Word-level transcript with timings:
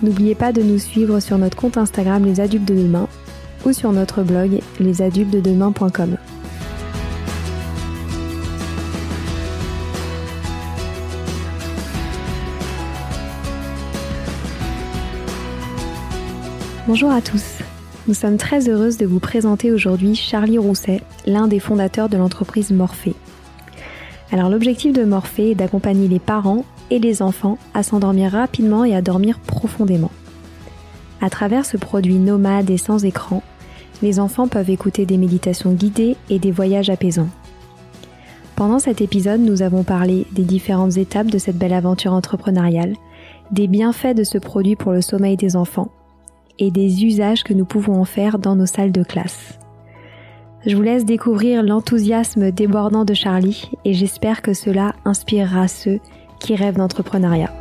N'oubliez 0.00 0.36
pas 0.36 0.52
de 0.52 0.62
nous 0.62 0.78
suivre 0.78 1.18
sur 1.18 1.38
notre 1.38 1.56
compte 1.56 1.76
Instagram 1.76 2.24
Les 2.24 2.38
Adultes 2.38 2.64
de 2.64 2.74
Demain 2.74 3.08
ou 3.66 3.72
sur 3.72 3.90
notre 3.90 4.22
blog 4.22 4.60
lesadultesdedemain.com. 4.78 6.16
Bonjour 16.86 17.10
à 17.10 17.20
tous. 17.20 17.58
Nous 18.06 18.14
sommes 18.14 18.36
très 18.36 18.68
heureuses 18.68 18.98
de 18.98 19.04
vous 19.04 19.18
présenter 19.18 19.72
aujourd'hui 19.72 20.14
Charlie 20.14 20.58
Rousset, 20.58 21.02
l'un 21.26 21.48
des 21.48 21.58
fondateurs 21.58 22.08
de 22.08 22.16
l'entreprise 22.16 22.70
Morphée. 22.70 23.16
Alors 24.30 24.48
l'objectif 24.48 24.92
de 24.92 25.04
Morphée 25.04 25.50
est 25.50 25.54
d'accompagner 25.56 26.06
les 26.06 26.20
parents 26.20 26.64
et 26.90 26.98
les 26.98 27.22
enfants 27.22 27.58
à 27.74 27.82
s'endormir 27.82 28.32
rapidement 28.32 28.84
et 28.84 28.94
à 28.94 29.02
dormir 29.02 29.38
profondément. 29.40 30.10
À 31.20 31.30
travers 31.30 31.66
ce 31.66 31.76
produit 31.76 32.18
nomade 32.18 32.70
et 32.70 32.78
sans 32.78 33.04
écran, 33.04 33.42
les 34.02 34.20
enfants 34.20 34.48
peuvent 34.48 34.70
écouter 34.70 35.06
des 35.06 35.16
méditations 35.16 35.72
guidées 35.72 36.16
et 36.30 36.38
des 36.38 36.52
voyages 36.52 36.90
apaisants. 36.90 37.28
Pendant 38.54 38.78
cet 38.78 39.00
épisode, 39.00 39.40
nous 39.40 39.62
avons 39.62 39.84
parlé 39.84 40.26
des 40.32 40.42
différentes 40.42 40.96
étapes 40.96 41.28
de 41.28 41.38
cette 41.38 41.58
belle 41.58 41.72
aventure 41.72 42.12
entrepreneuriale, 42.12 42.94
des 43.50 43.66
bienfaits 43.66 44.16
de 44.16 44.24
ce 44.24 44.38
produit 44.38 44.76
pour 44.76 44.92
le 44.92 45.00
sommeil 45.00 45.36
des 45.36 45.56
enfants 45.56 45.90
et 46.58 46.70
des 46.70 47.04
usages 47.04 47.44
que 47.44 47.54
nous 47.54 47.64
pouvons 47.64 48.00
en 48.00 48.04
faire 48.04 48.38
dans 48.38 48.56
nos 48.56 48.66
salles 48.66 48.92
de 48.92 49.02
classe. 49.02 49.58
Je 50.66 50.74
vous 50.74 50.82
laisse 50.82 51.04
découvrir 51.04 51.62
l'enthousiasme 51.62 52.50
débordant 52.50 53.04
de 53.04 53.14
Charlie 53.14 53.70
et 53.84 53.94
j'espère 53.94 54.42
que 54.42 54.54
cela 54.54 54.94
inspirera 55.04 55.68
ceux 55.68 56.00
qui 56.38 56.56
rêvent 56.56 56.76
d'entrepreneuriat. 56.76 57.52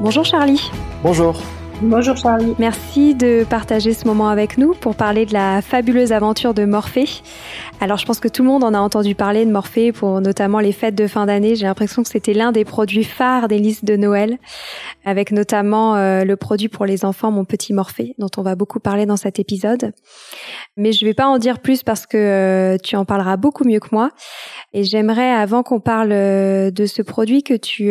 Bonjour 0.00 0.24
Charlie. 0.24 0.70
Bonjour. 1.02 1.36
Bonjour 1.82 2.14
Charlie. 2.14 2.54
Merci 2.58 3.14
de 3.14 3.42
partager 3.48 3.94
ce 3.94 4.06
moment 4.06 4.28
avec 4.28 4.58
nous 4.58 4.74
pour 4.74 4.94
parler 4.94 5.24
de 5.24 5.32
la 5.32 5.62
fabuleuse 5.62 6.12
aventure 6.12 6.52
de 6.52 6.66
Morphée. 6.66 7.08
Alors 7.80 7.96
je 7.96 8.04
pense 8.04 8.20
que 8.20 8.28
tout 8.28 8.42
le 8.42 8.48
monde 8.48 8.64
en 8.64 8.74
a 8.74 8.78
entendu 8.78 9.14
parler 9.14 9.46
de 9.46 9.50
Morphée 9.50 9.90
pour 9.90 10.20
notamment 10.20 10.58
les 10.60 10.72
fêtes 10.72 10.94
de 10.94 11.06
fin 11.06 11.24
d'année. 11.24 11.56
J'ai 11.56 11.64
l'impression 11.64 12.02
que 12.02 12.10
c'était 12.10 12.34
l'un 12.34 12.52
des 12.52 12.66
produits 12.66 13.02
phares 13.02 13.48
des 13.48 13.58
listes 13.58 13.86
de 13.86 13.96
Noël, 13.96 14.36
avec 15.06 15.32
notamment 15.32 15.96
euh, 15.96 16.24
le 16.24 16.36
produit 16.36 16.68
pour 16.68 16.84
les 16.84 17.06
enfants 17.06 17.30
Mon 17.30 17.46
Petit 17.46 17.72
Morphée, 17.72 18.14
dont 18.18 18.30
on 18.36 18.42
va 18.42 18.56
beaucoup 18.56 18.78
parler 18.78 19.06
dans 19.06 19.16
cet 19.16 19.38
épisode. 19.38 19.92
Mais 20.76 20.92
je 20.92 21.06
vais 21.06 21.14
pas 21.14 21.28
en 21.28 21.38
dire 21.38 21.60
plus 21.60 21.82
parce 21.82 22.06
que 22.06 22.18
euh, 22.18 22.76
tu 22.76 22.94
en 22.96 23.06
parleras 23.06 23.38
beaucoup 23.38 23.64
mieux 23.64 23.80
que 23.80 23.88
moi. 23.92 24.10
Et 24.74 24.84
j'aimerais, 24.84 25.30
avant 25.30 25.62
qu'on 25.62 25.80
parle 25.80 26.12
euh, 26.12 26.70
de 26.70 26.84
ce 26.84 27.00
produit, 27.00 27.42
que 27.42 27.54
tu 27.54 27.90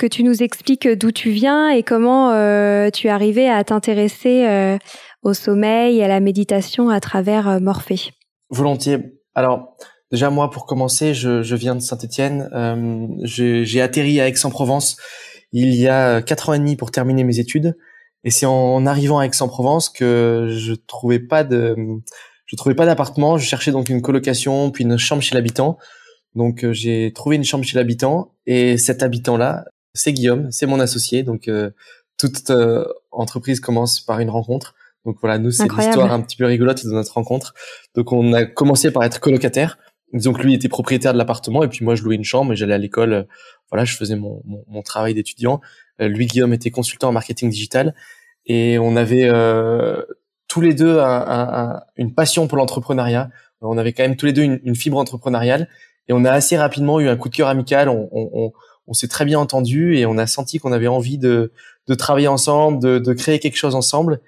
que 0.00 0.06
tu 0.06 0.24
nous 0.24 0.42
expliques 0.42 0.88
d'où 0.88 1.12
tu 1.12 1.30
viens 1.30 1.68
et 1.68 1.82
comment 1.82 2.32
euh, 2.32 2.88
tu 2.88 3.08
es 3.08 3.10
arrivé 3.10 3.50
à 3.50 3.62
t'intéresser 3.64 4.46
euh, 4.48 4.78
au 5.22 5.34
sommeil 5.34 5.98
et 5.98 6.04
à 6.04 6.08
la 6.08 6.20
méditation 6.20 6.88
à 6.88 7.00
travers 7.00 7.46
euh, 7.46 7.60
Morphée. 7.60 8.10
Volontiers. 8.48 8.98
Alors, 9.34 9.76
déjà 10.10 10.30
moi, 10.30 10.48
pour 10.50 10.64
commencer, 10.64 11.12
je, 11.12 11.54
viens 11.54 11.74
de 11.74 11.80
Saint-Étienne. 11.80 12.48
J'ai 13.24 13.80
atterri 13.82 14.20
à 14.20 14.26
Aix-en-Provence 14.26 14.96
il 15.52 15.74
y 15.74 15.86
a 15.86 16.22
quatre 16.22 16.48
ans 16.48 16.54
et 16.54 16.58
demi 16.58 16.76
pour 16.76 16.90
terminer 16.90 17.22
mes 17.22 17.38
études. 17.38 17.76
Et 18.24 18.30
c'est 18.30 18.46
en 18.46 18.86
arrivant 18.86 19.18
à 19.18 19.26
Aix-en-Provence 19.26 19.90
que 19.90 20.46
je 20.48 20.72
trouvais 20.72 21.18
pas 21.18 21.44
de, 21.44 21.76
je 22.46 22.56
trouvais 22.56 22.74
pas 22.74 22.86
d'appartement. 22.86 23.36
Je 23.36 23.44
cherchais 23.44 23.70
donc 23.70 23.90
une 23.90 24.00
colocation, 24.00 24.70
puis 24.70 24.84
une 24.84 24.96
chambre 24.96 25.22
chez 25.22 25.34
l'habitant. 25.34 25.76
Donc 26.34 26.64
j'ai 26.72 27.12
trouvé 27.12 27.36
une 27.36 27.44
chambre 27.44 27.64
chez 27.64 27.76
l'habitant 27.76 28.32
et 28.46 28.78
cet 28.78 29.02
habitant-là 29.02 29.64
c'est 29.94 30.12
Guillaume, 30.12 30.50
c'est 30.50 30.66
mon 30.66 30.80
associé. 30.80 31.22
Donc 31.22 31.48
euh, 31.48 31.70
toute 32.16 32.50
euh, 32.50 32.84
entreprise 33.10 33.60
commence 33.60 34.00
par 34.00 34.20
une 34.20 34.30
rencontre. 34.30 34.74
Donc 35.04 35.16
voilà, 35.20 35.38
nous 35.38 35.50
c'est 35.50 35.64
l'histoire 35.64 36.12
un 36.12 36.20
petit 36.20 36.36
peu 36.36 36.44
rigolote 36.44 36.84
de 36.84 36.90
notre 36.90 37.14
rencontre. 37.14 37.54
Donc 37.94 38.12
on 38.12 38.32
a 38.32 38.44
commencé 38.44 38.90
par 38.90 39.04
être 39.04 39.20
colocataire. 39.20 39.78
Donc 40.12 40.42
lui 40.42 40.54
était 40.54 40.68
propriétaire 40.68 41.12
de 41.12 41.18
l'appartement 41.18 41.62
et 41.62 41.68
puis 41.68 41.84
moi 41.84 41.94
je 41.94 42.02
louais 42.02 42.16
une 42.16 42.24
chambre 42.24 42.52
et 42.52 42.56
j'allais 42.56 42.74
à 42.74 42.78
l'école. 42.78 43.12
Euh, 43.12 43.22
voilà, 43.70 43.84
je 43.84 43.96
faisais 43.96 44.16
mon, 44.16 44.42
mon, 44.44 44.82
travail 44.82 45.14
d'étudiant. 45.14 45.60
lui 46.00 46.26
Guillaume 46.26 46.52
était 46.52 46.72
consultant 46.72 47.10
en 47.10 47.12
marketing 47.12 47.50
digital 47.50 47.94
et 48.44 48.80
on 48.80 48.96
avait 48.96 49.30
tous 50.48 50.60
les 50.60 50.74
deux 50.74 50.98
une 51.96 52.12
passion 52.12 52.48
pour 52.48 52.58
l'entrepreneuriat. 52.58 53.30
On 53.60 53.78
avait 53.78 53.92
quand 53.92 54.02
même 54.02 54.16
tous 54.16 54.26
les 54.26 54.32
deux 54.32 54.42
une, 54.42 54.74
fibre 54.74 54.98
entrepreneuriale 54.98 55.68
et 56.08 56.12
on 56.12 56.24
a 56.24 56.32
assez 56.32 56.56
rapidement 56.56 56.98
eu 56.98 57.08
un 57.08 57.16
coup 57.16 57.28
de 57.28 57.36
cœur 57.36 57.46
amical. 57.46 57.88
on, 57.88 58.08
on 58.10 58.30
on 58.32 58.52
s'est 58.94 59.08
très 59.08 59.24
bien 59.24 59.38
entendu 59.38 59.96
et 59.96 60.06
on 60.06 60.18
a 60.18 60.26
senti 60.26 60.58
qu'on 60.58 60.72
avait 60.72 60.86
envie 60.86 61.18
de, 61.18 61.52
de 61.86 61.94
travailler 61.94 62.28
ensemble, 62.28 62.82
de, 62.82 62.98
de 62.98 63.12
créer 63.12 63.38
quelque 63.38 63.56
chose 63.56 63.74
ensemble. 63.74 64.20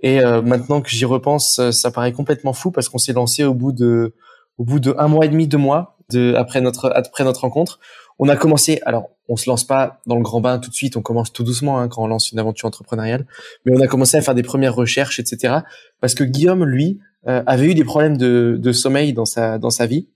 Et 0.00 0.20
euh, 0.20 0.42
maintenant 0.42 0.80
que 0.80 0.90
j'y 0.90 1.04
repense, 1.04 1.58
euh, 1.58 1.72
ça 1.72 1.90
paraît 1.90 2.12
complètement 2.12 2.52
fou 2.52 2.70
parce 2.70 2.88
qu'on 2.88 2.98
s'est 2.98 3.12
lancé 3.12 3.44
au 3.44 3.54
bout 3.54 3.72
de 3.72 4.14
au 4.58 4.64
bout 4.64 4.80
de 4.80 4.94
un 4.98 5.08
mois 5.08 5.24
et 5.24 5.28
demi, 5.28 5.46
deux 5.46 5.58
mois 5.58 5.96
de 6.10 6.34
après 6.34 6.60
notre 6.60 6.92
après 6.94 7.24
notre 7.24 7.40
rencontre. 7.40 7.80
On 8.20 8.28
a 8.28 8.36
commencé. 8.36 8.80
Alors, 8.84 9.10
on 9.28 9.36
se 9.36 9.48
lance 9.48 9.64
pas 9.64 10.00
dans 10.06 10.16
le 10.16 10.22
grand 10.22 10.40
bain 10.40 10.58
tout 10.58 10.70
de 10.70 10.74
suite. 10.74 10.96
On 10.96 11.02
commence 11.02 11.32
tout 11.32 11.44
doucement 11.44 11.78
hein, 11.78 11.88
quand 11.88 12.02
on 12.02 12.06
lance 12.08 12.32
une 12.32 12.38
aventure 12.38 12.66
entrepreneuriale. 12.66 13.26
Mais 13.64 13.76
on 13.76 13.80
a 13.80 13.86
commencé 13.86 14.16
à 14.16 14.22
faire 14.22 14.34
des 14.34 14.42
premières 14.42 14.74
recherches, 14.74 15.20
etc. 15.20 15.58
Parce 16.00 16.14
que 16.14 16.24
Guillaume, 16.24 16.64
lui, 16.64 16.98
euh, 17.28 17.42
avait 17.46 17.66
eu 17.66 17.74
des 17.74 17.84
problèmes 17.84 18.16
de, 18.16 18.56
de 18.60 18.72
sommeil 18.72 19.12
dans 19.12 19.24
sa 19.24 19.58
dans 19.58 19.70
sa 19.70 19.86
vie 19.86 20.08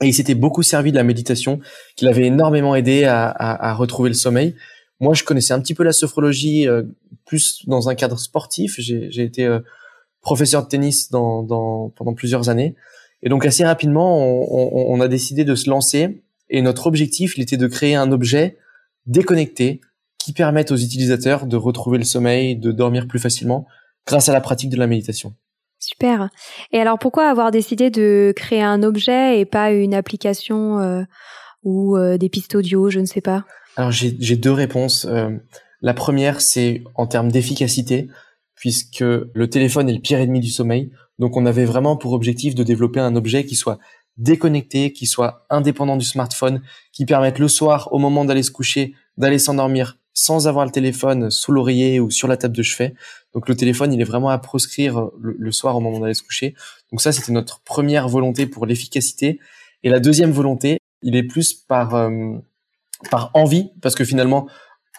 et 0.00 0.06
il 0.06 0.14
s'était 0.14 0.34
beaucoup 0.34 0.62
servi 0.62 0.90
de 0.90 0.96
la 0.96 1.04
méditation, 1.04 1.60
qui 1.96 2.04
l'avait 2.04 2.26
énormément 2.26 2.74
aidé 2.74 3.04
à, 3.04 3.26
à, 3.28 3.70
à, 3.70 3.74
retrouver 3.74 4.10
le 4.10 4.14
sommeil. 4.14 4.54
Moi, 5.00 5.14
je 5.14 5.24
connaissais 5.24 5.54
un 5.54 5.60
petit 5.60 5.74
peu 5.74 5.84
la 5.84 5.92
sophrologie, 5.92 6.68
euh, 6.68 6.82
plus 7.24 7.66
dans 7.66 7.88
un 7.88 7.94
cadre 7.94 8.18
sportif. 8.18 8.76
J'ai 8.78 9.22
été 9.22 9.44
euh, 9.44 9.60
professeur 10.20 10.62
de 10.64 10.68
tennis 10.68 11.10
dans, 11.10 11.42
dans, 11.42 11.90
pendant 11.90 12.14
plusieurs 12.14 12.48
années. 12.48 12.74
Et 13.22 13.28
donc, 13.28 13.44
assez 13.44 13.64
rapidement, 13.64 14.18
on, 14.18 14.46
on, 14.50 14.96
on, 14.96 15.00
a 15.00 15.08
décidé 15.08 15.44
de 15.44 15.54
se 15.54 15.68
lancer. 15.68 16.22
Et 16.48 16.62
notre 16.62 16.86
objectif, 16.86 17.36
il 17.36 17.42
était 17.42 17.56
de 17.56 17.66
créer 17.66 17.94
un 17.94 18.12
objet 18.12 18.58
déconnecté 19.06 19.80
qui 20.18 20.32
permettent 20.32 20.70
aux 20.70 20.76
utilisateurs 20.76 21.46
de 21.46 21.56
retrouver 21.56 21.98
le 21.98 22.04
sommeil, 22.04 22.56
de 22.56 22.70
dormir 22.70 23.06
plus 23.08 23.18
facilement 23.18 23.66
grâce 24.06 24.28
à 24.28 24.32
la 24.32 24.40
pratique 24.40 24.70
de 24.70 24.76
la 24.76 24.86
méditation. 24.86 25.34
Super. 25.78 26.28
Et 26.72 26.80
alors 26.80 26.98
pourquoi 26.98 27.28
avoir 27.28 27.50
décidé 27.50 27.90
de 27.90 28.32
créer 28.34 28.62
un 28.62 28.82
objet 28.82 29.40
et 29.40 29.44
pas 29.44 29.70
une 29.70 29.94
application 29.94 30.80
euh, 30.80 31.02
ou 31.62 31.96
euh, 31.96 32.18
des 32.18 32.28
pistes 32.28 32.54
audio, 32.54 32.90
je 32.90 33.00
ne 33.00 33.06
sais 33.06 33.20
pas? 33.20 33.44
Alors 33.76 33.92
j'ai 33.92 34.36
deux 34.36 34.52
réponses. 34.52 35.06
Euh, 35.08 35.30
la 35.80 35.94
première, 35.94 36.40
c'est 36.40 36.82
en 36.96 37.06
termes 37.06 37.30
d'efficacité, 37.30 38.08
puisque 38.56 39.00
le 39.00 39.50
téléphone 39.50 39.88
est 39.88 39.94
le 39.94 40.00
pire 40.00 40.18
ennemi 40.18 40.40
du 40.40 40.50
sommeil. 40.50 40.90
Donc 41.20 41.36
on 41.36 41.46
avait 41.46 41.64
vraiment 41.64 41.96
pour 41.96 42.12
objectif 42.12 42.54
de 42.56 42.64
développer 42.64 42.98
un 42.98 43.14
objet 43.14 43.44
qui 43.44 43.54
soit 43.54 43.78
déconnecté, 44.16 44.92
qui 44.92 45.06
soit 45.06 45.46
indépendant 45.48 45.96
du 45.96 46.04
smartphone, 46.04 46.62
qui 46.92 47.06
permette 47.06 47.38
le 47.38 47.46
soir, 47.46 47.88
au 47.92 47.98
moment 47.98 48.24
d'aller 48.24 48.42
se 48.42 48.50
coucher, 48.50 48.94
d'aller 49.16 49.38
s'endormir 49.38 49.97
sans 50.18 50.48
avoir 50.48 50.64
le 50.64 50.72
téléphone 50.72 51.30
sous 51.30 51.52
l'oreiller 51.52 52.00
ou 52.00 52.10
sur 52.10 52.26
la 52.26 52.36
table 52.36 52.56
de 52.56 52.62
chevet. 52.64 52.94
Donc 53.34 53.48
le 53.48 53.54
téléphone, 53.54 53.92
il 53.92 54.00
est 54.00 54.04
vraiment 54.04 54.30
à 54.30 54.38
proscrire 54.38 55.10
le, 55.20 55.52
soir 55.52 55.76
au 55.76 55.80
moment 55.80 56.00
d'aller 56.00 56.14
se 56.14 56.24
coucher. 56.24 56.56
Donc 56.90 57.00
ça, 57.00 57.12
c'était 57.12 57.30
notre 57.30 57.60
première 57.60 58.08
volonté 58.08 58.46
pour 58.46 58.66
l'efficacité. 58.66 59.38
Et 59.84 59.90
la 59.90 60.00
deuxième 60.00 60.32
volonté, 60.32 60.78
il 61.02 61.14
est 61.14 61.22
plus 61.22 61.54
par 61.54 61.94
euh, 61.94 62.32
par 63.12 63.30
envie, 63.34 63.70
parce 63.80 63.94
que 63.94 64.04
finalement, 64.04 64.48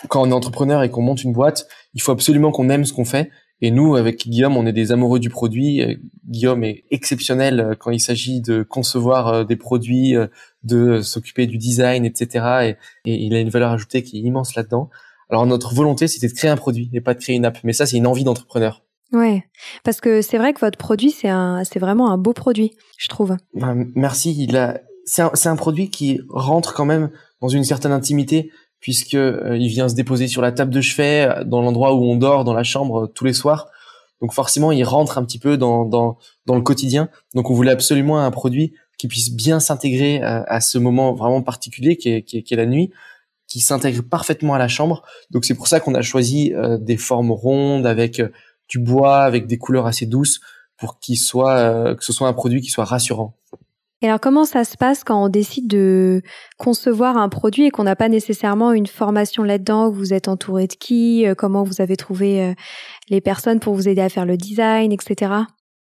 quand 0.07 0.21
on 0.21 0.29
est 0.29 0.33
entrepreneur 0.33 0.83
et 0.83 0.89
qu'on 0.89 1.01
monte 1.01 1.21
une 1.21 1.33
boîte, 1.33 1.67
il 1.93 2.01
faut 2.01 2.13
absolument 2.13 2.53
qu'on 2.53 2.69
aime 2.69 2.85
ce 2.85 2.93
qu'on 2.93 3.03
fait. 3.03 3.29
Et 3.59 3.71
nous, 3.71 3.97
avec 3.97 4.25
Guillaume, 4.25 4.55
on 4.55 4.65
est 4.65 4.71
des 4.71 4.93
amoureux 4.93 5.19
du 5.19 5.29
produit. 5.29 5.99
Guillaume 6.29 6.63
est 6.63 6.85
exceptionnel 6.91 7.59
euh, 7.59 7.75
quand 7.77 7.91
il 7.91 7.99
s'agit 7.99 8.39
de 8.39 8.63
concevoir 8.63 9.27
euh, 9.27 9.43
des 9.43 9.57
produits, 9.57 10.15
de 10.63 11.01
s'occuper 11.01 11.45
du 11.45 11.57
design, 11.57 12.05
etc. 12.05 12.77
Et, 13.03 13.11
et, 13.11 13.25
il 13.25 13.35
a 13.35 13.41
une 13.41 13.49
valeur 13.49 13.73
ajoutée 13.73 14.01
qui 14.01 14.19
est 14.19 14.21
immense 14.21 14.55
là-dedans. 14.55 14.89
Alors 15.29 15.45
notre 15.45 15.73
volonté, 15.73 16.07
c'était 16.07 16.27
de 16.27 16.33
créer 16.33 16.49
un 16.49 16.57
produit 16.57 16.89
et 16.93 17.01
pas 17.01 17.13
de 17.13 17.19
créer 17.19 17.35
une 17.35 17.45
app. 17.45 17.59
Mais 17.63 17.73
ça, 17.73 17.85
c'est 17.85 17.97
une 17.97 18.07
envie 18.07 18.23
d'entrepreneur. 18.23 18.83
Ouais, 19.11 19.43
parce 19.83 20.01
que 20.01 20.21
c'est 20.21 20.37
vrai 20.37 20.53
que 20.53 20.59
votre 20.59 20.77
produit, 20.77 21.11
c'est 21.11 21.29
un, 21.29 21.63
c'est 21.63 21.79
vraiment 21.79 22.11
un 22.11 22.17
beau 22.17 22.33
produit, 22.33 22.73
je 22.97 23.07
trouve. 23.07 23.37
Ben, 23.55 23.87
merci. 23.95 24.35
Il 24.37 24.55
a, 24.55 24.81
c'est 25.05 25.23
un, 25.23 25.31
c'est 25.33 25.49
un 25.49 25.55
produit 25.55 25.89
qui 25.89 26.19
rentre 26.29 26.73
quand 26.73 26.85
même 26.85 27.09
dans 27.41 27.47
une 27.47 27.63
certaine 27.63 27.91
intimité 27.91 28.51
puisque 28.79 29.15
euh, 29.15 29.57
il 29.57 29.67
vient 29.67 29.89
se 29.89 29.95
déposer 29.95 30.27
sur 30.27 30.41
la 30.41 30.51
table 30.51 30.71
de 30.71 30.79
chevet, 30.79 31.43
dans 31.45 31.61
l'endroit 31.61 31.95
où 31.95 32.03
on 32.03 32.15
dort, 32.15 32.43
dans 32.43 32.53
la 32.53 32.63
chambre 32.63 33.07
tous 33.07 33.25
les 33.25 33.33
soirs. 33.33 33.67
Donc 34.21 34.33
forcément, 34.33 34.71
il 34.71 34.83
rentre 34.83 35.17
un 35.17 35.23
petit 35.23 35.39
peu 35.39 35.57
dans 35.57 35.85
dans 35.85 36.17
dans 36.45 36.55
le 36.55 36.61
quotidien. 36.61 37.09
Donc 37.33 37.49
on 37.49 37.53
voulait 37.53 37.71
absolument 37.71 38.19
un 38.19 38.31
produit 38.31 38.73
qui 38.97 39.07
puisse 39.07 39.33
bien 39.33 39.59
s'intégrer 39.59 40.21
à, 40.21 40.43
à, 40.43 40.61
ce 40.61 40.77
moment 40.77 41.13
vraiment 41.13 41.41
particulier 41.41 41.95
qui 41.95 42.09
est, 42.09 42.23
qui 42.23 42.37
est, 42.37 42.43
qui 42.43 42.53
est 42.53 42.57
la 42.57 42.65
nuit 42.65 42.91
qui 43.49 43.59
s'intègre 43.59 44.03
parfaitement 44.03 44.53
à 44.53 44.59
la 44.59 44.67
chambre. 44.67 45.03
Donc 45.31 45.43
c'est 45.43 45.55
pour 45.55 45.67
ça 45.67 45.79
qu'on 45.79 45.95
a 45.95 46.01
choisi 46.01 46.53
euh, 46.53 46.77
des 46.77 46.97
formes 46.97 47.31
rondes 47.31 47.85
avec 47.85 48.19
euh, 48.19 48.29
du 48.69 48.79
bois, 48.79 49.23
avec 49.23 49.47
des 49.47 49.57
couleurs 49.57 49.87
assez 49.87 50.05
douces, 50.05 50.39
pour 50.77 50.99
qu'il 50.99 51.17
soit 51.17 51.57
euh, 51.57 51.95
que 51.95 52.05
ce 52.05 52.13
soit 52.13 52.27
un 52.27 52.33
produit 52.33 52.61
qui 52.61 52.69
soit 52.69 52.85
rassurant. 52.85 53.35
Et 54.01 54.07
alors 54.07 54.21
comment 54.21 54.45
ça 54.45 54.63
se 54.63 54.77
passe 54.77 55.03
quand 55.03 55.25
on 55.25 55.27
décide 55.27 55.67
de 55.67 56.21
concevoir 56.57 57.17
un 57.17 57.27
produit 57.27 57.65
et 57.65 57.69
qu'on 57.69 57.83
n'a 57.83 57.97
pas 57.97 58.07
nécessairement 58.07 58.71
une 58.71 58.87
formation 58.87 59.43
là-dedans 59.43 59.89
Vous 59.89 60.13
êtes 60.13 60.29
entouré 60.29 60.67
de 60.67 60.73
qui 60.73 61.25
Comment 61.37 61.63
vous 61.63 61.81
avez 61.81 61.97
trouvé 61.97 62.55
les 63.09 63.19
personnes 63.19 63.59
pour 63.59 63.73
vous 63.73 63.89
aider 63.89 63.99
à 63.99 64.07
faire 64.07 64.25
le 64.25 64.37
design, 64.37 64.93
etc. 64.93 65.33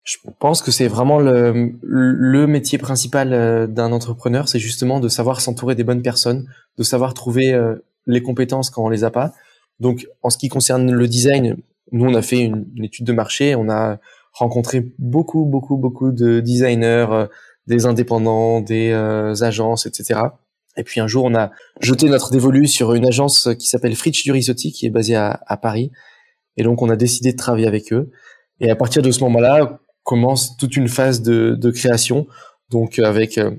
Je 0.05 0.19
pense 0.39 0.61
que 0.61 0.71
c'est 0.71 0.87
vraiment 0.87 1.19
le, 1.19 1.73
le 1.81 2.47
métier 2.47 2.77
principal 2.77 3.33
euh, 3.33 3.67
d'un 3.67 3.91
entrepreneur, 3.91 4.49
c'est 4.49 4.59
justement 4.59 5.01
de 5.01 5.09
savoir 5.09 5.41
s'entourer 5.41 5.75
des 5.75 5.85
bonnes 5.85 6.03
personnes, 6.03 6.47
de 6.77 6.83
savoir 6.83 7.15
trouver 7.15 7.55
euh, 7.55 7.77
les 8.07 8.23
compétences 8.23 8.69
quand 8.69 8.85
on 8.85 8.91
les 8.91 9.05
a 9.05 9.11
pas. 9.11 9.33
Donc, 9.81 10.07
en 10.23 10.29
ce 10.29 10.37
qui 10.37 10.51
concerne 10.51 10.93
le 10.93 11.09
design, 11.09 11.57
nous, 11.91 12.05
on 12.05 12.15
a 12.15 12.21
fait 12.21 12.41
une, 12.41 12.67
étude 12.83 13.07
de 13.07 13.15
marché, 13.15 13.55
on 13.55 13.71
a 13.71 13.99
rencontré 14.33 14.93
beaucoup, 14.99 15.47
beaucoup, 15.47 15.79
beaucoup 15.79 16.13
de 16.13 16.41
designers, 16.41 17.07
euh, 17.11 17.27
des 17.67 17.87
indépendants, 17.87 18.61
des 18.61 18.93
agences, 18.93 19.87
etc. 19.87 20.21
Et 20.77 20.83
puis 20.85 21.01
un 21.01 21.07
jour, 21.07 21.25
on 21.25 21.35
a 21.35 21.51
jeté 21.81 22.11
notre 22.11 22.31
dévolu 22.31 22.67
sur 22.67 22.93
une 22.93 23.07
agence 23.07 23.49
qui 23.59 23.69
s'appelle 23.69 23.97
Fritsch 23.97 24.23
du 24.23 24.33
Risotti, 24.33 24.71
qui 24.71 24.85
est 24.85 24.91
basée 24.91 25.17
à 25.17 25.59
Paris. 25.63 25.91
Et 26.59 26.63
donc, 26.63 26.83
on 26.83 26.91
a 26.91 26.97
décidé 26.97 27.33
de 27.33 27.39
travailler 27.39 27.67
avec 27.67 27.91
eux. 27.95 28.11
Et 28.61 28.71
à 28.71 28.77
partir 28.77 29.01
de 29.01 29.11
ce 29.11 29.21
moment-là, 29.21 29.81
commence 30.05 30.57
toute 30.57 30.77
une 30.77 30.89
phase 30.89 31.23
de, 31.23 31.57
de 31.59 31.71
création, 31.71 32.27
donc 32.71 32.99
euh, 32.99 33.05
avec 33.05 33.39
euh, 33.39 33.51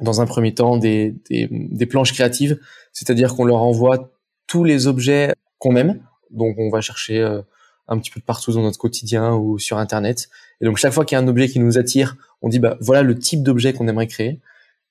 dans 0.00 0.20
un 0.20 0.26
premier 0.26 0.52
temps 0.52 0.76
des, 0.76 1.14
des, 1.30 1.48
des 1.50 1.86
planches 1.86 2.12
créatives, 2.12 2.58
c'est-à-dire 2.92 3.34
qu'on 3.34 3.44
leur 3.44 3.62
envoie 3.62 4.12
tous 4.46 4.64
les 4.64 4.86
objets 4.86 5.32
qu'on 5.58 5.76
aime, 5.76 6.02
donc 6.30 6.56
on 6.58 6.70
va 6.70 6.80
chercher 6.80 7.20
euh, 7.20 7.40
un 7.86 7.98
petit 7.98 8.10
peu 8.10 8.20
de 8.20 8.24
partout 8.24 8.52
dans 8.52 8.62
notre 8.62 8.78
quotidien 8.78 9.34
ou 9.34 9.58
sur 9.58 9.78
internet, 9.78 10.28
et 10.60 10.64
donc 10.64 10.76
chaque 10.76 10.92
fois 10.92 11.04
qu'il 11.04 11.16
y 11.16 11.18
a 11.20 11.22
un 11.22 11.28
objet 11.28 11.48
qui 11.48 11.60
nous 11.60 11.78
attire, 11.78 12.16
on 12.42 12.48
dit 12.48 12.58
bah 12.58 12.76
voilà 12.80 13.02
le 13.02 13.18
type 13.18 13.42
d'objet 13.42 13.72
qu'on 13.72 13.88
aimerait 13.88 14.08
créer, 14.08 14.40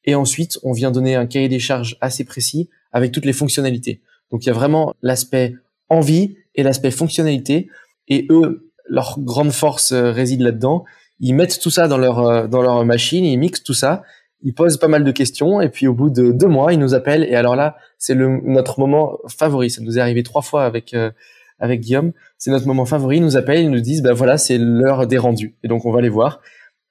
et 0.06 0.16
ensuite 0.16 0.60
on 0.64 0.72
vient 0.72 0.92
donner 0.92 1.16
un 1.16 1.26
cahier 1.26 1.50
des 1.50 1.60
charges 1.60 1.98
assez 2.00 2.24
précis 2.24 2.70
avec 2.92 3.12
toutes 3.12 3.26
les 3.26 3.34
fonctionnalités. 3.34 4.02
Donc 4.32 4.46
il 4.46 4.48
y 4.48 4.50
a 4.50 4.54
vraiment 4.54 4.96
l'aspect 5.02 5.56
envie 5.90 6.38
et 6.56 6.64
l'aspect 6.64 6.92
fonctionnalité, 6.92 7.70
et 8.08 8.28
eux 8.30 8.69
leur 8.90 9.20
grande 9.20 9.52
force 9.52 9.92
euh, 9.92 10.12
réside 10.12 10.42
là-dedans. 10.42 10.84
Ils 11.20 11.34
mettent 11.34 11.60
tout 11.60 11.70
ça 11.70 11.88
dans 11.88 11.98
leur 11.98 12.20
euh, 12.20 12.48
dans 12.48 12.62
leur 12.62 12.84
machine, 12.86 13.24
ils 13.24 13.38
mixent 13.38 13.64
tout 13.64 13.74
ça, 13.74 14.04
ils 14.42 14.54
posent 14.54 14.78
pas 14.78 14.88
mal 14.88 15.04
de 15.04 15.12
questions 15.12 15.62
et 15.62 15.70
puis 15.70 15.88
au 15.88 15.94
bout 15.94 16.10
de 16.10 16.32
deux 16.32 16.48
mois, 16.48 16.74
ils 16.74 16.80
nous 16.80 16.94
appellent 16.94 17.24
et 17.24 17.36
alors 17.36 17.56
là, 17.56 17.78
c'est 17.98 18.16
notre 18.16 18.80
moment 18.80 19.18
favori. 19.28 19.70
Ça 19.70 19.82
nous 19.82 19.98
est 19.98 20.02
arrivé 20.02 20.24
trois 20.24 20.42
fois 20.42 20.66
avec 20.66 20.94
euh, 20.94 21.12
avec 21.60 21.82
Guillaume. 21.82 22.14
C'est 22.38 22.52
notre 22.52 22.68
moment 22.68 22.86
favori. 22.86 23.18
Ils 23.18 23.24
nous 23.24 23.38
appellent, 23.38 23.64
ils 23.64 23.72
nous 23.72 23.82
disent 23.82 24.02
bah 24.02 24.14
voilà, 24.14 24.38
c'est 24.38 24.58
l'heure 24.58 25.08
des 25.08 25.18
rendus 25.18 25.56
et 25.64 25.68
donc 25.68 25.86
on 25.86 25.92
va 25.92 26.02
les 26.02 26.10
voir. 26.10 26.42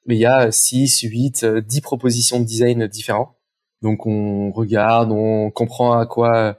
Mais 0.06 0.16
il 0.16 0.20
y 0.20 0.26
a 0.26 0.50
6, 0.50 1.00
8, 1.02 1.44
10 1.44 1.80
propositions 1.82 2.40
de 2.40 2.44
design 2.44 2.86
différents. 2.86 3.36
Donc 3.82 4.06
on 4.06 4.50
regarde, 4.52 5.10
on 5.12 5.50
comprend 5.50 5.98
à 5.98 6.06
quoi 6.06 6.58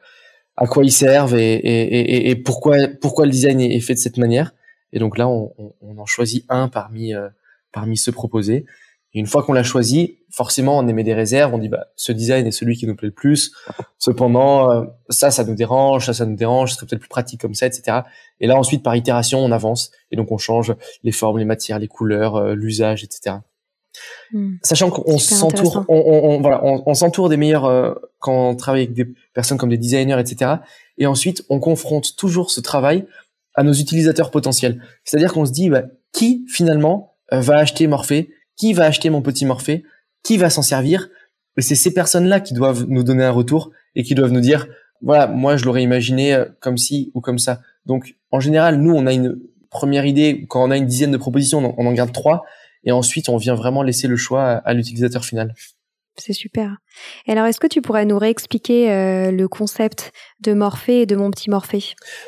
à 0.56 0.68
quoi 0.68 0.84
ils 0.84 0.92
servent 0.92 1.36
et, 1.36 1.54
et, 1.54 2.00
et, 2.00 2.30
et 2.32 2.36
pourquoi 2.36 2.78
pourquoi 3.02 3.26
le 3.26 3.32
design 3.32 3.62
est 3.62 3.80
fait 3.80 3.94
de 3.94 4.00
cette 4.00 4.18
manière. 4.18 4.54
Et 4.94 5.00
donc 5.00 5.18
là, 5.18 5.28
on, 5.28 5.54
on, 5.82 5.98
en 5.98 6.06
choisit 6.06 6.46
un 6.50 6.68
parmi 6.68 7.14
euh, 7.14 7.30
parmi 7.72 7.98
ceux 7.98 8.12
proposés. 8.12 8.66
Et 9.14 9.20
une 9.20 9.26
fois 9.26 9.42
qu'on 9.44 9.54
l'a 9.54 9.64
choisi, 9.64 10.20
forcément, 10.30 10.78
on 10.78 10.88
émet 10.88 11.04
des 11.04 11.16
réserves. 11.16 11.54
On 11.54 11.58
dit, 11.58 11.70
bah, 11.70 11.88
ce 11.96 12.12
design 12.12 12.46
est 12.46 12.52
celui 12.52 12.78
qui 12.78 12.86
nous 12.86 12.96
plaît 12.96 13.08
le 13.08 13.14
plus. 13.14 13.52
Cependant, 13.98 14.72
euh, 14.72 14.86
ça, 15.10 15.32
ça 15.32 15.44
nous 15.44 15.56
dérange, 15.56 16.06
ça, 16.06 16.14
ça 16.14 16.26
nous 16.26 16.36
dérange. 16.36 16.72
Ce 16.72 16.76
serait 16.76 16.86
peut-être 16.86 17.02
plus 17.02 17.10
pratique 17.10 17.42
comme 17.42 17.56
ça, 17.56 17.66
etc. 17.66 18.02
Et 18.40 18.46
là, 18.46 18.56
ensuite, 18.56 18.84
par 18.84 18.96
itération, 18.96 19.40
on 19.40 19.52
avance 19.52 19.92
et 20.12 20.16
donc 20.16 20.32
on 20.32 20.38
change 20.38 20.76
les 21.04 21.12
formes, 21.12 21.40
les 21.40 21.46
matières, 21.46 21.80
les 21.80 21.88
couleurs, 21.88 22.36
euh, 22.36 22.54
l'usage, 22.54 23.04
etc. 23.04 23.38
Hmm. 24.32 24.58
Sachant 24.62 24.92
qu'on 24.92 25.18
s'entoure, 25.18 25.86
on, 25.90 25.96
on, 25.98 26.42
voilà, 26.42 26.64
on, 26.64 26.84
on 26.86 26.94
s'entoure 26.94 27.30
des 27.30 27.38
meilleurs 27.38 28.00
quand 28.20 28.50
on 28.50 28.56
travaille 28.56 28.84
avec 28.84 28.94
des 28.94 29.08
personnes 29.34 29.58
comme 29.58 29.70
des 29.70 29.80
designers, 29.80 30.20
etc. 30.20 30.58
Et 31.00 31.08
ensuite, 31.08 31.44
on 31.50 31.60
confronte 31.60 32.16
toujours 32.16 32.52
ce 32.52 32.62
travail 32.62 33.08
à 33.60 33.64
nos 33.64 33.74
utilisateurs 33.74 34.32
potentiels. 34.32 34.82
C'est-à-dire 35.04 35.34
qu'on 35.34 35.46
se 35.46 35.52
dit, 35.52 35.70
bah, 35.70 35.84
qui 36.14 36.46
finalement 36.48 37.18
euh, 37.34 37.42
va 37.42 37.58
acheter 37.58 37.88
Morphée? 37.88 38.32
Qui 38.56 38.72
va 38.72 38.86
acheter 38.86 39.10
mon 39.10 39.22
petit 39.22 39.46
Morphée? 39.46 39.84
Qui 40.24 40.38
va 40.38 40.50
s'en 40.50 40.62
servir? 40.62 41.10
Et 41.58 41.62
c'est 41.62 41.76
ces 41.76 41.94
personnes-là 41.94 42.40
qui 42.40 42.54
doivent 42.54 42.86
nous 42.88 43.04
donner 43.04 43.26
un 43.26 43.32
retour 43.32 43.72
et 43.96 44.04
qui 44.04 44.16
doivent 44.16 44.32
nous 44.32 44.40
dire, 44.40 44.68
voilà, 45.02 45.28
moi 45.28 45.58
je 45.58 45.66
l'aurais 45.66 45.84
imaginé 45.84 46.34
euh, 46.34 46.46
comme 46.62 46.78
ci 46.78 47.12
ou 47.14 47.20
comme 47.20 47.38
ça. 47.38 47.60
Donc 47.86 48.16
en 48.32 48.40
général, 48.40 48.78
nous, 48.78 48.94
on 48.94 49.06
a 49.06 49.12
une 49.12 49.38
première 49.70 50.06
idée, 50.06 50.46
quand 50.48 50.64
on 50.64 50.72
a 50.72 50.78
une 50.78 50.86
dizaine 50.86 51.12
de 51.12 51.18
propositions, 51.18 51.76
on 51.78 51.86
en 51.86 51.92
garde 51.92 52.14
trois, 52.14 52.46
et 52.86 52.94
ensuite 52.94 53.28
on 53.28 53.36
vient 53.36 53.56
vraiment 53.56 53.84
laisser 53.84 54.08
le 54.08 54.16
choix 54.16 54.52
à 54.52 54.74
l'utilisateur 54.74 55.26
final. 55.26 55.54
C'est 56.20 56.34
super. 56.34 56.78
Et 57.26 57.32
alors, 57.32 57.46
est-ce 57.46 57.60
que 57.60 57.68
tu 57.68 57.82
pourrais 57.82 58.06
nous 58.06 58.18
réexpliquer 58.18 58.92
euh, 58.92 59.32
le 59.32 59.48
concept 59.48 60.12
de 60.42 60.54
Morphée 60.54 61.02
et 61.02 61.06
de 61.06 61.16
mon 61.16 61.32
petit 61.32 61.50
Morphée? 61.50 61.84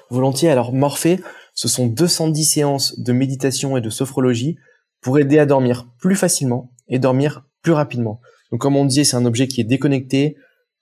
Volontiers. 0.10 0.50
Alors, 0.50 0.74
Morphée, 0.74 1.20
ce 1.54 1.68
sont 1.68 1.88
210 1.88 2.44
séances 2.46 3.00
de 3.00 3.12
méditation 3.14 3.78
et 3.78 3.82
de 3.82 3.90
sophrologie 3.90 4.58
pour 5.02 5.20
aider 5.20 5.40
à 5.40 5.46
dormir 5.46 5.88
plus 6.00 6.16
facilement 6.16 6.72
et 6.88 7.00
dormir 7.00 7.46
plus 7.62 7.74
rapidement. 7.74 8.22
Donc, 8.52 8.62
comme 8.62 8.76
on 8.76 8.86
disait, 8.86 9.04
c'est 9.04 9.18
un 9.18 9.26
objet 9.26 9.48
qui 9.48 9.62
est 9.62 9.66
déconnecté. 9.66 10.38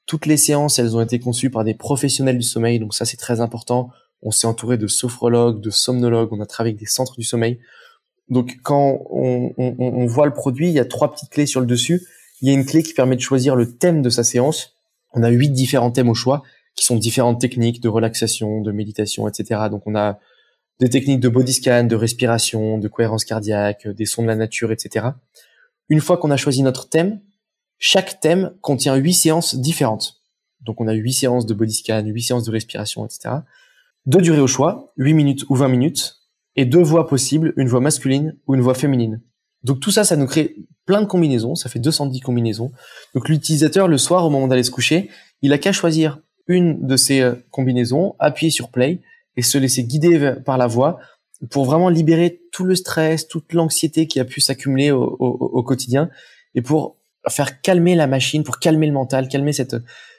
Toutes 0.05 0.25
les 0.25 0.37
séances, 0.37 0.79
elles 0.79 0.95
ont 0.95 1.01
été 1.01 1.19
conçues 1.19 1.49
par 1.49 1.63
des 1.63 1.73
professionnels 1.73 2.37
du 2.37 2.43
sommeil. 2.43 2.79
Donc, 2.79 2.93
ça, 2.93 3.05
c'est 3.05 3.17
très 3.17 3.41
important. 3.41 3.89
On 4.21 4.31
s'est 4.31 4.47
entouré 4.47 4.77
de 4.77 4.87
sophrologues, 4.87 5.61
de 5.61 5.69
somnologues. 5.69 6.29
On 6.31 6.41
a 6.41 6.45
travaillé 6.45 6.73
avec 6.73 6.79
des 6.79 6.89
centres 6.89 7.15
du 7.15 7.23
sommeil. 7.23 7.59
Donc, 8.27 8.57
quand 8.63 8.99
on, 9.09 9.53
on 9.57 10.05
voit 10.05 10.27
le 10.27 10.33
produit, 10.33 10.67
il 10.67 10.73
y 10.73 10.79
a 10.79 10.85
trois 10.85 11.11
petites 11.11 11.31
clés 11.31 11.47
sur 11.47 11.61
le 11.61 11.65
dessus 11.65 12.03
il 12.41 12.47
y 12.47 12.51
a 12.51 12.53
une 12.53 12.65
clé 12.65 12.83
qui 12.83 12.93
permet 12.93 13.15
de 13.15 13.21
choisir 13.21 13.55
le 13.55 13.71
thème 13.71 14.01
de 14.01 14.09
sa 14.09 14.23
séance. 14.23 14.75
On 15.13 15.23
a 15.23 15.29
huit 15.29 15.49
différents 15.49 15.91
thèmes 15.91 16.09
au 16.09 16.13
choix, 16.13 16.43
qui 16.75 16.85
sont 16.85 16.95
différentes 16.95 17.41
techniques 17.41 17.81
de 17.81 17.89
relaxation, 17.89 18.61
de 18.61 18.71
méditation, 18.71 19.27
etc. 19.27 19.61
Donc 19.69 19.83
on 19.85 19.95
a 19.95 20.19
des 20.79 20.89
techniques 20.89 21.19
de 21.19 21.29
body 21.29 21.53
scan, 21.53 21.83
de 21.83 21.95
respiration, 21.95 22.77
de 22.77 22.87
cohérence 22.87 23.25
cardiaque, 23.25 23.87
des 23.87 24.05
sons 24.05 24.21
de 24.21 24.27
la 24.27 24.35
nature, 24.35 24.71
etc. 24.71 25.07
Une 25.89 25.99
fois 25.99 26.17
qu'on 26.17 26.31
a 26.31 26.37
choisi 26.37 26.63
notre 26.63 26.87
thème, 26.87 27.19
chaque 27.77 28.19
thème 28.19 28.53
contient 28.61 28.95
huit 28.95 29.13
séances 29.13 29.55
différentes. 29.55 30.21
Donc 30.61 30.79
on 30.81 30.87
a 30.87 30.93
huit 30.93 31.13
séances 31.13 31.45
de 31.45 31.53
body 31.53 31.73
scan, 31.73 32.05
huit 32.05 32.23
séances 32.23 32.45
de 32.45 32.51
respiration, 32.51 33.05
etc. 33.05 33.35
Deux 34.05 34.21
durées 34.21 34.41
au 34.41 34.47
choix, 34.47 34.93
8 34.97 35.13
minutes 35.13 35.45
ou 35.49 35.55
20 35.55 35.67
minutes, 35.67 36.19
et 36.55 36.65
deux 36.65 36.81
voix 36.81 37.07
possibles, 37.07 37.53
une 37.57 37.67
voix 37.67 37.79
masculine 37.79 38.35
ou 38.47 38.55
une 38.55 38.61
voix 38.61 38.73
féminine. 38.73 39.21
Donc 39.63 39.79
tout 39.79 39.91
ça, 39.91 40.03
ça 40.03 40.15
nous 40.15 40.25
crée 40.25 40.55
plein 40.89 41.01
de 41.03 41.05
combinaisons, 41.05 41.53
ça 41.53 41.69
fait 41.69 41.77
210 41.77 42.19
combinaisons. 42.21 42.71
Donc 43.13 43.29
l'utilisateur, 43.29 43.87
le 43.87 43.99
soir, 43.99 44.25
au 44.25 44.31
moment 44.31 44.47
d'aller 44.47 44.63
se 44.63 44.71
coucher, 44.71 45.11
il 45.43 45.53
a 45.53 45.59
qu'à 45.59 45.71
choisir 45.71 46.17
une 46.47 46.87
de 46.87 46.97
ces 46.97 47.21
euh, 47.21 47.35
combinaisons, 47.51 48.15
appuyer 48.17 48.49
sur 48.49 48.69
play 48.69 48.99
et 49.37 49.43
se 49.43 49.59
laisser 49.59 49.83
guider 49.83 50.33
par 50.43 50.57
la 50.57 50.65
voix 50.65 50.97
pour 51.51 51.65
vraiment 51.65 51.89
libérer 51.89 52.41
tout 52.51 52.63
le 52.63 52.73
stress, 52.73 53.27
toute 53.27 53.53
l'anxiété 53.53 54.07
qui 54.07 54.19
a 54.19 54.25
pu 54.25 54.41
s'accumuler 54.41 54.89
au, 54.89 55.61
quotidien 55.61 56.09
et 56.55 56.63
pour 56.63 56.97
faire 57.27 57.61
calmer 57.61 57.93
la 57.93 58.07
machine, 58.07 58.43
pour 58.43 58.57
calmer 58.57 58.87
le 58.87 58.93
mental, 58.93 59.27
calmer 59.27 59.53
cette, 59.53 59.75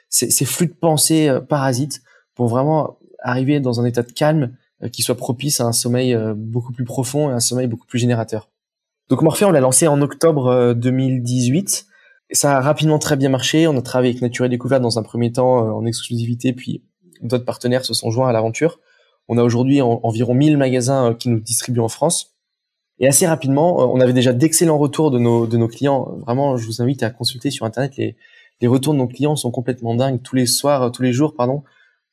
ces, 0.07 0.45
flux 0.45 0.67
de 0.67 0.73
pensée 0.73 1.27
euh, 1.27 1.41
parasites, 1.41 2.01
pour 2.33 2.47
vraiment 2.47 2.97
arriver 3.21 3.59
dans 3.59 3.81
un 3.81 3.85
état 3.85 4.03
de 4.03 4.11
calme 4.13 4.55
euh, 4.83 4.87
qui 4.87 5.01
soit 5.01 5.17
propice 5.17 5.59
à 5.59 5.65
un 5.65 5.73
sommeil 5.73 6.17
beaucoup 6.33 6.71
plus 6.71 6.85
profond 6.85 7.29
et 7.29 7.33
un 7.33 7.41
sommeil 7.41 7.67
beaucoup 7.67 7.87
plus 7.87 7.99
générateur. 7.99 8.50
Donc 9.11 9.21
Morphée, 9.21 9.45
on 9.45 9.51
l'a 9.51 9.59
lancé 9.59 9.87
en 9.87 10.01
octobre 10.01 10.73
2018 10.73 11.85
ça 12.31 12.57
a 12.57 12.61
rapidement 12.61 12.99
très 12.99 13.17
bien 13.17 13.29
marché. 13.29 13.67
On 13.67 13.77
a 13.77 13.81
travaillé 13.81 14.11
avec 14.11 14.21
Nature 14.21 14.45
et 14.45 14.49
Découverte 14.49 14.81
dans 14.81 14.99
un 14.99 15.03
premier 15.03 15.31
temps 15.31 15.65
euh, 15.65 15.71
en 15.71 15.85
exclusivité, 15.85 16.53
puis 16.53 16.83
d'autres 17.21 17.45
partenaires 17.45 17.85
se 17.85 17.93
sont 17.93 18.09
joints 18.11 18.29
à 18.29 18.31
l'aventure. 18.31 18.79
On 19.27 19.37
a 19.37 19.43
aujourd'hui 19.43 19.81
environ 19.81 20.33
1000 20.33 20.57
magasins 20.57 21.11
euh, 21.11 21.13
qui 21.13 21.29
nous 21.29 21.39
distribuent 21.39 21.81
en 21.81 21.89
France. 21.89 22.35
Et 22.99 23.07
assez 23.07 23.27
rapidement, 23.27 23.81
euh, 23.81 23.85
on 23.85 23.99
avait 23.99 24.13
déjà 24.13 24.33
d'excellents 24.33 24.77
retours 24.77 25.11
de 25.11 25.19
nos, 25.19 25.47
de 25.47 25.57
nos 25.57 25.67
clients. 25.67 26.17
Vraiment, 26.19 26.57
je 26.57 26.65
vous 26.65 26.81
invite 26.81 27.03
à 27.03 27.09
consulter 27.09 27.51
sur 27.51 27.65
Internet. 27.65 27.97
Les, 27.97 28.15
les 28.61 28.67
retours 28.67 28.93
de 28.93 28.99
nos 28.99 29.07
clients 29.07 29.35
sont 29.35 29.51
complètement 29.51 29.95
dingues. 29.95 30.21
Tous 30.21 30.35
les 30.35 30.45
soirs, 30.45 30.91
tous 30.91 31.03
les 31.03 31.13
jours, 31.13 31.35
pardon, 31.35 31.63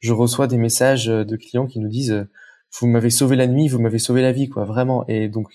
je 0.00 0.12
reçois 0.12 0.46
des 0.46 0.58
messages 0.58 1.06
de 1.06 1.36
clients 1.36 1.66
qui 1.66 1.78
nous 1.78 1.88
disent 1.88 2.26
vous 2.78 2.86
m'avez 2.86 3.10
sauvé 3.10 3.36
la 3.36 3.46
nuit, 3.46 3.68
vous 3.68 3.80
m'avez 3.80 3.98
sauvé 3.98 4.20
la 4.22 4.32
vie, 4.32 4.48
quoi, 4.48 4.64
vraiment. 4.64 5.06
Et 5.08 5.28
donc, 5.28 5.48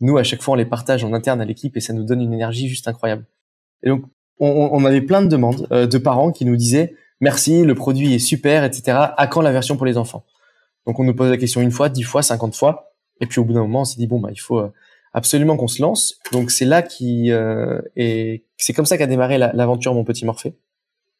nous, 0.00 0.16
à 0.18 0.22
chaque 0.22 0.42
fois, 0.42 0.54
on 0.54 0.56
les 0.56 0.64
partage 0.64 1.04
en 1.04 1.12
interne 1.12 1.40
à 1.40 1.44
l'équipe 1.44 1.76
et 1.76 1.80
ça 1.80 1.92
nous 1.92 2.04
donne 2.04 2.20
une 2.22 2.32
énergie 2.32 2.68
juste 2.68 2.88
incroyable. 2.88 3.26
Et 3.82 3.88
donc, 3.88 4.04
on, 4.38 4.70
on 4.72 4.84
avait 4.84 5.02
plein 5.02 5.22
de 5.22 5.28
demandes 5.28 5.66
euh, 5.70 5.86
de 5.86 5.98
parents 5.98 6.32
qui 6.32 6.44
nous 6.44 6.56
disaient 6.56 6.94
merci, 7.20 7.64
le 7.64 7.74
produit 7.74 8.14
est 8.14 8.18
super, 8.18 8.64
etc. 8.64 8.96
À 9.16 9.26
quand 9.26 9.42
la 9.42 9.52
version 9.52 9.76
pour 9.76 9.86
les 9.86 9.96
enfants? 9.96 10.24
Donc, 10.86 10.98
on 10.98 11.04
nous 11.04 11.14
pose 11.14 11.30
la 11.30 11.36
question 11.36 11.60
une 11.60 11.70
fois, 11.70 11.88
dix 11.88 12.02
fois, 12.02 12.22
cinquante 12.22 12.56
fois. 12.56 12.94
Et 13.20 13.26
puis, 13.26 13.38
au 13.40 13.44
bout 13.44 13.52
d'un 13.52 13.62
moment, 13.62 13.82
on 13.82 13.84
s'est 13.84 13.98
dit 13.98 14.06
bon, 14.06 14.18
bah, 14.20 14.30
il 14.32 14.40
faut 14.40 14.58
euh, 14.58 14.72
absolument 15.12 15.56
qu'on 15.56 15.68
se 15.68 15.82
lance. 15.82 16.18
Donc, 16.32 16.50
c'est 16.50 16.64
là 16.64 16.82
qui 16.82 17.30
euh, 17.30 17.80
et 17.96 18.46
c'est 18.56 18.72
comme 18.72 18.86
ça 18.86 18.98
qu'a 18.98 19.06
démarré 19.06 19.38
l'aventure 19.38 19.94
Mon 19.94 20.04
Petit 20.04 20.24
Morphée. 20.24 20.56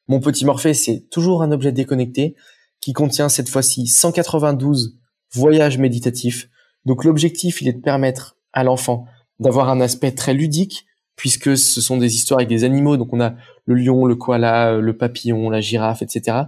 Mon 0.08 0.20
Petit 0.20 0.44
Morphée, 0.44 0.74
c'est 0.74 1.08
toujours 1.10 1.42
un 1.42 1.52
objet 1.52 1.72
déconnecté 1.72 2.34
qui 2.80 2.94
contient 2.94 3.28
cette 3.28 3.48
fois-ci 3.48 3.86
192 3.86 4.96
voyages 5.32 5.78
méditatifs. 5.78 6.48
Donc, 6.86 7.04
l'objectif, 7.04 7.60
il 7.60 7.68
est 7.68 7.74
de 7.74 7.82
permettre 7.82 8.36
à 8.52 8.64
l'enfant 8.64 9.06
d'avoir 9.38 9.70
un 9.70 9.80
aspect 9.80 10.12
très 10.12 10.34
ludique, 10.34 10.86
puisque 11.16 11.56
ce 11.56 11.80
sont 11.80 11.96
des 11.96 12.14
histoires 12.14 12.38
avec 12.38 12.48
des 12.48 12.64
animaux, 12.64 12.96
donc 12.96 13.12
on 13.12 13.20
a 13.20 13.34
le 13.66 13.74
lion, 13.74 14.06
le 14.06 14.14
koala, 14.14 14.78
le 14.78 14.96
papillon, 14.96 15.50
la 15.50 15.60
girafe, 15.60 16.02
etc. 16.02 16.38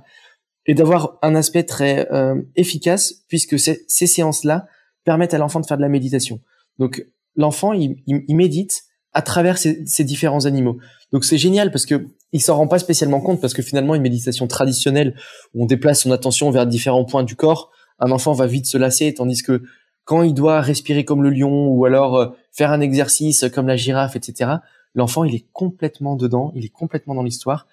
Et 0.67 0.75
d'avoir 0.75 1.19
un 1.23 1.35
aspect 1.35 1.65
très 1.65 2.11
euh, 2.13 2.41
efficace, 2.57 3.25
puisque 3.29 3.59
ces, 3.59 3.85
séances-là 3.89 4.67
permettent 5.05 5.35
à 5.35 5.39
l'enfant 5.39 5.61
de 5.61 5.67
faire 5.67 5.77
de 5.77 5.83
la 5.83 5.89
méditation. 5.89 6.41
Donc 6.79 7.07
l'enfant, 7.37 7.73
il, 7.73 7.97
médite 8.29 8.85
à 9.13 9.23
travers 9.23 9.59
ces, 9.59 10.05
différents 10.05 10.47
animaux. 10.47 10.79
Donc 11.13 11.25
c'est 11.25 11.39
génial 11.39 11.71
parce 11.71 11.85
que 11.85 12.07
il 12.33 12.41
s'en 12.41 12.57
rend 12.57 12.67
pas 12.67 12.79
spécialement 12.79 13.21
compte 13.21 13.43
parce 13.43 13.53
que 13.53 13.61
finalement 13.61 13.95
une 13.95 14.01
méditation 14.01 14.47
traditionnelle 14.47 15.15
où 15.53 15.65
on 15.65 15.67
déplace 15.67 16.01
son 16.01 16.13
attention 16.13 16.51
vers 16.51 16.67
différents 16.67 17.05
points 17.05 17.25
du 17.25 17.37
corps, 17.37 17.71
un 17.99 18.11
enfant 18.11 18.33
va 18.33 18.47
vite 18.47 18.65
se 18.65 18.79
lasser, 18.79 19.13
tandis 19.13 19.43
que 19.43 19.63
quand 20.05 20.23
il 20.23 20.35
doit 20.35 20.61
respirer 20.61 21.05
comme 21.05 21.23
le 21.23 21.31
lion 21.31 21.69
ou 21.69 21.85
alors 21.85 22.17
euh, 22.17 22.27
faire 22.51 22.71
un 22.71 22.81
exercice 22.81 23.45
comme 23.55 23.67
la 23.67 23.77
girafe, 23.77 24.17
etc., 24.17 24.51
l'enfant, 24.95 25.25
il 25.25 25.35
est 25.35 25.47
complètement 25.53 26.17
dedans, 26.17 26.53
il 26.55 26.65
est 26.65 26.73
complètement 26.73 27.15
dans 27.15 27.23
l'histoire. 27.23 27.67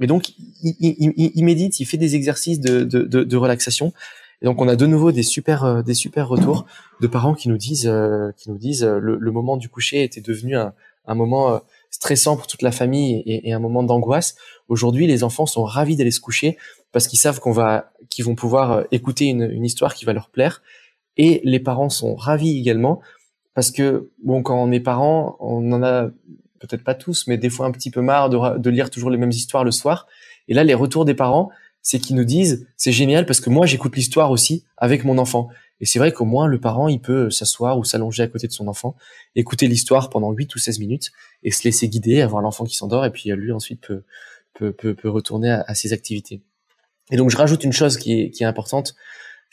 Et 0.00 0.08
donc, 0.08 0.32
il, 0.62 1.44
médite, 1.44 1.78
il 1.78 1.84
fait 1.84 1.98
des 1.98 2.16
exercices 2.16 2.58
de, 2.58 2.82
de, 2.82 3.36
relaxation. 3.36 3.92
Et 4.42 4.46
donc, 4.46 4.60
on 4.60 4.66
a 4.66 4.74
de 4.74 4.86
nouveau 4.86 5.12
des 5.12 5.22
super, 5.22 5.62
euh, 5.62 5.82
des 5.82 5.94
super 5.94 6.26
retours 6.26 6.66
de 7.00 7.06
parents 7.06 7.34
qui 7.34 7.48
nous 7.48 7.58
disent, 7.58 7.86
euh, 7.86 8.32
qui 8.36 8.50
nous 8.50 8.58
disent, 8.58 8.82
le, 8.82 9.30
moment 9.30 9.56
du 9.56 9.68
coucher 9.68 10.02
était 10.02 10.20
devenu 10.20 10.56
un, 10.56 10.72
moment 11.06 11.60
stressant 11.90 12.36
pour 12.36 12.48
toute 12.48 12.62
la 12.62 12.72
famille 12.72 13.22
et, 13.24 13.52
un 13.52 13.60
moment 13.60 13.84
d'angoisse. 13.84 14.34
Aujourd'hui, 14.66 15.06
les 15.06 15.22
enfants 15.22 15.46
sont 15.46 15.62
ravis 15.62 15.94
d'aller 15.94 16.10
se 16.10 16.20
coucher 16.20 16.58
parce 16.90 17.06
qu'ils 17.06 17.20
savent 17.20 17.38
qu'on 17.38 17.52
va, 17.52 17.92
qu'ils 18.10 18.24
vont 18.24 18.34
pouvoir 18.34 18.84
écouter 18.90 19.26
une 19.26 19.64
histoire 19.64 19.94
qui 19.94 20.04
va 20.04 20.12
leur 20.12 20.28
plaire 20.28 20.60
et 21.16 21.40
les 21.44 21.60
parents 21.60 21.88
sont 21.88 22.14
ravis 22.14 22.58
également 22.58 23.00
parce 23.54 23.70
que 23.70 24.10
bon, 24.22 24.42
quand 24.42 24.60
on 24.60 24.72
est 24.72 24.80
parent, 24.80 25.36
on 25.40 25.72
en 25.72 25.82
a 25.82 26.10
peut-être 26.58 26.82
pas 26.82 26.94
tous, 26.94 27.26
mais 27.26 27.38
des 27.38 27.50
fois 27.50 27.66
un 27.66 27.70
petit 27.70 27.90
peu 27.90 28.00
marre 28.00 28.30
de, 28.30 28.70
lire 28.70 28.90
toujours 28.90 29.10
les 29.10 29.18
mêmes 29.18 29.30
histoires 29.30 29.64
le 29.64 29.70
soir. 29.70 30.06
Et 30.48 30.54
là, 30.54 30.64
les 30.64 30.74
retours 30.74 31.04
des 31.04 31.14
parents, 31.14 31.50
c'est 31.82 31.98
qu'ils 31.98 32.16
nous 32.16 32.24
disent 32.24 32.66
c'est 32.76 32.92
génial 32.92 33.26
parce 33.26 33.40
que 33.40 33.50
moi 33.50 33.66
j'écoute 33.66 33.94
l'histoire 33.96 34.30
aussi 34.30 34.64
avec 34.76 35.04
mon 35.04 35.18
enfant. 35.18 35.48
Et 35.80 35.86
c'est 35.86 35.98
vrai 35.98 36.12
qu'au 36.12 36.24
moins 36.24 36.46
le 36.46 36.58
parent 36.58 36.88
il 36.88 37.00
peut 37.00 37.30
s'asseoir 37.30 37.78
ou 37.78 37.84
s'allonger 37.84 38.22
à 38.22 38.28
côté 38.28 38.46
de 38.46 38.52
son 38.52 38.68
enfant, 38.68 38.96
écouter 39.34 39.66
l'histoire 39.68 40.08
pendant 40.08 40.32
8 40.32 40.54
ou 40.54 40.58
16 40.58 40.78
minutes 40.78 41.12
et 41.42 41.50
se 41.50 41.64
laisser 41.64 41.88
guider, 41.88 42.22
avoir 42.22 42.40
l'enfant 42.40 42.64
qui 42.64 42.74
s'endort 42.74 43.04
et 43.04 43.10
puis 43.10 43.30
lui 43.30 43.52
ensuite 43.52 43.80
peut 43.82 44.02
peut, 44.54 44.72
peut, 44.72 44.94
peut 44.94 45.10
retourner 45.10 45.50
à, 45.50 45.64
à, 45.66 45.74
ses 45.74 45.92
activités. 45.92 46.40
Et 47.10 47.16
donc 47.16 47.30
je 47.30 47.36
rajoute 47.36 47.64
une 47.64 47.72
chose 47.72 47.98
qui 47.98 48.20
est, 48.20 48.30
qui 48.30 48.44
est 48.44 48.46
importante, 48.46 48.94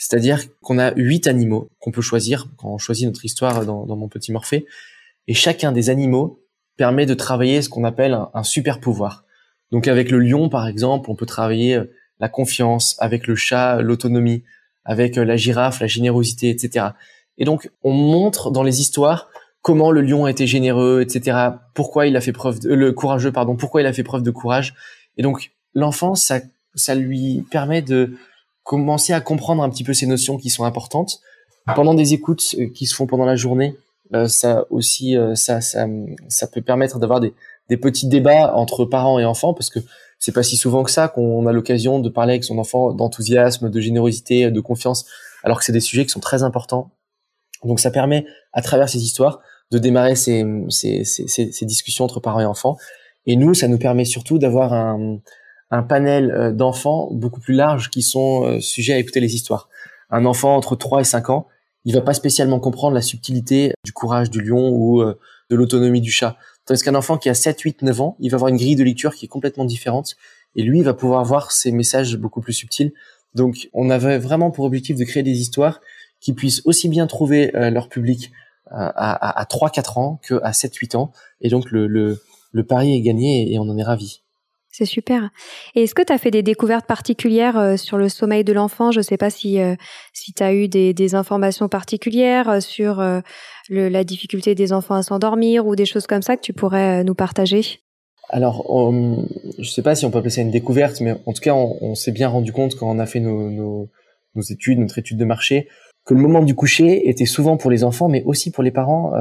c'est-à-dire 0.01 0.39
qu'on 0.61 0.79
a 0.79 0.95
huit 0.95 1.27
animaux 1.27 1.69
qu'on 1.79 1.91
peut 1.91 2.01
choisir 2.01 2.47
quand 2.57 2.69
on 2.69 2.79
choisit 2.79 3.05
notre 3.05 3.23
histoire 3.23 3.67
dans, 3.67 3.95
mon 3.95 4.07
petit 4.07 4.31
Morphée. 4.31 4.65
Et 5.27 5.35
chacun 5.35 5.71
des 5.71 5.91
animaux 5.91 6.43
permet 6.75 7.05
de 7.05 7.13
travailler 7.13 7.61
ce 7.61 7.69
qu'on 7.69 7.83
appelle 7.83 8.17
un, 8.33 8.41
super 8.41 8.79
pouvoir. 8.79 9.25
Donc 9.71 9.87
avec 9.87 10.09
le 10.09 10.17
lion, 10.17 10.49
par 10.49 10.67
exemple, 10.67 11.11
on 11.11 11.15
peut 11.15 11.27
travailler 11.27 11.75
euh, 11.75 11.85
la 12.19 12.29
confiance, 12.29 12.95
avec 12.97 13.27
le 13.27 13.35
chat, 13.35 13.83
l'autonomie, 13.83 14.43
avec 14.85 15.19
euh, 15.19 15.23
la 15.23 15.37
girafe, 15.37 15.81
la 15.81 15.87
générosité, 15.87 16.49
etc. 16.49 16.87
Et 17.37 17.45
donc 17.45 17.69
on 17.83 17.93
montre 17.93 18.49
dans 18.49 18.63
les 18.63 18.81
histoires 18.81 19.29
comment 19.61 19.91
le 19.91 20.01
lion 20.01 20.25
a 20.25 20.31
été 20.31 20.47
généreux, 20.47 21.01
etc. 21.01 21.37
Pourquoi 21.75 22.07
il 22.07 22.17
a 22.17 22.21
fait 22.21 22.33
preuve 22.33 22.59
de, 22.59 22.73
le 22.73 22.91
courageux, 22.91 23.31
pardon, 23.31 23.55
pourquoi 23.55 23.81
il 23.81 23.85
a 23.85 23.93
fait 23.93 24.01
preuve 24.01 24.23
de 24.23 24.31
courage. 24.31 24.73
Et 25.17 25.21
donc 25.21 25.51
l'enfant, 25.75 26.15
ça, 26.15 26.39
ça 26.73 26.95
lui 26.95 27.45
permet 27.51 27.83
de 27.83 28.17
commencer 28.63 29.13
à 29.13 29.21
comprendre 29.21 29.63
un 29.63 29.69
petit 29.69 29.83
peu 29.83 29.93
ces 29.93 30.07
notions 30.07 30.37
qui 30.37 30.49
sont 30.49 30.63
importantes. 30.63 31.21
Pendant 31.75 31.93
des 31.93 32.13
écoutes 32.13 32.55
euh, 32.59 32.67
qui 32.69 32.85
se 32.87 32.95
font 32.95 33.05
pendant 33.05 33.25
la 33.25 33.35
journée, 33.35 33.75
euh, 34.13 34.27
ça 34.27 34.65
aussi, 34.71 35.15
euh, 35.15 35.35
ça, 35.35 35.61
ça, 35.61 35.87
ça 36.27 36.47
peut 36.47 36.61
permettre 36.61 36.99
d'avoir 36.99 37.19
des, 37.19 37.33
des 37.69 37.77
petits 37.77 38.07
débats 38.07 38.55
entre 38.55 38.85
parents 38.85 39.19
et 39.19 39.25
enfants, 39.25 39.53
parce 39.53 39.69
que 39.69 39.79
c'est 40.19 40.33
pas 40.33 40.43
si 40.43 40.57
souvent 40.57 40.83
que 40.83 40.91
ça 40.91 41.07
qu'on 41.07 41.45
a 41.47 41.51
l'occasion 41.51 41.99
de 41.99 42.09
parler 42.09 42.33
avec 42.33 42.43
son 42.43 42.57
enfant 42.57 42.93
d'enthousiasme, 42.93 43.69
de 43.69 43.79
générosité, 43.79 44.51
de 44.51 44.59
confiance, 44.59 45.05
alors 45.43 45.59
que 45.59 45.65
c'est 45.65 45.71
des 45.71 45.79
sujets 45.79 46.03
qui 46.03 46.11
sont 46.11 46.19
très 46.19 46.43
importants. 46.43 46.91
Donc 47.63 47.79
ça 47.79 47.91
permet, 47.91 48.25
à 48.53 48.61
travers 48.61 48.89
ces 48.89 49.03
histoires, 49.03 49.39
de 49.71 49.77
démarrer 49.77 50.15
ces, 50.15 50.43
ces, 50.69 51.05
ces, 51.05 51.27
ces 51.27 51.65
discussions 51.65 52.05
entre 52.05 52.19
parents 52.19 52.41
et 52.41 52.45
enfants. 52.45 52.77
Et 53.25 53.35
nous, 53.35 53.53
ça 53.53 53.67
nous 53.67 53.77
permet 53.77 54.05
surtout 54.05 54.39
d'avoir 54.39 54.73
un, 54.73 55.19
un 55.71 55.83
panel 55.83 56.31
euh, 56.31 56.51
d'enfants 56.51 57.09
beaucoup 57.11 57.39
plus 57.39 57.55
large 57.55 57.89
qui 57.89 58.01
sont 58.01 58.43
euh, 58.43 58.59
sujets 58.59 58.93
à 58.93 58.97
écouter 58.97 59.21
les 59.21 59.33
histoires. 59.33 59.69
Un 60.09 60.25
enfant 60.25 60.55
entre 60.55 60.75
3 60.75 61.01
et 61.01 61.05
5 61.05 61.29
ans, 61.29 61.47
il 61.85 61.95
va 61.95 62.01
pas 62.01 62.13
spécialement 62.13 62.59
comprendre 62.59 62.93
la 62.93 63.01
subtilité 63.01 63.73
du 63.83 63.93
courage 63.93 64.29
du 64.29 64.41
lion 64.41 64.69
ou 64.69 65.01
euh, 65.01 65.17
de 65.49 65.55
l'autonomie 65.55 66.01
du 66.01 66.11
chat. 66.11 66.37
Tandis 66.65 66.83
qu'un 66.83 66.95
enfant 66.95 67.17
qui 67.17 67.29
a 67.29 67.33
7, 67.33 67.59
8, 67.59 67.81
9 67.81 68.01
ans, 68.01 68.17
il 68.19 68.29
va 68.29 68.35
avoir 68.35 68.49
une 68.49 68.57
grille 68.57 68.75
de 68.75 68.83
lecture 68.83 69.15
qui 69.15 69.25
est 69.25 69.29
complètement 69.29 69.65
différente 69.65 70.15
et 70.55 70.61
lui 70.63 70.79
il 70.79 70.83
va 70.83 70.93
pouvoir 70.93 71.23
voir 71.23 71.51
ces 71.51 71.71
messages 71.71 72.17
beaucoup 72.17 72.41
plus 72.41 72.53
subtils. 72.53 72.93
Donc 73.33 73.69
on 73.73 73.89
avait 73.89 74.19
vraiment 74.19 74.51
pour 74.51 74.65
objectif 74.65 74.97
de 74.97 75.05
créer 75.05 75.23
des 75.23 75.39
histoires 75.39 75.79
qui 76.19 76.33
puissent 76.33 76.61
aussi 76.65 76.87
bien 76.89 77.07
trouver 77.07 77.49
leur 77.53 77.89
public 77.89 78.31
à, 78.69 79.39
à, 79.39 79.43
3-4 79.45 79.99
ans 79.99 80.19
que 80.21 80.35
à 80.43 80.51
7-8 80.51 80.97
ans. 80.97 81.11
Et 81.39 81.49
donc 81.49 81.71
le, 81.71 81.87
le, 81.87 82.21
le 82.51 82.63
pari 82.63 82.95
est 82.95 83.01
gagné 83.01 83.51
et 83.51 83.57
on 83.57 83.63
en 83.63 83.77
est 83.77 83.83
ravi. 83.83 84.21
C'est 84.71 84.85
super. 84.85 85.31
Et 85.75 85.83
est-ce 85.83 85.93
que 85.93 86.01
tu 86.01 86.13
as 86.13 86.17
fait 86.17 86.31
des 86.31 86.43
découvertes 86.43 86.85
particulières 86.85 87.57
euh, 87.57 87.75
sur 87.75 87.97
le 87.97 88.07
sommeil 88.07 88.45
de 88.45 88.53
l'enfant? 88.53 88.91
Je 88.91 88.99
ne 88.99 89.03
sais 89.03 89.17
pas 89.17 89.29
si, 89.29 89.59
euh, 89.59 89.75
si 90.13 90.31
tu 90.31 90.41
as 90.41 90.53
eu 90.53 90.69
des, 90.69 91.15
informations 91.15 91.67
particulières 91.67 92.47
euh, 92.49 92.59
sur 92.61 93.03
la 93.69 94.03
difficulté 94.05 94.55
des 94.55 94.71
enfants 94.71 94.95
à 94.95 95.03
s'endormir 95.03 95.67
ou 95.67 95.75
des 95.75 95.85
choses 95.85 96.07
comme 96.07 96.21
ça 96.21 96.37
que 96.37 96.41
tu 96.41 96.53
pourrais 96.53 97.03
nous 97.03 97.15
partager? 97.15 97.81
Alors, 98.29 98.63
je 98.63 99.59
ne 99.59 99.65
sais 99.65 99.81
pas 99.81 99.93
si 99.93 100.05
on 100.05 100.11
peut 100.11 100.19
appeler 100.19 100.31
ça 100.31 100.41
une 100.41 100.51
découverte, 100.51 101.01
mais 101.01 101.15
en 101.25 101.33
tout 101.33 101.41
cas, 101.41 101.53
on, 101.53 101.95
s'est 101.95 102.13
bien 102.13 102.29
rendu 102.29 102.53
compte 102.53 102.75
quand 102.75 102.89
on 102.89 102.99
a 102.99 103.05
fait 103.05 103.19
nos, 103.19 103.89
études, 104.49 104.79
notre 104.79 104.99
étude 104.99 105.17
de 105.17 105.25
marché, 105.25 105.67
que 106.05 106.13
le 106.13 106.21
moment 106.21 106.41
du 106.41 106.55
coucher 106.55 107.09
était 107.09 107.25
souvent 107.25 107.57
pour 107.57 107.71
les 107.71 107.83
enfants, 107.83 108.07
mais 108.07 108.23
aussi 108.23 108.51
pour 108.51 108.63
les 108.63 108.71
parents, 108.71 109.11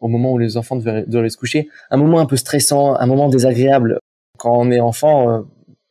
au 0.00 0.08
moment 0.08 0.32
où 0.32 0.38
les 0.38 0.58
enfants 0.58 0.76
devaient 0.76 1.30
se 1.30 1.38
coucher, 1.38 1.68
un 1.90 1.96
moment 1.96 2.20
un 2.20 2.26
peu 2.26 2.36
stressant, 2.36 2.96
un 2.96 3.06
moment 3.06 3.30
désagréable 3.30 3.98
quand 4.36 4.56
on 4.56 4.70
est 4.70 4.80
enfant, 4.80 5.30
euh, 5.30 5.40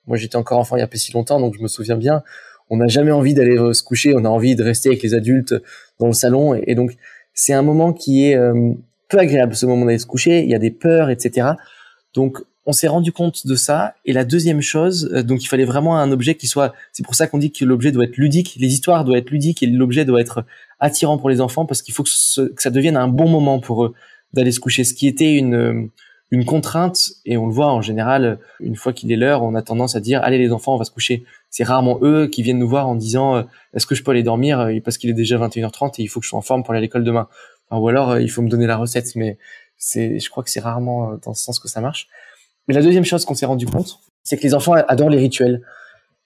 moi 0.08 0.18
j'étais 0.18 0.36
encore 0.36 0.60
enfant 0.60 0.76
il 0.76 0.80
y 0.80 0.84
a 0.84 0.88
pas 0.88 0.98
si 0.98 1.12
longtemps, 1.14 1.40
donc 1.40 1.56
je 1.56 1.62
me 1.62 1.68
souviens 1.68 1.98
bien. 1.98 2.24
On 2.70 2.78
n'a 2.78 2.88
jamais 2.88 3.12
envie 3.12 3.34
d'aller 3.34 3.58
se 3.74 3.84
coucher, 3.84 4.16
on 4.16 4.26
a 4.26 4.30
envie 4.30 4.56
de 4.56 4.64
rester 4.64 4.90
avec 4.90 5.04
les 5.04 5.14
adultes 5.14 5.54
dans 6.00 6.08
le 6.08 6.14
salon, 6.14 6.56
et, 6.56 6.76
donc 6.76 6.96
c'est 7.34 7.54
un 7.54 7.62
moment 7.62 7.94
qui 7.94 8.26
est 8.26 8.38
peu 9.10 9.20
agréable, 9.20 9.56
ce 9.56 9.66
moment 9.66 9.86
d'aller 9.86 10.00
se 10.00 10.06
coucher. 10.06 10.44
Il 10.44 10.50
y 10.50 10.56
a 10.56 10.60
des 10.60 10.72
peurs, 10.72 11.10
etc. 11.10 11.52
Donc 12.14 12.40
on 12.66 12.72
s'est 12.72 12.88
rendu 12.88 13.12
compte 13.12 13.46
de 13.46 13.56
ça. 13.56 13.96
Et 14.06 14.14
la 14.14 14.26
deuxième 14.26 14.62
chose, 14.62 15.10
euh, 15.14 15.24
donc 15.24 15.44
il 15.44 15.48
fallait 15.48 15.66
vraiment 15.66 15.98
un 15.98 16.12
objet 16.12 16.36
qui 16.36 16.48
soit. 16.48 16.74
C'est 16.92 17.04
pour 17.04 17.16
ça 17.16 17.28
qu'on 17.28 17.38
dit 17.38 17.52
que 17.52 17.66
l'objet 17.66 17.92
doit 17.92 18.06
être 18.06 18.18
ludique. 18.18 18.56
Les 18.60 18.68
histoires 18.68 19.04
doivent 19.04 19.18
être 19.18 19.32
ludiques 19.32 19.64
et 19.64 19.68
l'objet 19.68 20.06
doit 20.06 20.22
être 20.22 20.46
attirant 20.80 21.18
pour 21.18 21.30
les 21.30 21.42
enfants 21.42 21.66
parce 21.66 21.82
qu'il 21.82 21.94
faut 21.94 22.04
que, 22.04 22.10
ça 22.10 22.70
devienne 22.70 22.98
un 22.98 23.08
bon 23.08 23.30
moment 23.30 23.60
pour 23.60 23.86
eux 23.86 23.94
d'aller 24.34 24.52
se 24.52 24.60
coucher. 24.60 24.84
Ce 24.84 24.94
qui 24.94 25.08
était 25.08 25.34
une 25.34 25.56
euh, 25.56 25.92
une 26.34 26.46
contrainte 26.46 27.12
et 27.26 27.38
on 27.38 27.46
le 27.46 27.54
voit 27.54 27.72
en 27.72 27.84
général 27.84 28.40
une 28.60 28.76
fois 28.76 28.92
qu'il 28.92 29.12
est 29.12 29.16
l'heure, 29.16 29.44
on 29.44 29.54
a 29.54 29.62
tendance 29.62 29.96
à 29.96 30.00
dire 30.00 30.20
allez 30.24 30.40
les 30.40 30.52
enfants, 30.52 30.74
on 30.74 30.80
va 30.80 30.84
se 30.84 30.90
coucher. 30.90 31.26
C'est 31.52 31.64
rarement 31.64 32.00
eux 32.02 32.26
qui 32.26 32.42
viennent 32.42 32.58
nous 32.58 32.68
voir 32.68 32.88
en 32.88 32.96
disant 32.96 33.36
euh, 33.36 33.44
est-ce 33.76 33.86
que 33.86 33.94
je 33.94 34.04
peux 34.04 34.10
aller 34.10 34.24
dormir? 34.24 34.68
Parce 34.84 34.98
qu'il 34.98 35.12
est 35.12 35.14
déjà 35.14 35.38
21h30 35.38 35.94
et 36.00 36.02
il 36.02 36.08
faut 36.08 36.20
que 36.20 36.24
je 36.24 36.30
sois 36.30 36.40
en 36.40 36.42
forme 36.42 36.64
pour 36.64 36.72
aller 36.72 36.80
à 36.80 36.82
l'école 36.82 37.04
demain. 37.04 37.28
ou 37.70 37.88
alors 37.88 38.18
il 38.18 38.32
faut 38.32 38.42
me 38.42 38.50
donner 38.50 38.66
la 38.66 38.78
recette, 38.78 39.16
mais 39.16 39.38
c'est, 39.78 40.18
je 40.18 40.28
crois 40.32 40.44
que 40.44 40.50
c'est 40.50 40.60
rarement 40.60 41.20
dans 41.24 41.36
ce 41.36 41.44
sens 41.44 41.60
que 41.60 41.68
ça 41.68 41.82
marche. 41.82 42.08
Mais 42.68 42.74
la 42.74 42.82
deuxième 42.82 43.06
chose 43.06 43.26
qu'on 43.26 43.36
s'est 43.36 43.46
rendu 43.46 43.68
compte, 43.68 44.00
c'est 44.24 44.36
que 44.36 44.44
les 44.44 44.56
enfants 44.56 44.74
adorent 44.74 45.12
les 45.12 45.20
rituels. 45.20 45.62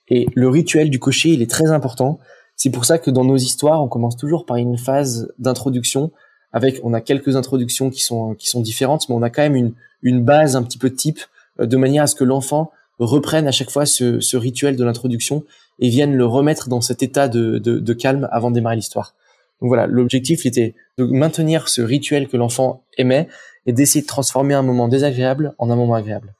Et 0.07 0.27
le 0.35 0.47
rituel 0.47 0.89
du 0.89 0.99
cocher, 0.99 1.31
il 1.31 1.41
est 1.41 1.51
très 1.51 1.69
important. 1.71 2.17
C'est 2.55 2.69
pour 2.69 2.85
ça 2.85 2.97
que 2.97 3.11
dans 3.11 3.25
nos 3.25 3.35
histoires, 3.35 3.83
on 3.83 3.89
commence 3.89 4.15
toujours 4.15 4.45
par 4.45 4.55
une 4.55 4.77
phase 4.77 5.33
d'introduction. 5.37 6.13
Avec, 6.53 6.79
on 6.83 6.93
a 6.93 7.01
quelques 7.01 7.35
introductions 7.35 7.89
qui 7.89 7.99
sont 7.99 8.35
qui 8.35 8.47
sont 8.47 8.61
différentes, 8.61 9.09
mais 9.09 9.15
on 9.15 9.21
a 9.21 9.29
quand 9.29 9.41
même 9.41 9.57
une 9.57 9.73
une 10.01 10.23
base 10.23 10.55
un 10.55 10.63
petit 10.63 10.77
peu 10.77 10.93
type, 10.93 11.19
euh, 11.59 11.65
de 11.65 11.77
manière 11.77 12.03
à 12.03 12.07
ce 12.07 12.15
que 12.15 12.23
l'enfant 12.23 12.71
reprenne 12.99 13.47
à 13.47 13.51
chaque 13.51 13.69
fois 13.69 13.85
ce, 13.85 14.19
ce 14.19 14.37
rituel 14.37 14.75
de 14.75 14.83
l'introduction 14.83 15.43
et 15.79 15.89
vienne 15.89 16.15
le 16.15 16.25
remettre 16.25 16.69
dans 16.69 16.81
cet 16.81 17.03
état 17.03 17.27
de, 17.27 17.59
de, 17.59 17.79
de 17.79 17.93
calme 17.93 18.27
avant 18.31 18.49
de 18.49 18.55
démarrer 18.55 18.75
l'histoire. 18.75 19.13
Donc 19.61 19.69
voilà, 19.69 19.87
l'objectif 19.87 20.45
était 20.45 20.75
de 20.97 21.05
maintenir 21.05 21.67
ce 21.67 21.81
rituel 21.81 22.27
que 22.27 22.37
l'enfant 22.37 22.83
aimait 22.97 23.27
et 23.65 23.73
d'essayer 23.73 24.01
de 24.01 24.07
transformer 24.07 24.53
un 24.53 24.63
moment 24.63 24.87
désagréable 24.87 25.53
en 25.57 25.69
un 25.69 25.75
moment 25.75 25.95
agréable. 25.95 26.33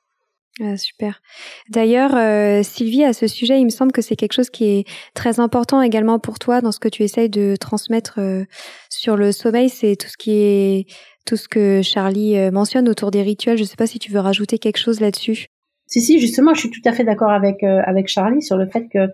Ah, 0.59 0.75
super. 0.75 1.21
D'ailleurs, 1.69 2.15
euh, 2.15 2.63
Sylvie, 2.63 3.03
à 3.03 3.13
ce 3.13 3.27
sujet, 3.27 3.59
il 3.59 3.65
me 3.65 3.69
semble 3.69 3.91
que 3.91 4.01
c'est 4.01 4.15
quelque 4.15 4.33
chose 4.33 4.49
qui 4.49 4.65
est 4.65 4.87
très 5.13 5.39
important 5.39 5.81
également 5.83 6.17
pour 6.17 6.39
toi 6.39 6.61
dans 6.61 6.71
ce 6.71 6.79
que 6.79 6.89
tu 6.89 7.03
essayes 7.03 7.29
de 7.29 7.55
transmettre 7.59 8.15
euh, 8.17 8.45
sur 8.89 9.17
le 9.17 9.31
sommeil. 9.31 9.69
C'est 9.69 9.95
tout 9.95 10.07
ce 10.07 10.17
qui 10.17 10.31
est 10.31 10.85
tout 11.25 11.35
ce 11.35 11.47
que 11.47 11.81
Charlie 11.83 12.37
euh, 12.37 12.49
mentionne 12.49 12.89
autour 12.89 13.11
des 13.11 13.21
rituels. 13.21 13.57
Je 13.57 13.63
ne 13.63 13.67
sais 13.67 13.75
pas 13.75 13.85
si 13.85 13.99
tu 13.99 14.11
veux 14.11 14.19
rajouter 14.19 14.57
quelque 14.57 14.79
chose 14.79 14.99
là-dessus. 14.99 15.47
Si, 15.85 16.01
si, 16.01 16.19
justement, 16.19 16.55
je 16.55 16.61
suis 16.61 16.71
tout 16.71 16.81
à 16.85 16.91
fait 16.91 17.03
d'accord 17.03 17.31
avec 17.31 17.63
avec 17.63 18.07
Charlie 18.07 18.41
sur 18.41 18.57
le 18.57 18.67
fait 18.67 18.87
que 18.89 19.07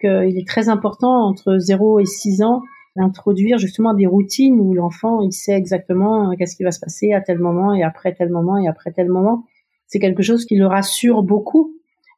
qu'il 0.00 0.38
est 0.38 0.48
très 0.48 0.68
important 0.68 1.28
entre 1.28 1.58
0 1.58 2.00
et 2.00 2.06
6 2.06 2.42
ans 2.42 2.62
d'introduire 2.96 3.58
justement 3.58 3.92
des 3.92 4.06
routines 4.06 4.58
où 4.58 4.72
l'enfant 4.72 5.20
il 5.20 5.32
sait 5.32 5.52
exactement 5.52 6.34
qu'est-ce 6.36 6.56
qui 6.56 6.64
va 6.64 6.70
se 6.70 6.80
passer 6.80 7.12
à 7.12 7.20
tel 7.20 7.38
moment 7.38 7.74
et 7.74 7.82
après 7.82 8.14
tel 8.14 8.30
moment 8.30 8.58
et 8.58 8.66
après 8.66 8.92
tel 8.92 9.08
moment 9.08 9.44
c'est 9.86 9.98
quelque 9.98 10.22
chose 10.22 10.44
qui 10.44 10.56
le 10.56 10.66
rassure 10.66 11.22
beaucoup. 11.22 11.74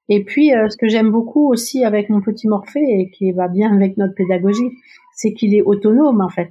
Et 0.08 0.24
puis, 0.24 0.54
euh, 0.54 0.68
ce 0.68 0.76
que 0.76 0.88
j'aime 0.88 1.10
beaucoup 1.10 1.50
aussi 1.52 1.84
avec 1.84 2.08
mon 2.08 2.20
petit 2.20 2.48
Morphée 2.48 3.00
et 3.00 3.10
qui 3.10 3.30
va 3.32 3.48
bien 3.48 3.74
avec 3.74 3.96
notre 3.98 4.14
pédagogie, 4.14 4.70
c'est 5.14 5.32
qu'il 5.32 5.54
est 5.54 5.62
autonome 5.62 6.20
en 6.20 6.30
fait. 6.30 6.50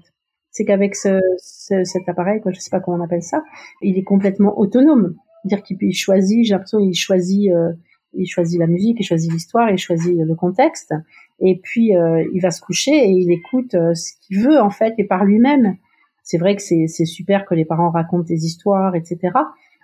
C'est 0.51 0.65
qu'avec 0.65 0.95
ce, 0.95 1.19
cet 1.37 2.07
appareil, 2.07 2.41
quoi, 2.41 2.51
je 2.51 2.59
sais 2.59 2.69
pas 2.69 2.79
comment 2.79 2.97
on 2.97 3.03
appelle 3.03 3.23
ça, 3.23 3.43
il 3.81 3.97
est 3.97 4.03
complètement 4.03 4.57
autonome. 4.59 5.15
Dire 5.43 5.63
qu'il 5.63 5.93
choisit, 5.93 6.45
j'ai 6.45 6.53
l'impression 6.53 6.79
il 6.79 6.93
choisit, 6.93 7.51
euh, 7.51 7.73
il 8.13 8.27
choisit 8.27 8.59
la 8.59 8.67
musique, 8.67 8.97
il 8.99 9.03
choisit 9.03 9.31
l'histoire, 9.31 9.69
il 9.69 9.77
choisit 9.77 10.17
le 10.17 10.35
contexte. 10.35 10.93
Et 11.39 11.59
puis 11.61 11.95
euh, 11.95 12.27
il 12.33 12.41
va 12.41 12.51
se 12.51 12.61
coucher 12.61 12.91
et 12.91 13.09
il 13.09 13.31
écoute 13.31 13.71
ce 13.71 14.11
qu'il 14.21 14.39
veut 14.39 14.59
en 14.59 14.71
fait 14.71 14.93
et 14.97 15.03
par 15.03 15.25
lui-même. 15.25 15.77
C'est 16.23 16.37
vrai 16.37 16.55
que 16.55 16.61
c'est 16.61 17.05
super 17.05 17.45
que 17.45 17.55
les 17.55 17.63
parents 17.63 17.89
racontent 17.89 18.25
des 18.25 18.45
histoires, 18.45 18.95
etc 18.95 19.31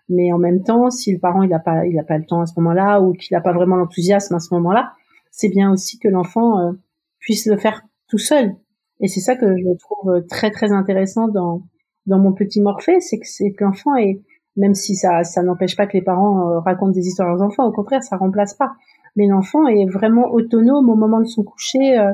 mais 0.10 0.32
en 0.32 0.38
même 0.38 0.64
temps, 0.64 0.90
si 0.90 1.14
le 1.14 1.20
parent 1.20 1.44
il 1.44 1.50
n'a 1.50 1.60
pas 1.60 1.86
il 1.86 1.98
a 1.98 2.04
pas 2.04 2.18
le 2.18 2.26
temps 2.26 2.42
à 2.42 2.46
ce 2.46 2.54
moment-là 2.58 3.02
ou 3.02 3.14
qu'il 3.14 3.36
n'a 3.36 3.42
pas 3.42 3.54
vraiment 3.54 3.76
l'enthousiasme 3.76 4.36
à 4.36 4.40
ce 4.40 4.54
moment-là, 4.56 4.94
c'est 5.32 5.50
bien 5.50 5.72
aussi 5.72 6.00
que 6.00 6.08
l'enfant 6.08 6.60
euh, 6.60 6.72
puisse 7.20 7.46
le 7.46 7.58
faire 7.58 7.84
tout 8.10 8.18
seul. 8.18 8.56
Et 9.00 9.08
c'est 9.08 9.22
ça 9.22 9.36
que 9.36 9.58
je 9.58 9.78
trouve 9.78 10.26
très 10.30 10.52
très 10.52 10.72
intéressant 10.72 11.28
dans 11.28 11.64
dans 12.06 12.20
mon 12.20 12.34
petit 12.34 12.62
Morphée, 12.62 13.00
c'est 13.00 13.18
que 13.18 13.28
c'est 13.28 13.54
que 13.54 13.64
l'enfant 13.64 13.96
est 13.96 14.22
même 14.58 14.76
si 14.76 14.96
ça 14.96 15.24
ça 15.24 15.42
n'empêche 15.42 15.76
pas 15.76 15.88
que 15.88 15.94
les 15.94 16.04
parents 16.04 16.50
euh, 16.50 16.60
racontent 16.60 16.92
des 16.92 17.08
histoires 17.08 17.36
aux 17.36 17.42
enfants, 17.42 17.66
au 17.66 17.72
contraire, 17.72 18.04
ça 18.04 18.18
remplace 18.18 18.56
pas. 18.56 18.74
Mais 19.16 19.28
l'enfant 19.28 19.68
est 19.68 19.86
vraiment 19.86 20.32
autonome 20.32 20.90
au 20.90 20.96
moment 20.96 21.20
de 21.20 21.28
son 21.28 21.44
coucher 21.44 21.98
euh, 21.98 22.12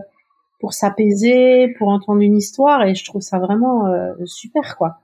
pour 0.60 0.74
s'apaiser, 0.74 1.74
pour 1.78 1.88
entendre 1.88 2.22
une 2.22 2.36
histoire, 2.36 2.84
et 2.84 2.94
je 2.94 3.06
trouve 3.06 3.22
ça 3.22 3.40
vraiment 3.40 3.86
super 4.26 4.76
quoi. 4.78 4.98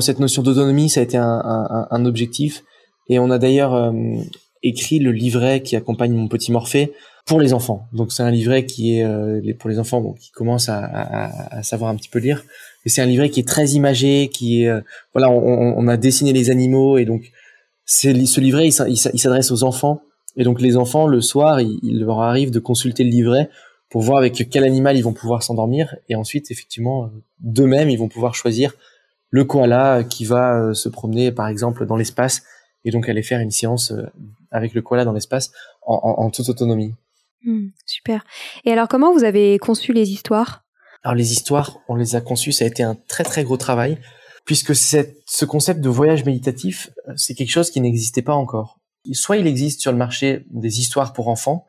Cette 0.00 0.20
notion 0.20 0.42
d'autonomie, 0.42 0.88
ça 0.88 1.00
a 1.00 1.02
été 1.02 1.16
un, 1.16 1.24
un, 1.24 1.88
un, 1.90 2.04
objectif. 2.04 2.62
Et 3.08 3.18
on 3.18 3.32
a 3.32 3.38
d'ailleurs 3.38 3.74
euh, 3.74 3.90
écrit 4.62 5.00
le 5.00 5.10
livret 5.10 5.60
qui 5.60 5.74
accompagne 5.74 6.12
mon 6.12 6.28
petit 6.28 6.52
Morphée 6.52 6.92
pour 7.26 7.40
les 7.40 7.52
enfants. 7.52 7.88
Donc 7.92 8.12
c'est 8.12 8.22
un 8.22 8.30
livret 8.30 8.64
qui 8.64 8.96
est 8.96 9.04
euh, 9.04 9.40
pour 9.58 9.68
les 9.68 9.80
enfants 9.80 10.00
bon, 10.00 10.12
qui 10.12 10.30
commencent 10.30 10.68
à, 10.68 10.78
à, 10.78 11.58
à, 11.58 11.62
savoir 11.64 11.90
un 11.90 11.96
petit 11.96 12.08
peu 12.08 12.20
lire. 12.20 12.44
Et 12.84 12.90
c'est 12.90 13.02
un 13.02 13.06
livret 13.06 13.28
qui 13.30 13.40
est 13.40 13.48
très 13.48 13.70
imagé, 13.70 14.28
qui 14.28 14.62
est 14.62 14.68
euh, 14.68 14.80
voilà, 15.14 15.30
on, 15.30 15.74
on, 15.76 15.88
a 15.88 15.96
dessiné 15.96 16.32
les 16.32 16.50
animaux 16.50 16.96
et 16.96 17.04
donc 17.04 17.32
c'est 17.84 18.14
ce 18.24 18.40
livret 18.40 18.68
il, 18.68 18.72
s'adresse 18.96 19.50
aux 19.50 19.64
enfants. 19.64 20.02
Et 20.36 20.44
donc 20.44 20.60
les 20.60 20.76
enfants 20.76 21.08
le 21.08 21.20
soir, 21.20 21.60
il, 21.60 21.80
il, 21.82 22.04
leur 22.04 22.20
arrive 22.20 22.52
de 22.52 22.60
consulter 22.60 23.02
le 23.02 23.10
livret 23.10 23.50
pour 23.90 24.02
voir 24.02 24.18
avec 24.18 24.48
quel 24.48 24.62
animal 24.62 24.96
ils 24.96 25.02
vont 25.02 25.12
pouvoir 25.12 25.42
s'endormir. 25.42 25.96
Et 26.08 26.14
ensuite 26.14 26.52
effectivement 26.52 27.10
d'eux-mêmes 27.40 27.90
ils 27.90 27.98
vont 27.98 28.08
pouvoir 28.08 28.36
choisir 28.36 28.74
le 29.30 29.44
koala 29.44 30.04
qui 30.04 30.24
va 30.24 30.60
euh, 30.60 30.74
se 30.74 30.88
promener 30.88 31.32
par 31.32 31.48
exemple 31.48 31.86
dans 31.86 31.96
l'espace 31.96 32.42
et 32.84 32.90
donc 32.90 33.08
aller 33.08 33.22
faire 33.22 33.40
une 33.40 33.50
séance 33.50 33.92
euh, 33.92 34.06
avec 34.50 34.74
le 34.74 34.82
koala 34.82 35.04
dans 35.04 35.12
l'espace 35.12 35.52
en, 35.82 36.28
toute 36.30 36.48
autonomie. 36.50 36.94
Hmm, 37.42 37.68
super. 37.86 38.24
Et 38.64 38.72
alors 38.72 38.88
comment 38.88 39.12
vous 39.12 39.24
avez 39.24 39.58
conçu 39.58 39.92
les 39.92 40.10
histoires? 40.10 40.64
Alors 41.02 41.14
les 41.14 41.32
histoires, 41.32 41.78
on 41.88 41.94
les 41.94 42.14
a 42.14 42.20
conçues, 42.20 42.52
ça 42.52 42.64
a 42.64 42.68
été 42.68 42.82
un 42.82 42.94
très 42.94 43.24
très 43.24 43.44
gros 43.44 43.56
travail 43.56 43.98
puisque 44.44 44.74
ce 44.74 45.44
concept 45.44 45.80
de 45.80 45.88
voyage 45.90 46.24
méditatif, 46.24 46.90
euh, 47.08 47.12
c'est 47.16 47.34
quelque 47.34 47.50
chose 47.50 47.70
qui 47.70 47.80
n'existait 47.80 48.22
pas 48.22 48.34
encore. 48.34 48.80
Soit 49.12 49.36
il 49.36 49.46
existe 49.46 49.80
sur 49.80 49.92
le 49.92 49.98
marché 49.98 50.44
des 50.50 50.80
histoires 50.80 51.12
pour 51.12 51.28
enfants, 51.28 51.66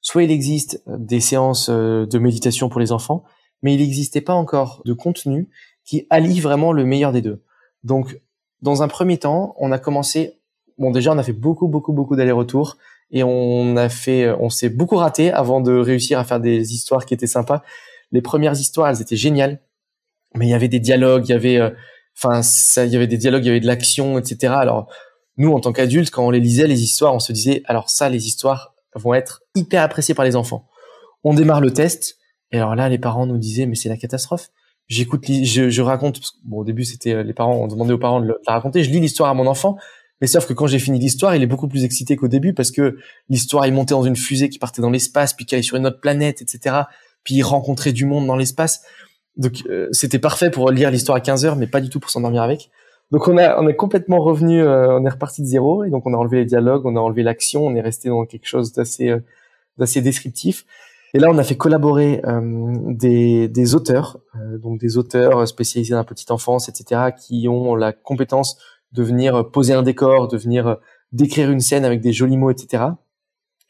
soit 0.00 0.22
il 0.22 0.30
existe 0.30 0.82
des 0.86 1.20
séances 1.20 1.68
de 1.68 2.18
méditation 2.18 2.68
pour 2.68 2.80
les 2.80 2.92
enfants, 2.92 3.24
mais 3.62 3.74
il 3.74 3.80
n'existait 3.80 4.20
pas 4.20 4.34
encore 4.34 4.82
de 4.84 4.92
contenu 4.92 5.50
qui 5.88 6.06
allie 6.10 6.40
vraiment 6.40 6.72
le 6.72 6.84
meilleur 6.84 7.12
des 7.12 7.22
deux. 7.22 7.42
Donc, 7.82 8.20
dans 8.60 8.82
un 8.82 8.88
premier 8.88 9.16
temps, 9.16 9.54
on 9.56 9.72
a 9.72 9.78
commencé. 9.78 10.38
Bon, 10.76 10.90
déjà, 10.90 11.12
on 11.12 11.18
a 11.18 11.22
fait 11.22 11.32
beaucoup, 11.32 11.66
beaucoup, 11.66 11.94
beaucoup 11.94 12.14
d'allers-retours 12.14 12.76
et 13.10 13.22
on 13.22 13.74
a 13.78 13.88
fait, 13.88 14.30
on 14.38 14.50
s'est 14.50 14.68
beaucoup 14.68 14.96
raté 14.96 15.32
avant 15.32 15.62
de 15.62 15.72
réussir 15.72 16.18
à 16.18 16.24
faire 16.24 16.40
des 16.40 16.74
histoires 16.74 17.06
qui 17.06 17.14
étaient 17.14 17.26
sympas. 17.26 17.62
Les 18.12 18.20
premières 18.20 18.52
histoires, 18.52 18.90
elles 18.90 19.00
étaient 19.00 19.16
géniales, 19.16 19.62
mais 20.34 20.46
il 20.46 20.50
y 20.50 20.54
avait 20.54 20.68
des 20.68 20.78
dialogues, 20.78 21.26
il 21.26 21.32
y 21.32 21.34
avait, 21.34 21.56
euh, 21.56 21.70
enfin, 22.14 22.42
il 22.84 22.92
y 22.92 22.96
avait 22.96 23.06
des 23.06 23.16
dialogues, 23.16 23.44
il 23.44 23.48
y 23.48 23.50
avait 23.50 23.60
de 23.60 23.66
l'action, 23.66 24.18
etc. 24.18 24.52
Alors, 24.58 24.92
nous, 25.38 25.54
en 25.54 25.60
tant 25.60 25.72
qu'adultes, 25.72 26.10
quand 26.10 26.26
on 26.26 26.30
les 26.30 26.40
lisait 26.40 26.66
les 26.66 26.82
histoires, 26.82 27.14
on 27.14 27.18
se 27.18 27.32
disait, 27.32 27.62
alors 27.64 27.88
ça, 27.88 28.10
les 28.10 28.26
histoires 28.26 28.74
vont 28.94 29.14
être 29.14 29.42
hyper 29.54 29.82
appréciées 29.82 30.14
par 30.14 30.26
les 30.26 30.36
enfants. 30.36 30.68
On 31.24 31.32
démarre 31.32 31.62
le 31.62 31.72
test, 31.72 32.18
et 32.52 32.58
alors 32.58 32.74
là, 32.74 32.90
les 32.90 32.98
parents 32.98 33.24
nous 33.24 33.38
disaient, 33.38 33.64
mais 33.64 33.74
c'est 33.74 33.88
la 33.88 33.96
catastrophe 33.96 34.50
j'écoute, 34.88 35.24
je, 35.26 35.70
je 35.70 35.82
raconte. 35.82 36.20
Bon, 36.44 36.58
au 36.58 36.64
début, 36.64 36.84
c'était 36.84 37.14
euh, 37.14 37.22
les 37.22 37.34
parents 37.34 37.54
ont 37.54 37.68
demandé 37.68 37.92
aux 37.92 37.98
parents 37.98 38.20
de 38.20 38.34
la 38.46 38.52
raconter. 38.52 38.82
Je 38.82 38.90
lis 38.90 39.00
l'histoire 39.00 39.30
à 39.30 39.34
mon 39.34 39.46
enfant, 39.46 39.76
mais 40.20 40.26
sauf 40.26 40.46
que 40.46 40.52
quand 40.52 40.66
j'ai 40.66 40.78
fini 40.78 40.98
l'histoire, 40.98 41.34
il 41.36 41.42
est 41.42 41.46
beaucoup 41.46 41.68
plus 41.68 41.84
excité 41.84 42.16
qu'au 42.16 42.28
début 42.28 42.54
parce 42.54 42.70
que 42.70 42.96
l'histoire 43.28 43.64
est 43.66 43.70
montée 43.70 43.94
dans 43.94 44.02
une 44.02 44.16
fusée 44.16 44.48
qui 44.48 44.58
partait 44.58 44.82
dans 44.82 44.90
l'espace, 44.90 45.34
puis 45.34 45.46
qui 45.46 45.54
allait 45.54 45.62
sur 45.62 45.76
une 45.76 45.86
autre 45.86 46.00
planète, 46.00 46.42
etc. 46.42 46.76
Puis 47.22 47.36
il 47.36 47.42
rencontrait 47.42 47.92
du 47.92 48.06
monde 48.06 48.26
dans 48.26 48.36
l'espace. 48.36 48.82
Donc 49.36 49.62
euh, 49.68 49.88
c'était 49.92 50.18
parfait 50.18 50.50
pour 50.50 50.70
lire 50.70 50.90
l'histoire 50.90 51.16
à 51.16 51.20
15 51.20 51.44
heures, 51.44 51.56
mais 51.56 51.66
pas 51.68 51.80
du 51.80 51.90
tout 51.90 52.00
pour 52.00 52.10
s'endormir 52.10 52.42
avec. 52.42 52.70
Donc 53.10 53.28
on 53.28 53.38
a 53.38 53.62
on 53.62 53.68
est 53.68 53.76
complètement 53.76 54.18
revenu, 54.18 54.60
euh, 54.60 54.98
on 54.98 55.06
est 55.06 55.10
reparti 55.10 55.42
de 55.42 55.46
zéro 55.46 55.84
et 55.84 55.90
donc 55.90 56.06
on 56.06 56.12
a 56.12 56.16
enlevé 56.16 56.38
les 56.38 56.44
dialogues, 56.44 56.84
on 56.84 56.96
a 56.96 57.00
enlevé 57.00 57.22
l'action, 57.22 57.64
on 57.64 57.74
est 57.74 57.80
resté 57.80 58.08
dans 58.08 58.26
quelque 58.26 58.46
chose 58.46 58.72
d'assez 58.72 59.14
d'assez 59.78 60.02
descriptif. 60.02 60.66
Et 61.14 61.18
là, 61.18 61.28
on 61.30 61.38
a 61.38 61.44
fait 61.44 61.56
collaborer 61.56 62.20
euh, 62.26 62.72
des, 62.88 63.48
des, 63.48 63.74
auteurs, 63.74 64.18
euh, 64.34 64.58
donc 64.58 64.78
des 64.78 64.98
auteurs 64.98 65.46
spécialisés 65.48 65.92
dans 65.92 65.98
la 65.98 66.04
petite 66.04 66.30
enfance, 66.30 66.68
etc., 66.68 67.12
qui 67.16 67.48
ont 67.48 67.74
la 67.74 67.92
compétence 67.92 68.58
de 68.92 69.02
venir 69.02 69.50
poser 69.50 69.72
un 69.72 69.82
décor, 69.82 70.28
de 70.28 70.36
venir 70.36 70.78
décrire 71.12 71.50
une 71.50 71.60
scène 71.60 71.84
avec 71.84 72.00
des 72.00 72.12
jolis 72.12 72.36
mots, 72.36 72.50
etc. 72.50 72.84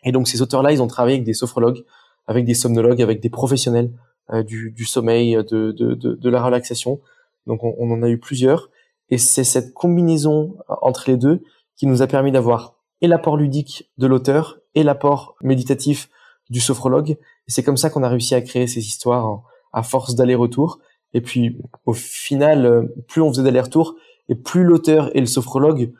Et 0.05 0.13
donc 0.13 0.29
ces 0.29 0.43
auteurs-là, 0.43 0.73
ils 0.73 0.83
ont 0.83 0.87
travaillé 0.87 1.17
avec 1.17 1.27
des 1.27 1.35
sophrologues, 1.35 1.85
avec 2.27 2.45
des 2.45 2.55
somnologues, 2.55 3.03
avec 3.03 3.21
des 3.21 3.31
professionnels 3.31 3.93
euh, 4.31 4.43
du, 4.43 4.73
du, 4.73 4.85
sommeil, 4.85 5.37
de, 5.37 5.73
de, 5.73 5.95
de, 5.95 6.15
de, 6.15 6.31
la 6.31 6.43
relaxation. 6.43 7.01
Donc 7.47 7.63
on, 7.65 7.75
on 7.79 7.91
en 7.93 8.03
a 8.03 8.09
eu 8.09 8.19
plusieurs. 8.19 8.71
Et 9.11 9.19
c'est 9.19 9.45
cette 9.45 9.75
combinaison 9.75 10.57
entre 10.69 11.05
les 11.09 11.17
deux 11.17 11.43
qui 11.77 11.87
nous 11.87 12.03
a 12.03 12.07
permis 12.07 12.33
d'avoir 12.33 12.75
et 13.01 13.07
l'apport 13.07 13.37
ludique 13.37 13.91
de 13.97 14.07
l'auteur 14.07 14.59
et 14.75 14.83
l'apport 14.83 15.37
méditatif 15.43 16.11
du 16.51 16.61
sophrologue. 16.61 17.17
C'est 17.47 17.63
comme 17.63 17.77
ça 17.77 17.91
qu'on 17.91 18.03
a 18.03 18.09
réussi 18.09 18.35
à 18.35 18.41
créer 18.41 18.67
ces 18.67 18.81
histoires 18.81 19.43
à 19.73 19.83
force 19.83 20.15
d'aller-retour. 20.15 20.79
Et 21.15 21.21
puis, 21.21 21.59
au 21.87 21.93
final, 21.93 22.67
euh, 22.67 22.83
plus 23.07 23.23
on 23.23 23.31
faisait 23.31 23.43
d'aller-retour, 23.43 23.97
et 24.29 24.35
plus 24.35 24.65
l'auteur 24.65 25.15
et 25.17 25.21
le 25.21 25.27
sophrologue 25.27 25.93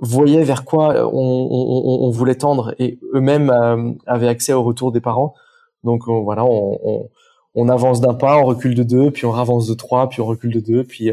voyaient 0.00 0.44
vers 0.44 0.64
quoi 0.64 1.08
on, 1.12 2.10
voulait 2.10 2.36
tendre, 2.36 2.74
et 2.78 2.98
eux-mêmes 3.14 3.50
euh, 3.50 3.92
avaient 4.06 4.28
accès 4.28 4.52
au 4.52 4.62
retour 4.62 4.92
des 4.92 5.00
parents. 5.00 5.34
Donc 5.84 6.08
voilà, 6.08 6.44
on, 6.44 7.08
on 7.54 7.68
avance 7.68 8.00
d'un 8.00 8.14
pas, 8.14 8.38
on 8.38 8.44
recule 8.44 8.74
de 8.74 8.82
deux, 8.84 9.10
puis 9.10 9.26
on 9.26 9.34
avance 9.34 9.66
de 9.66 9.74
trois, 9.74 10.08
puis 10.08 10.20
on 10.20 10.26
recule 10.26 10.52
de 10.52 10.60
deux, 10.60 10.84
puis 10.84 11.10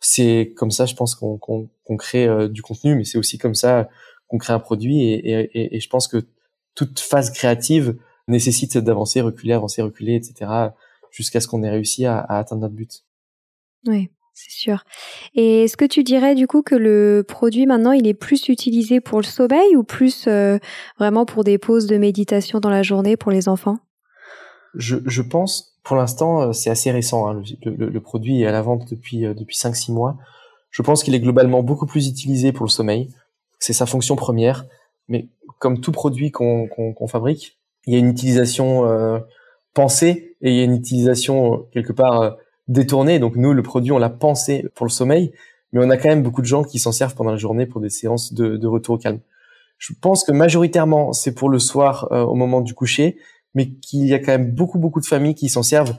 c'est 0.00 0.52
comme 0.56 0.70
ça, 0.70 0.86
je 0.86 0.94
pense 0.94 1.14
qu'on 1.14 1.96
crée 1.98 2.26
euh, 2.26 2.48
du 2.48 2.62
contenu, 2.62 2.94
mais 2.94 3.04
c'est 3.04 3.18
aussi 3.18 3.38
comme 3.38 3.54
ça 3.54 3.88
qu'on 4.28 4.38
crée 4.38 4.52
un 4.52 4.58
produit. 4.58 5.12
Et, 5.12 5.78
je 5.78 5.88
pense 5.88 6.08
que 6.08 6.26
toute 6.74 7.00
phase 7.00 7.30
créative 7.30 7.96
nécessite 8.30 8.78
d'avancer, 8.78 9.20
reculer, 9.20 9.52
avancer, 9.52 9.82
reculer, 9.82 10.14
etc., 10.14 10.50
jusqu'à 11.10 11.40
ce 11.40 11.48
qu'on 11.48 11.62
ait 11.62 11.70
réussi 11.70 12.06
à, 12.06 12.20
atteindre 12.20 12.62
notre 12.62 12.74
but. 12.74 13.04
Oui, 13.86 14.10
c'est 14.34 14.52
sûr. 14.52 14.84
Et 15.34 15.64
est-ce 15.64 15.76
que 15.76 15.84
tu 15.84 16.04
dirais 16.04 16.34
du 16.34 16.46
coup 16.46 16.62
que 16.62 16.74
le 16.74 17.24
produit 17.26 17.66
maintenant, 17.66 17.92
il 17.92 18.06
est 18.06 18.14
plus 18.14 18.48
utilisé 18.48 19.00
pour 19.00 19.18
le 19.18 19.26
sommeil 19.26 19.76
ou 19.76 19.82
plus 19.82 20.26
euh, 20.26 20.58
vraiment 20.98 21.26
pour 21.26 21.44
des 21.44 21.58
pauses 21.58 21.86
de 21.86 21.96
méditation 21.96 22.60
dans 22.60 22.70
la 22.70 22.82
journée 22.82 23.16
pour 23.16 23.32
les 23.32 23.48
enfants? 23.48 23.78
Je, 24.74 24.98
je 25.04 25.22
pense 25.22 25.70
pour 25.82 25.96
l'instant, 25.96 26.42
euh, 26.42 26.52
c'est 26.52 26.70
assez 26.70 26.90
récent. 26.90 27.28
Hein, 27.28 27.42
le, 27.64 27.88
le, 27.88 28.00
produit 28.00 28.42
est 28.42 28.46
à 28.46 28.52
la 28.52 28.62
vente 28.62 28.88
depuis 28.90 29.24
euh, 29.24 29.34
depuis 29.34 29.56
5-6 29.56 29.92
mois. 29.92 30.18
Je 30.70 30.82
pense 30.82 31.02
qu'il 31.02 31.14
est 31.14 31.20
globalement 31.20 31.62
beaucoup 31.62 31.86
plus 31.86 32.06
utilisé 32.06 32.52
pour 32.52 32.64
le 32.66 32.70
sommeil. 32.70 33.12
C'est 33.58 33.72
sa 33.72 33.86
fonction 33.86 34.14
première. 34.16 34.66
Mais 35.08 35.28
comme 35.58 35.80
tout 35.80 35.92
produit 35.92 36.30
qu'on 36.30 36.68
qu'on 36.68 37.06
fabrique, 37.08 37.59
il 37.86 37.94
y 37.94 37.96
a 37.96 37.98
une 37.98 38.10
utilisation 38.10 38.86
euh, 38.86 39.18
pensée 39.74 40.36
et 40.42 40.50
il 40.50 40.56
y 40.56 40.60
a 40.60 40.64
une 40.64 40.74
utilisation 40.74 41.54
euh, 41.54 41.56
quelque 41.72 41.92
part 41.92 42.36
détournée. 42.68 43.18
Donc 43.18 43.36
nous, 43.36 43.52
le 43.52 43.62
produit, 43.62 43.92
on 43.92 43.98
l'a 43.98 44.10
pensé 44.10 44.66
pour 44.74 44.86
le 44.86 44.90
sommeil, 44.90 45.32
mais 45.72 45.84
on 45.84 45.90
a 45.90 45.96
quand 45.96 46.08
même 46.08 46.22
beaucoup 46.22 46.42
de 46.42 46.46
gens 46.46 46.62
qui 46.62 46.78
s'en 46.78 46.92
servent 46.92 47.14
pendant 47.14 47.30
la 47.30 47.36
journée 47.36 47.66
pour 47.66 47.80
des 47.80 47.90
séances 47.90 48.32
de, 48.32 48.56
de 48.56 48.66
retour 48.66 48.96
au 48.96 48.98
calme. 48.98 49.20
Je 49.78 49.94
pense 49.98 50.24
que 50.24 50.32
majoritairement, 50.32 51.12
c'est 51.12 51.34
pour 51.34 51.48
le 51.48 51.58
soir 51.58 52.08
au 52.10 52.34
moment 52.34 52.60
du 52.60 52.74
coucher, 52.74 53.16
mais 53.54 53.70
qu'il 53.70 54.06
y 54.06 54.14
a 54.14 54.18
quand 54.18 54.32
même 54.32 54.52
beaucoup 54.52 54.78
beaucoup 54.78 55.00
de 55.00 55.06
familles 55.06 55.34
qui 55.34 55.48
s'en 55.48 55.62
servent. 55.62 55.96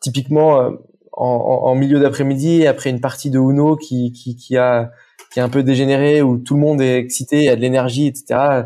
Typiquement 0.00 0.60
euh, 0.60 0.70
en, 1.12 1.26
en, 1.26 1.74
milieu 1.74 1.98
d'après-midi, 2.00 2.66
après 2.66 2.90
une 2.90 3.00
partie 3.00 3.30
de 3.30 3.38
Uno 3.38 3.76
qui, 3.76 4.12
qui, 4.12 4.36
qui 4.36 4.56
a 4.56 4.90
qui 5.32 5.40
est 5.40 5.42
un 5.42 5.48
peu 5.48 5.62
dégénéré, 5.62 6.22
où 6.22 6.38
tout 6.38 6.54
le 6.54 6.60
monde 6.60 6.80
est 6.80 6.98
excité, 6.98 7.48
a 7.48 7.56
de 7.56 7.60
l'énergie, 7.60 8.06
etc. 8.06 8.62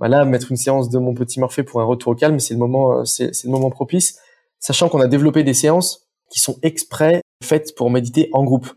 Voilà, 0.00 0.24
mettre 0.24 0.50
une 0.50 0.56
séance 0.56 0.88
de 0.90 0.98
mon 0.98 1.14
petit 1.14 1.38
Morphée 1.38 1.62
pour 1.62 1.80
un 1.80 1.84
retour 1.84 2.12
au 2.12 2.14
calme, 2.16 2.40
c'est 2.40 2.54
le 2.54 2.60
moment, 2.60 3.04
c'est, 3.04 3.34
c'est 3.34 3.46
le 3.46 3.52
moment 3.52 3.70
propice. 3.70 4.18
Sachant 4.58 4.88
qu'on 4.88 5.00
a 5.00 5.06
développé 5.06 5.44
des 5.44 5.54
séances 5.54 6.08
qui 6.30 6.40
sont 6.40 6.58
exprès 6.62 7.20
faites 7.44 7.74
pour 7.76 7.90
méditer 7.90 8.30
en 8.32 8.44
groupe. 8.44 8.68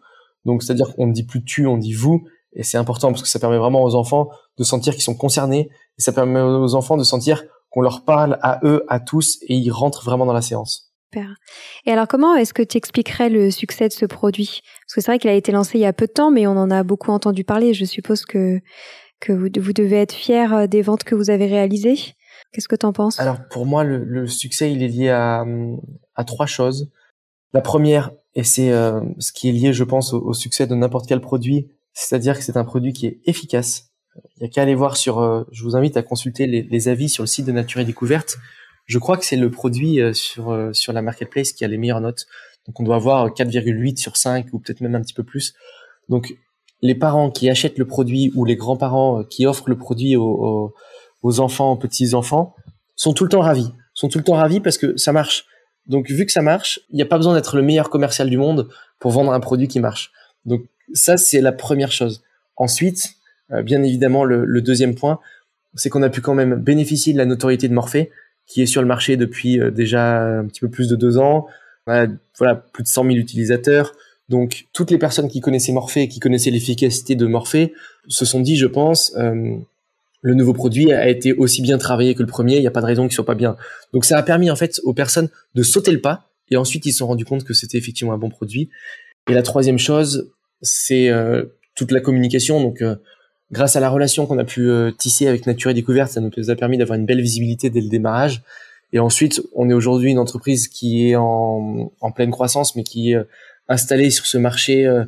Donc, 0.45 0.63
c'est-à-dire 0.63 0.93
qu'on 0.93 1.07
ne 1.07 1.13
dit 1.13 1.25
plus 1.25 1.43
tu, 1.43 1.65
on 1.65 1.77
dit 1.77 1.93
vous, 1.93 2.25
et 2.53 2.63
c'est 2.63 2.77
important 2.77 3.09
parce 3.09 3.21
que 3.21 3.27
ça 3.27 3.39
permet 3.39 3.57
vraiment 3.57 3.83
aux 3.83 3.95
enfants 3.95 4.29
de 4.57 4.63
sentir 4.63 4.93
qu'ils 4.93 5.03
sont 5.03 5.15
concernés, 5.15 5.69
et 5.97 6.01
ça 6.01 6.11
permet 6.11 6.41
aux 6.41 6.75
enfants 6.75 6.97
de 6.97 7.03
sentir 7.03 7.43
qu'on 7.69 7.81
leur 7.81 8.03
parle 8.03 8.37
à 8.41 8.59
eux, 8.63 8.83
à 8.87 8.99
tous, 8.99 9.39
et 9.43 9.55
ils 9.55 9.71
rentrent 9.71 10.03
vraiment 10.03 10.25
dans 10.25 10.33
la 10.33 10.41
séance. 10.41 10.93
Super. 11.11 11.35
Et 11.85 11.91
alors, 11.91 12.07
comment 12.07 12.35
est-ce 12.35 12.53
que 12.53 12.63
tu 12.63 12.77
expliquerais 12.77 13.29
le 13.29 13.51
succès 13.51 13.87
de 13.87 13.93
ce 13.93 14.05
produit? 14.05 14.61
Parce 14.85 14.95
que 14.95 15.01
c'est 15.01 15.11
vrai 15.11 15.19
qu'il 15.19 15.29
a 15.29 15.35
été 15.35 15.51
lancé 15.51 15.77
il 15.77 15.81
y 15.81 15.85
a 15.85 15.93
peu 15.93 16.07
de 16.07 16.11
temps, 16.11 16.31
mais 16.31 16.47
on 16.47 16.57
en 16.57 16.69
a 16.69 16.83
beaucoup 16.83 17.11
entendu 17.11 17.43
parler. 17.43 17.73
Je 17.73 17.85
suppose 17.85 18.25
que, 18.25 18.59
que 19.23 19.31
vous, 19.31 19.47
devez 19.47 20.01
être 20.01 20.13
fier 20.13 20.53
euh, 20.53 20.67
des 20.67 20.81
ventes 20.81 21.05
que 21.05 21.15
vous 21.15 21.29
avez 21.29 21.45
réalisées. 21.45 21.95
Qu'est-ce 22.51 22.67
que 22.67 22.75
tu 22.75 22.85
en 22.85 22.91
penses? 22.91 23.19
Alors, 23.21 23.37
pour 23.49 23.65
moi, 23.65 23.85
le, 23.85 24.27
succès, 24.27 24.71
il 24.71 24.83
est 24.83 24.87
lié 24.89 25.09
à, 25.09 25.45
trois 26.27 26.45
choses. 26.45 26.91
La 27.53 27.61
première, 27.61 28.11
et 28.35 28.43
c'est 28.43 28.71
euh, 28.71 28.99
ce 29.19 29.31
qui 29.31 29.47
est 29.47 29.53
lié, 29.53 29.71
je 29.71 29.83
pense, 29.85 30.13
au, 30.13 30.33
succès 30.33 30.67
de 30.67 30.75
n'importe 30.75 31.07
quel 31.07 31.21
produit, 31.21 31.69
c'est-à-dire 31.93 32.37
que 32.37 32.43
c'est 32.43 32.57
un 32.57 32.65
produit 32.65 32.91
qui 32.91 33.05
est 33.07 33.19
efficace, 33.25 33.91
il 34.37 34.43
y 34.43 34.45
a 34.45 34.49
qu'à 34.49 34.61
aller 34.61 34.75
voir 34.75 34.97
sur. 34.97 35.19
Euh, 35.19 35.43
je 35.51 35.63
vous 35.63 35.75
invite 35.75 35.97
à 35.97 36.03
consulter 36.03 36.45
les, 36.45 36.87
avis 36.87 37.09
sur 37.09 37.23
le 37.23 37.27
site 37.27 37.45
de 37.45 37.51
Nature 37.51 37.81
et 37.81 37.85
Découverte. 37.85 38.37
Je 38.85 38.99
crois 38.99 39.17
que 39.17 39.25
c'est 39.25 39.37
le 39.37 39.49
produit 39.49 39.99
sur 40.13 40.69
sur 40.73 40.93
la 40.93 41.01
marketplace 41.01 41.51
qui 41.53 41.65
a 41.65 41.67
les 41.67 41.77
meilleures 41.77 42.01
notes. 42.01 42.27
Donc 42.67 42.79
on 42.79 42.83
doit 42.83 42.97
avoir 42.97 43.29
4,8 43.29 43.97
sur 43.97 44.17
5 44.17 44.47
ou 44.51 44.59
peut-être 44.59 44.81
même 44.81 44.93
un 44.93 45.01
petit 45.01 45.15
peu 45.15 45.23
plus. 45.23 45.55
Donc 46.09 46.35
les 46.83 46.95
parents 46.95 47.31
qui 47.31 47.49
achètent 47.49 47.79
le 47.79 47.87
produit 47.87 48.31
ou 48.35 48.43
les 48.43 48.57
grands-parents 48.57 49.23
qui 49.23 49.47
offrent 49.47 49.69
le 49.69 49.77
produit 49.77 50.17
aux, 50.17 50.75
aux, 51.23 51.39
enfants, 51.39 51.71
aux 51.71 51.77
petits-enfants, 51.77 52.53
sont 52.95 53.13
tout 53.13 53.23
le 53.23 53.29
temps 53.29 53.39
ravis. 53.39 53.71
Sont 53.93 54.09
tout 54.09 54.17
le 54.17 54.23
temps 54.23 54.35
ravis 54.35 54.59
parce 54.59 54.77
que 54.77 54.97
ça 54.97 55.13
marche. 55.13 55.45
Donc 55.87 56.09
vu 56.09 56.25
que 56.25 56.31
ça 56.31 56.41
marche, 56.41 56.81
il 56.89 56.97
n'y 56.97 57.01
a 57.01 57.05
pas 57.05 57.15
besoin 57.15 57.35
d'être 57.35 57.55
le 57.55 57.61
meilleur 57.61 57.89
commercial 57.89 58.29
du 58.29 58.37
monde 58.37 58.67
pour 58.99 59.11
vendre 59.11 59.31
un 59.31 59.39
produit 59.39 59.69
qui 59.69 59.79
marche. 59.79 60.11
Donc 60.45 60.65
ça 60.93 61.15
c'est 61.15 61.39
la 61.39 61.53
première 61.53 61.91
chose. 61.93 62.21
Ensuite, 62.57 63.11
euh, 63.53 63.63
bien 63.63 63.81
évidemment, 63.81 64.25
le, 64.25 64.61
deuxième 64.61 64.93
point, 64.93 65.19
c'est 65.75 65.89
qu'on 65.89 66.03
a 66.03 66.09
pu 66.09 66.19
quand 66.19 66.35
même 66.35 66.55
bénéficier 66.55 67.13
de 67.13 67.17
la 67.17 67.25
notoriété 67.25 67.69
de 67.69 67.73
Morphée, 67.73 68.11
qui 68.45 68.61
est 68.61 68.65
sur 68.65 68.81
le 68.81 68.87
marché 68.89 69.15
depuis 69.15 69.57
euh, 69.57 69.71
déjà 69.71 70.21
un 70.21 70.45
petit 70.47 70.59
peu 70.59 70.69
plus 70.69 70.89
de 70.89 70.97
deux 70.97 71.17
ans. 71.17 71.47
voilà, 71.87 72.55
plus 72.73 72.83
de 72.83 72.89
100 72.89 73.05
000 73.05 73.15
utilisateurs. 73.15 73.93
Donc, 74.29 74.65
toutes 74.73 74.91
les 74.91 74.97
personnes 74.97 75.27
qui 75.27 75.41
connaissaient 75.41 75.71
Morphée, 75.73 76.07
qui 76.07 76.19
connaissaient 76.19 76.51
l'efficacité 76.51 77.15
de 77.15 77.25
Morphée, 77.25 77.73
se 78.07 78.25
sont 78.25 78.39
dit, 78.39 78.55
je 78.55 78.67
pense, 78.67 79.13
euh, 79.17 79.55
le 80.21 80.33
nouveau 80.33 80.53
produit 80.53 80.93
a 80.93 81.09
été 81.09 81.33
aussi 81.33 81.61
bien 81.61 81.77
travaillé 81.77 82.15
que 82.15 82.21
le 82.21 82.27
premier. 82.27 82.55
Il 82.55 82.61
n'y 82.61 82.67
a 82.67 82.71
pas 82.71 82.81
de 82.81 82.85
raison 82.85 83.03
qu'il 83.03 83.13
soit 83.13 83.25
pas 83.25 83.35
bien. 83.35 83.57
Donc, 83.91 84.05
ça 84.05 84.17
a 84.17 84.23
permis 84.23 84.49
en 84.49 84.55
fait 84.55 84.79
aux 84.83 84.93
personnes 84.93 85.29
de 85.55 85.63
sauter 85.63 85.91
le 85.91 85.99
pas, 86.01 86.29
et 86.49 86.57
ensuite 86.57 86.85
ils 86.85 86.91
se 86.91 86.99
sont 86.99 87.07
rendus 87.07 87.25
compte 87.25 87.43
que 87.43 87.53
c'était 87.53 87.77
effectivement 87.77 88.13
un 88.13 88.17
bon 88.17 88.29
produit. 88.29 88.69
Et 89.29 89.33
la 89.33 89.41
troisième 89.41 89.79
chose, 89.79 90.31
c'est 90.61 91.09
toute 91.75 91.91
la 91.91 91.99
communication. 91.99 92.61
Donc, 92.61 92.81
grâce 93.53 93.75
à 93.75 93.79
la 93.79 93.89
relation 93.89 94.25
qu'on 94.25 94.39
a 94.39 94.43
pu 94.43 94.69
euh, 94.69 94.91
tisser 94.91 95.27
avec 95.27 95.45
Nature 95.45 95.71
et 95.71 95.73
Découverte, 95.73 96.11
ça 96.11 96.19
nous 96.19 96.49
a 96.49 96.55
permis 96.55 96.77
d'avoir 96.77 96.97
une 96.97 97.05
belle 97.05 97.21
visibilité 97.21 97.69
dès 97.69 97.81
le 97.81 97.87
démarrage. 97.87 98.41
Et 98.91 98.99
ensuite, 98.99 99.41
on 99.55 99.69
est 99.69 99.73
aujourd'hui 99.73 100.11
une 100.11 100.19
entreprise 100.19 100.67
qui 100.67 101.09
est 101.09 101.15
en, 101.15 101.91
en, 102.01 102.11
pleine 102.11 102.31
croissance, 102.31 102.75
mais 102.75 102.83
qui 102.83 103.13
est 103.69 103.71
euh, 103.71 103.73
installée 103.73 104.09
sur 104.09 104.25
ce 104.25 104.37
marché 104.37 104.85
euh, 104.85 105.05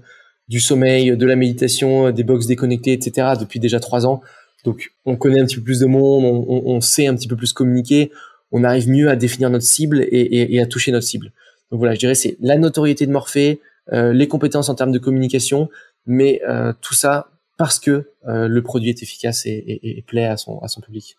du 0.48 0.60
sommeil, 0.60 1.16
de 1.16 1.26
la 1.26 1.36
méditation, 1.36 2.12
des 2.12 2.24
box 2.24 2.48
déconnectées, 2.48 2.94
etc. 2.94 3.34
depuis 3.40 3.60
déjà 3.60 3.80
trois 3.80 4.06
ans. 4.06 4.22
Donc, 4.64 4.92
on 5.06 5.16
connaît 5.16 5.40
un 5.40 5.46
petit 5.46 5.58
peu 5.58 5.64
plus 5.64 5.80
de 5.80 5.86
monde, 5.86 6.24
on, 6.26 6.82
sait 6.82 7.08
un 7.08 7.16
petit 7.16 7.28
peu 7.28 7.36
plus 7.36 7.54
communiquer, 7.54 8.12
on 8.52 8.64
arrive 8.64 8.90
mieux 8.90 9.10
à 9.10 9.16
définir 9.16 9.50
notre 9.52 9.66
cible 9.66 10.08
et, 10.12 10.60
à 10.60 10.66
toucher 10.66 10.92
notre 10.92 11.06
cible. 11.06 11.32
Donc 11.70 11.80
voilà, 11.80 11.94
je 11.94 12.00
dirais 12.00 12.16
c'est 12.16 12.36
la 12.40 12.58
notoriété 12.58 13.06
de 13.06 13.12
Morphée, 13.12 13.60
les 13.92 14.28
compétences 14.28 14.70
en 14.70 14.74
termes 14.74 14.92
de 14.92 14.98
communication, 14.98 15.70
mais 16.08 16.42
tout 16.82 16.96
ça 16.96 17.30
parce 17.58 17.80
que 17.80 18.12
euh, 18.28 18.48
le 18.48 18.62
produit 18.62 18.90
est 18.90 19.02
efficace 19.02 19.46
et, 19.46 20.04
plaît 20.08 20.26
à 20.26 20.38
son, 20.38 20.60
à 20.60 20.68
son 20.68 20.82
public. 20.82 21.16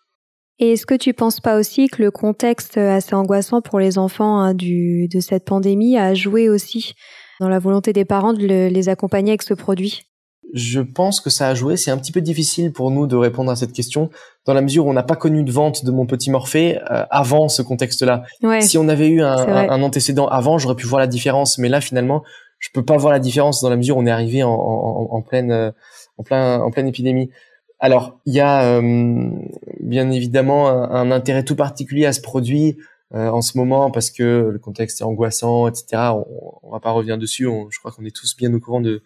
Et 0.59 0.73
est-ce 0.73 0.85
que 0.85 0.95
tu 0.95 1.13
penses 1.13 1.39
pas 1.39 1.57
aussi 1.59 1.87
que 1.87 2.01
le 2.01 2.11
contexte 2.11 2.77
assez 2.77 3.13
angoissant 3.13 3.61
pour 3.61 3.79
les 3.79 3.97
enfants 3.97 4.39
hein, 4.39 4.53
du, 4.53 5.07
de 5.07 5.19
cette 5.19 5.45
pandémie 5.45 5.97
a 5.97 6.13
joué 6.13 6.49
aussi 6.49 6.93
dans 7.39 7.49
la 7.49 7.59
volonté 7.59 7.93
des 7.93 8.05
parents 8.05 8.33
de 8.33 8.45
les 8.45 8.89
accompagner 8.89 9.31
avec 9.31 9.43
ce 9.43 9.53
produit? 9.53 10.03
Je 10.53 10.79
pense 10.79 11.19
que 11.19 11.29
ça 11.29 11.49
a 11.49 11.55
joué. 11.55 11.75
C'est 11.75 11.91
un 11.91 11.97
petit 11.97 12.11
peu 12.11 12.21
difficile 12.21 12.71
pour 12.71 12.89
nous 12.89 13.05
de 13.05 13.15
répondre 13.15 13.51
à 13.51 13.55
cette 13.55 13.73
question, 13.73 14.09
dans 14.45 14.53
la 14.53 14.61
mesure 14.61 14.85
où 14.85 14.89
on 14.89 14.93
n'a 14.93 15.03
pas 15.03 15.17
connu 15.17 15.43
de 15.43 15.51
vente 15.51 15.83
de 15.83 15.91
mon 15.91 16.05
petit 16.05 16.31
Morphée 16.31 16.79
euh, 16.89 17.03
avant 17.09 17.49
ce 17.49 17.61
contexte-là. 17.61 18.23
si 18.61 18.77
on 18.77 18.87
avait 18.87 19.09
eu 19.09 19.21
un, 19.21 19.35
un, 19.35 19.81
antécédent 19.83 20.27
avant, 20.27 20.57
j'aurais 20.57 20.75
pu 20.75 20.87
voir 20.87 20.99
la 21.01 21.07
différence. 21.07 21.57
Mais 21.57 21.67
là, 21.67 21.81
finalement, 21.81 22.23
je 22.59 22.69
peux 22.73 22.83
pas 22.83 22.95
voir 22.95 23.11
la 23.11 23.19
différence 23.19 23.61
dans 23.61 23.69
la 23.69 23.75
mesure 23.75 23.97
où 23.97 24.01
on 24.01 24.05
est 24.05 24.11
arrivé 24.11 24.41
en, 24.43 24.51
en, 24.51 25.07
en 25.11 25.21
pleine 25.21 25.51
euh, 25.51 25.71
en 26.17 26.23
plein 26.23 26.61
en 26.61 26.71
pleine 26.71 26.87
épidémie. 26.87 27.29
Alors, 27.79 28.19
il 28.25 28.33
y 28.33 28.39
a 28.39 28.63
euh, 28.63 29.29
bien 29.81 30.09
évidemment 30.09 30.67
un, 30.69 31.11
intérêt 31.11 31.43
tout 31.43 31.55
particulier 31.55 32.05
à 32.05 32.13
ce 32.13 32.21
produit 32.21 32.77
euh, 33.13 33.29
en 33.29 33.41
ce 33.41 33.57
moment 33.57 33.89
parce 33.91 34.11
que 34.11 34.49
le 34.51 34.59
contexte 34.59 35.01
est 35.01 35.03
angoissant, 35.03 35.67
etc. 35.67 36.11
On, 36.13 36.25
on 36.63 36.71
va 36.71 36.79
pas 36.79 36.91
revenir 36.91 37.17
dessus. 37.17 37.47
je 37.69 37.79
crois 37.79 37.91
qu'on 37.91 38.05
est 38.05 38.15
tous 38.15 38.35
bien 38.35 38.53
au 38.53 38.59
courant 38.59 38.81
de, 38.81 39.03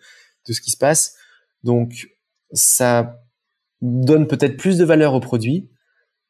de 0.47 0.53
ce 0.53 0.61
qui 0.61 0.71
se 0.71 0.77
passe. 0.77 1.15
Donc, 1.63 2.09
ça 2.51 3.21
donne 3.81 4.27
peut-être 4.27 4.57
plus 4.57 4.77
de 4.77 4.85
valeur 4.85 5.13
au 5.13 5.19
produit. 5.19 5.69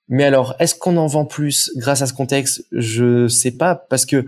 Mais 0.07 0.25
alors, 0.25 0.55
est-ce 0.59 0.75
qu'on 0.75 0.97
en 0.97 1.07
vend 1.07 1.25
plus 1.25 1.71
grâce 1.77 2.01
à 2.01 2.07
ce 2.07 2.13
contexte? 2.13 2.65
Je 2.71 3.27
sais 3.27 3.51
pas 3.51 3.75
parce 3.75 4.05
que 4.05 4.25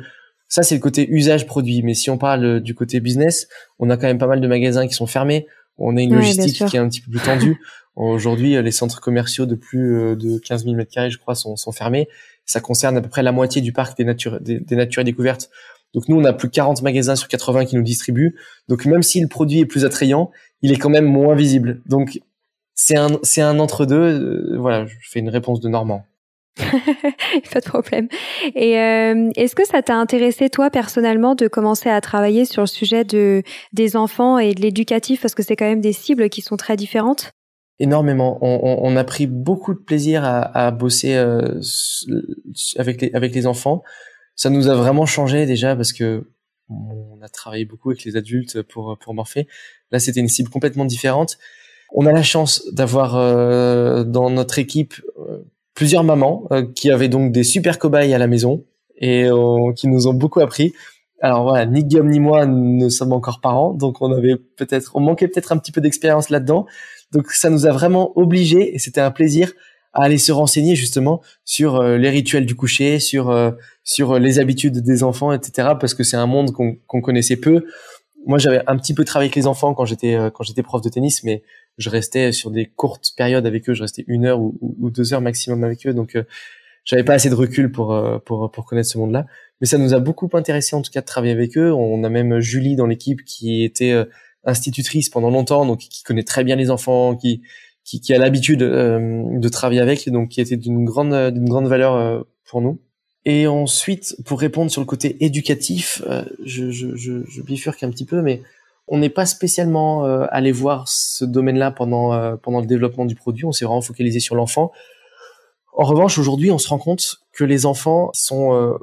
ça 0.47 0.63
c'est 0.63 0.75
le 0.75 0.81
côté 0.81 1.09
usage 1.09 1.45
produit. 1.45 1.83
Mais 1.83 1.93
si 1.93 2.09
on 2.09 2.17
parle 2.17 2.61
du 2.61 2.73
côté 2.73 3.01
business, 3.01 3.47
on 3.79 3.89
a 3.89 3.97
quand 3.97 4.07
même 4.07 4.17
pas 4.17 4.27
mal 4.27 4.39
de 4.39 4.47
magasins 4.47 4.87
qui 4.87 4.93
sont 4.93 5.07
fermés. 5.07 5.47
On 5.77 5.97
a 5.97 6.01
une 6.01 6.15
logistique 6.15 6.65
qui 6.67 6.77
est 6.77 6.79
un 6.79 6.87
petit 6.87 7.01
peu 7.01 7.11
plus 7.11 7.19
tendue. 7.19 7.59
Aujourd'hui, 7.95 8.59
les 8.61 8.71
centres 8.71 9.01
commerciaux 9.01 9.45
de 9.45 9.55
plus 9.55 9.95
euh, 9.95 10.15
de 10.15 10.39
15 10.39 10.63
000 10.63 10.75
mètres 10.75 10.91
carrés, 10.91 11.11
je 11.11 11.19
crois, 11.19 11.35
sont, 11.35 11.55
sont 11.55 11.71
fermés. 11.71 12.07
Ça 12.45 12.59
concerne 12.59 12.97
à 12.97 13.01
peu 13.01 13.09
près 13.09 13.23
la 13.23 13.31
moitié 13.31 13.61
du 13.61 13.73
parc 13.73 13.97
des 13.97 14.05
natures, 14.05 14.39
des, 14.41 14.59
des 14.59 14.75
natures 14.75 15.01
et 15.01 15.05
découvertes. 15.05 15.49
Donc 15.93 16.07
nous, 16.09 16.15
on 16.15 16.23
a 16.25 16.33
plus 16.33 16.47
de 16.47 16.53
40 16.53 16.81
magasins 16.81 17.15
sur 17.15 17.27
80 17.27 17.65
qui 17.65 17.75
nous 17.75 17.83
distribuent. 17.83 18.35
Donc 18.67 18.85
même 18.85 19.03
si 19.03 19.21
le 19.21 19.27
produit 19.27 19.59
est 19.59 19.65
plus 19.65 19.85
attrayant, 19.85 20.31
il 20.61 20.71
est 20.71 20.77
quand 20.77 20.89
même 20.89 21.05
moins 21.05 21.35
visible. 21.35 21.81
Donc 21.85 22.19
c'est 22.75 22.97
un, 22.97 23.19
c'est 23.21 23.41
un 23.41 23.59
entre 23.59 23.85
deux. 23.85 24.57
voilà, 24.57 24.85
je 24.85 24.95
fais 25.09 25.19
une 25.19 25.29
réponse 25.29 25.59
de 25.59 25.69
Normand. 25.69 26.05
pas 26.57 27.59
de 27.59 27.65
problème. 27.65 28.07
Et 28.55 28.79
euh, 28.79 29.29
est-ce 29.35 29.55
que 29.55 29.65
ça 29.65 29.81
t'a 29.81 29.95
intéressé 29.95 30.49
toi 30.49 30.69
personnellement 30.69 31.33
de 31.33 31.47
commencer 31.47 31.89
à 31.89 31.99
travailler 31.99 32.45
sur 32.45 32.61
le 32.61 32.67
sujet 32.67 33.03
de 33.03 33.41
des 33.73 33.95
enfants 33.95 34.37
et 34.37 34.53
de 34.53 34.61
l'éducatif? 34.61 35.21
Parce 35.21 35.33
que 35.33 35.41
c'est 35.43 35.55
quand 35.55 35.65
même 35.65 35.81
des 35.81 35.93
cibles 35.93 36.29
qui 36.29 36.41
sont 36.41 36.57
très 36.57 36.75
différentes 36.75 37.31
Énormément. 37.79 38.37
On, 38.41 38.95
a 38.95 39.03
pris 39.03 39.27
beaucoup 39.27 39.73
de 39.73 39.79
plaisir 39.79 40.23
à, 40.25 40.71
bosser 40.71 41.15
euh, 41.15 41.59
avec 42.77 43.01
les 43.01 43.47
enfants. 43.47 43.83
Ça 44.35 44.49
nous 44.49 44.67
a 44.67 44.75
vraiment 44.75 45.05
changé 45.05 45.45
déjà 45.45 45.75
parce 45.75 45.91
que 45.91 46.25
on 46.69 47.19
a 47.21 47.27
travaillé 47.27 47.65
beaucoup 47.65 47.89
avec 47.89 48.03
les 48.03 48.15
adultes 48.15 48.61
pour 48.61 48.97
pour 48.99 49.13
Morphée. 49.13 49.47
Là, 49.91 49.99
c'était 49.99 50.19
une 50.19 50.29
cible 50.29 50.49
complètement 50.49 50.85
différente. 50.85 51.37
On 51.93 52.05
a 52.05 52.11
la 52.11 52.23
chance 52.23 52.63
d'avoir 52.71 53.15
euh, 53.15 54.03
dans 54.03 54.29
notre 54.29 54.59
équipe 54.59 54.95
plusieurs 55.73 56.03
mamans 56.03 56.47
euh, 56.51 56.65
qui 56.75 56.91
avaient 56.91 57.09
donc 57.09 57.31
des 57.31 57.43
super 57.43 57.79
cobayes 57.79 58.13
à 58.13 58.17
la 58.17 58.27
maison 58.27 58.63
et 58.97 59.25
euh, 59.25 59.73
qui 59.75 59.87
nous 59.87 60.07
ont 60.07 60.13
beaucoup 60.13 60.39
appris. 60.39 60.73
Alors 61.21 61.43
voilà, 61.43 61.65
ni 61.65 61.83
Guillaume 61.83 62.09
ni 62.09 62.19
moi 62.19 62.45
ne 62.45 62.89
sommes 62.89 63.13
encore 63.13 63.39
parents, 63.39 63.73
donc 63.73 64.01
on 64.01 64.11
avait 64.11 64.35
peut-être, 64.35 64.95
on 64.95 64.99
manquait 64.99 65.27
peut-être 65.27 65.51
un 65.53 65.57
petit 65.57 65.71
peu 65.71 65.79
d'expérience 65.79 66.29
là-dedans. 66.29 66.65
Donc 67.13 67.31
ça 67.31 67.49
nous 67.49 67.65
a 67.65 67.71
vraiment 67.71 68.17
obligés 68.17 68.75
et 68.75 68.79
c'était 68.79 69.01
un 69.01 69.11
plaisir 69.11 69.51
à 69.93 70.03
aller 70.03 70.17
se 70.17 70.31
renseigner 70.31 70.75
justement 70.75 71.21
sur 71.45 71.75
euh, 71.75 71.97
les 71.97 72.09
rituels 72.09 72.45
du 72.45 72.55
coucher, 72.55 72.99
sur 72.99 73.53
sur 73.83 74.19
les 74.19 74.39
habitudes 74.39 74.79
des 74.79 75.03
enfants, 75.03 75.31
etc. 75.31 75.69
Parce 75.79 75.93
que 75.93 76.03
c'est 76.03 76.17
un 76.17 76.25
monde 76.25 76.51
qu'on 76.51 77.01
connaissait 77.01 77.37
peu. 77.37 77.65
Moi, 78.25 78.37
j'avais 78.37 78.61
un 78.67 78.77
petit 78.77 78.93
peu 78.93 79.03
travaillé 79.03 79.27
avec 79.27 79.35
les 79.35 79.47
enfants 79.47 79.73
quand 79.73 79.85
j'étais 79.85 80.17
quand 80.33 80.43
j'étais 80.43 80.63
prof 80.63 80.81
de 80.81 80.89
tennis, 80.89 81.23
mais 81.23 81.43
je 81.77 81.89
restais 81.89 82.31
sur 82.31 82.51
des 82.51 82.65
courtes 82.65 83.13
périodes 83.15 83.45
avec 83.45 83.69
eux, 83.69 83.73
je 83.73 83.81
restais 83.81 84.03
une 84.07 84.25
heure 84.25 84.39
ou, 84.41 84.89
deux 84.89 85.13
heures 85.13 85.21
maximum 85.21 85.63
avec 85.63 85.85
eux, 85.87 85.93
donc 85.93 86.15
euh, 86.15 86.23
j'avais 86.85 87.03
pas 87.03 87.13
assez 87.13 87.29
de 87.29 87.35
recul 87.35 87.71
pour, 87.71 87.93
euh, 87.93 88.19
pour 88.19 88.51
pour 88.51 88.65
connaître 88.65 88.89
ce 88.89 88.97
monde-là. 88.97 89.25
Mais 89.61 89.67
ça 89.67 89.77
nous 89.77 89.93
a 89.93 89.99
beaucoup 89.99 90.29
intéressé 90.33 90.75
en 90.75 90.81
tout 90.81 90.91
cas 90.91 91.01
de 91.01 91.05
travailler 91.05 91.33
avec 91.33 91.57
eux. 91.57 91.71
On 91.71 92.03
a 92.03 92.09
même 92.09 92.39
Julie 92.39 92.75
dans 92.75 92.85
l'équipe 92.85 93.23
qui 93.23 93.63
était 93.63 93.91
euh, 93.91 94.05
institutrice 94.45 95.09
pendant 95.09 95.29
longtemps, 95.29 95.65
donc 95.65 95.79
qui 95.79 96.03
connaît 96.03 96.23
très 96.23 96.43
bien 96.43 96.55
les 96.55 96.69
enfants, 96.69 97.15
qui 97.15 97.41
qui, 97.83 97.99
qui 97.99 98.13
a 98.13 98.17
l'habitude 98.17 98.59
de 98.59 99.49
travailler 99.49 99.81
avec, 99.81 100.09
donc 100.09 100.29
qui 100.29 100.41
était 100.41 100.57
d'une 100.57 100.85
grande 100.85 101.31
d'une 101.31 101.49
grande 101.49 101.67
valeur 101.67 102.25
pour 102.45 102.61
nous. 102.61 102.79
Et 103.25 103.47
ensuite, 103.47 104.15
pour 104.25 104.39
répondre 104.39 104.71
sur 104.71 104.81
le 104.81 104.85
côté 104.85 105.23
éducatif, 105.23 106.01
je, 106.45 106.71
je, 106.71 106.95
je, 106.95 107.25
je 107.25 107.41
bifurque 107.41 107.83
un 107.83 107.89
petit 107.89 108.05
peu, 108.05 108.21
mais 108.21 108.41
on 108.87 108.97
n'est 108.97 109.09
pas 109.09 109.25
spécialement 109.25 110.05
euh, 110.05 110.25
allé 110.29 110.51
voir 110.51 110.87
ce 110.87 111.25
domaine-là 111.25 111.71
pendant 111.71 112.13
euh, 112.13 112.35
pendant 112.35 112.59
le 112.59 112.65
développement 112.65 113.05
du 113.05 113.15
produit. 113.15 113.45
On 113.45 113.51
s'est 113.51 113.65
vraiment 113.65 113.81
focalisé 113.81 114.19
sur 114.19 114.35
l'enfant. 114.35 114.71
En 115.75 115.85
revanche, 115.85 116.17
aujourd'hui, 116.17 116.51
on 116.51 116.57
se 116.57 116.69
rend 116.69 116.77
compte 116.77 117.21
que 117.31 117.43
les 117.43 117.65
enfants 117.65 118.11
sont, 118.13 118.53
euh, 118.53 118.77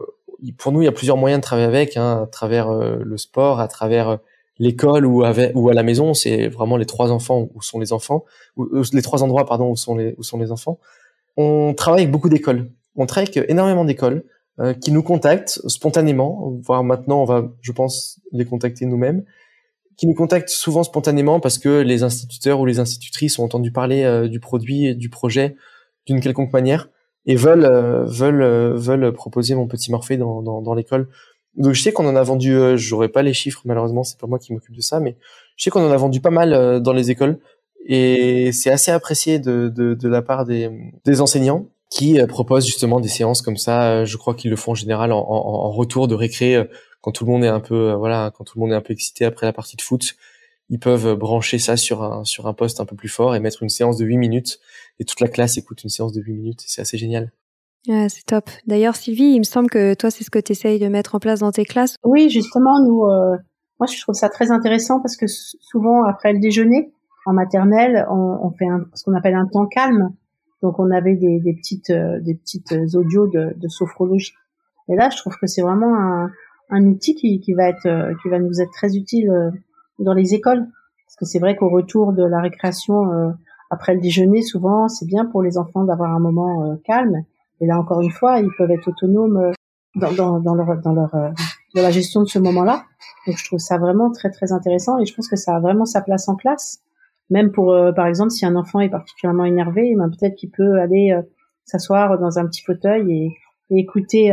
pour 0.58 0.72
nous, 0.72 0.82
il 0.82 0.86
y 0.86 0.88
a 0.88 0.92
plusieurs 0.92 1.16
moyens 1.16 1.40
de 1.40 1.42
travailler 1.42 1.68
avec, 1.68 1.96
hein, 1.96 2.22
à 2.24 2.26
travers 2.26 2.72
le 2.72 3.16
sport, 3.16 3.60
à 3.60 3.68
travers 3.68 4.18
l'école 4.60 5.04
ou, 5.04 5.24
à 5.24 5.74
la 5.74 5.82
maison. 5.82 6.14
C'est 6.14 6.46
vraiment 6.46 6.76
les 6.76 6.86
trois 6.86 7.10
enfants 7.10 7.48
où 7.52 7.62
sont 7.62 7.80
les 7.80 7.92
enfants, 7.92 8.24
les 8.92 9.02
trois 9.02 9.24
endroits 9.24 9.44
pardon 9.44 9.70
où 9.70 9.76
sont 9.76 9.96
les 9.96 10.52
enfants. 10.52 10.78
On 11.36 11.74
travaille 11.74 12.02
avec 12.02 12.12
beaucoup 12.12 12.28
d'écoles. 12.28 12.70
On 12.94 13.06
travaille 13.06 13.28
avec 13.34 13.50
énormément 13.50 13.84
d'écoles 13.84 14.24
qui 14.80 14.92
nous 14.92 15.02
contactent 15.02 15.60
spontanément. 15.66 16.56
Voire 16.62 16.84
maintenant, 16.84 17.22
on 17.22 17.24
va, 17.24 17.50
je 17.62 17.72
pense, 17.72 18.20
les 18.30 18.44
contacter 18.44 18.86
nous-mêmes 18.86 19.24
qui 20.00 20.06
nous 20.06 20.14
contactent 20.14 20.48
souvent 20.48 20.82
spontanément 20.82 21.40
parce 21.40 21.58
que 21.58 21.82
les 21.82 22.02
instituteurs 22.04 22.58
ou 22.58 22.64
les 22.64 22.78
institutrices 22.78 23.38
ont 23.38 23.44
entendu 23.44 23.70
parler 23.70 24.02
euh, 24.02 24.28
du 24.28 24.40
produit 24.40 24.86
et 24.86 24.94
du 24.94 25.10
projet 25.10 25.56
d'une 26.06 26.22
quelconque 26.22 26.54
manière 26.54 26.88
et 27.26 27.36
veulent 27.36 27.66
euh, 27.66 28.08
euh, 28.08 29.12
proposer 29.12 29.54
mon 29.54 29.66
petit 29.66 29.90
Morphée 29.90 30.16
dans 30.16 30.74
l'école. 30.74 31.08
Donc 31.56 31.74
je 31.74 31.82
sais 31.82 31.92
qu'on 31.92 32.06
en 32.06 32.16
a 32.16 32.22
vendu, 32.22 32.56
j'aurais 32.76 33.08
pas 33.08 33.22
les 33.22 33.34
chiffres 33.34 33.62
malheureusement, 33.64 34.04
c'est 34.04 34.18
pas 34.18 34.26
moi 34.26 34.38
qui 34.38 34.52
m'occupe 34.52 34.74
de 34.74 34.80
ça, 34.80 35.00
mais 35.00 35.16
je 35.56 35.64
sais 35.64 35.70
qu'on 35.70 35.86
en 35.86 35.90
a 35.90 35.96
vendu 35.96 36.20
pas 36.20 36.30
mal 36.30 36.80
dans 36.80 36.92
les 36.92 37.10
écoles 37.10 37.38
et 37.86 38.52
c'est 38.52 38.70
assez 38.70 38.90
apprécié 38.90 39.38
de, 39.38 39.68
de, 39.74 39.94
de, 39.94 40.08
la 40.08 40.22
part 40.22 40.44
des, 40.44 40.70
des 41.04 41.20
enseignants 41.20 41.66
qui 41.90 42.18
proposent 42.28 42.66
justement 42.66 43.00
des 43.00 43.08
séances 43.08 43.42
comme 43.42 43.56
ça. 43.56 44.04
Je 44.04 44.16
crois 44.16 44.34
qu'ils 44.34 44.50
le 44.50 44.56
font 44.56 44.72
en 44.72 44.76
général 44.76 45.12
en, 45.12 45.18
en, 45.18 45.66
en 45.66 45.70
retour 45.70 46.06
de 46.06 46.14
récré 46.14 46.68
quand 47.00 47.12
tout 47.12 47.24
le 47.24 47.30
monde 47.30 47.44
est 47.44 47.48
un 47.48 47.60
peu 47.60 47.90
euh, 47.90 47.96
voilà, 47.96 48.32
quand 48.36 48.44
tout 48.44 48.58
le 48.58 48.60
monde 48.62 48.72
est 48.72 48.76
un 48.76 48.80
peu 48.80 48.92
excité 48.92 49.24
après 49.24 49.46
la 49.46 49.52
partie 49.52 49.76
de 49.76 49.82
foot, 49.82 50.16
ils 50.68 50.78
peuvent 50.78 51.14
brancher 51.14 51.58
ça 51.58 51.76
sur 51.76 52.02
un 52.02 52.24
sur 52.24 52.46
un 52.46 52.54
poste 52.54 52.80
un 52.80 52.86
peu 52.86 52.96
plus 52.96 53.08
fort 53.08 53.34
et 53.34 53.40
mettre 53.40 53.62
une 53.62 53.68
séance 53.68 53.96
de 53.96 54.04
8 54.04 54.16
minutes 54.18 54.60
et 54.98 55.04
toute 55.04 55.20
la 55.20 55.28
classe 55.28 55.56
écoute 55.56 55.82
une 55.82 55.90
séance 55.90 56.12
de 56.12 56.20
8 56.20 56.32
minutes, 56.32 56.62
c'est 56.66 56.82
assez 56.82 56.98
génial. 56.98 57.32
C'est 57.86 58.26
top. 58.26 58.50
D'ailleurs, 58.66 58.96
Sylvie, 58.96 59.32
il 59.34 59.38
me 59.38 59.44
semble 59.44 59.70
que 59.70 59.94
toi, 59.94 60.10
c'est 60.10 60.24
ce 60.24 60.30
que 60.30 60.38
tu 60.38 60.52
essayes 60.52 60.78
de 60.78 60.88
mettre 60.88 61.14
en 61.14 61.18
place 61.18 61.40
dans 61.40 61.52
tes 61.52 61.64
classes. 61.64 61.96
Oui, 62.04 62.30
justement, 62.30 62.82
nous, 62.84 63.04
euh, 63.04 63.36
moi, 63.78 63.86
je 63.86 64.00
trouve 64.00 64.14
ça 64.14 64.28
très 64.28 64.50
intéressant 64.50 65.00
parce 65.00 65.16
que 65.16 65.26
souvent, 65.26 66.04
après 66.04 66.32
le 66.32 66.40
déjeuner, 66.40 66.92
en 67.26 67.32
maternelle, 67.32 68.06
on, 68.10 68.38
on 68.42 68.50
fait 68.50 68.66
un, 68.66 68.84
ce 68.94 69.04
qu'on 69.04 69.14
appelle 69.14 69.34
un 69.34 69.46
temps 69.46 69.66
calme. 69.66 70.10
Donc, 70.62 70.78
on 70.78 70.90
avait 70.90 71.16
des, 71.16 71.40
des 71.40 71.54
petites, 71.54 71.90
euh, 71.90 72.20
des 72.20 72.34
petites 72.34 72.72
audios 72.94 73.26
de, 73.28 73.54
de 73.56 73.68
sophrologie. 73.68 74.34
Et 74.88 74.96
là, 74.96 75.08
je 75.10 75.16
trouve 75.16 75.34
que 75.40 75.46
c'est 75.46 75.62
vraiment 75.62 75.94
un, 75.96 76.30
un 76.70 76.86
outil 76.86 77.14
qui, 77.14 77.40
qui 77.40 77.52
va 77.52 77.68
être 77.68 77.86
euh, 77.86 78.14
qui 78.22 78.28
va 78.28 78.38
nous 78.38 78.60
être 78.60 78.70
très 78.72 78.96
utile 78.96 79.30
euh, 79.30 79.50
dans 79.98 80.14
les 80.14 80.34
écoles 80.34 80.66
parce 81.06 81.16
que 81.18 81.24
c'est 81.24 81.38
vrai 81.38 81.56
qu'au 81.56 81.68
retour 81.68 82.12
de 82.12 82.24
la 82.24 82.40
récréation 82.40 83.12
euh, 83.12 83.30
après 83.70 83.94
le 83.94 84.00
déjeuner 84.00 84.42
souvent 84.42 84.88
c'est 84.88 85.06
bien 85.06 85.26
pour 85.26 85.42
les 85.42 85.58
enfants 85.58 85.84
d'avoir 85.84 86.14
un 86.14 86.20
moment 86.20 86.76
calme 86.84 87.24
et 87.60 87.66
là 87.66 87.78
encore 87.78 88.00
une 88.00 88.10
fois 88.10 88.38
ils 88.40 88.50
peuvent 88.56 88.70
être 88.70 88.88
autonomes 88.88 89.52
dans, 89.96 90.12
dans, 90.12 90.40
dans 90.40 90.54
leur 90.54 90.80
dans 90.80 90.92
leur 90.92 91.10
dans 91.12 91.82
la 91.82 91.90
gestion 91.90 92.22
de 92.22 92.28
ce 92.28 92.38
moment-là 92.38 92.84
donc 93.26 93.36
je 93.36 93.44
trouve 93.44 93.58
ça 93.58 93.78
vraiment 93.78 94.10
très 94.10 94.30
très 94.30 94.52
intéressant 94.52 94.98
et 94.98 95.06
je 95.06 95.14
pense 95.14 95.28
que 95.28 95.36
ça 95.36 95.56
a 95.56 95.60
vraiment 95.60 95.84
sa 95.84 96.00
place 96.00 96.28
en 96.28 96.36
classe 96.36 96.80
même 97.28 97.52
pour 97.52 97.74
par 97.94 98.06
exemple 98.06 98.30
si 98.30 98.46
un 98.46 98.56
enfant 98.56 98.80
est 98.80 98.88
particulièrement 98.88 99.44
énervé 99.44 99.94
ben, 99.96 100.10
peut-être 100.10 100.36
qu'il 100.36 100.50
peut 100.50 100.80
aller 100.80 101.16
s'asseoir 101.64 102.18
dans 102.18 102.38
un 102.38 102.46
petit 102.46 102.62
fauteuil 102.62 103.12
et, 103.12 103.36
et 103.70 103.78
écouter 103.78 104.32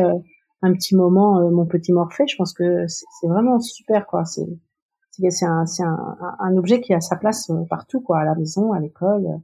un 0.61 0.73
petit 0.73 0.95
moment 0.95 1.39
euh, 1.39 1.49
mon 1.49 1.65
petit 1.65 1.93
Morphée. 1.93 2.25
Je 2.27 2.35
pense 2.35 2.53
que 2.53 2.85
c'est 2.87 3.27
vraiment 3.27 3.59
super, 3.59 4.05
quoi. 4.07 4.25
C'est 4.25 4.47
c'est 5.29 5.45
un, 5.47 5.65
un, 5.79 6.35
un, 6.39 6.57
objet 6.57 6.79
qui 6.79 6.93
a 6.93 7.01
sa 7.01 7.15
place 7.15 7.49
euh, 7.49 7.63
partout, 7.67 8.01
quoi, 8.01 8.19
à 8.19 8.23
la 8.23 8.35
maison, 8.35 8.73
à 8.73 8.79
l'école, 8.79 9.25
euh, 9.25 9.37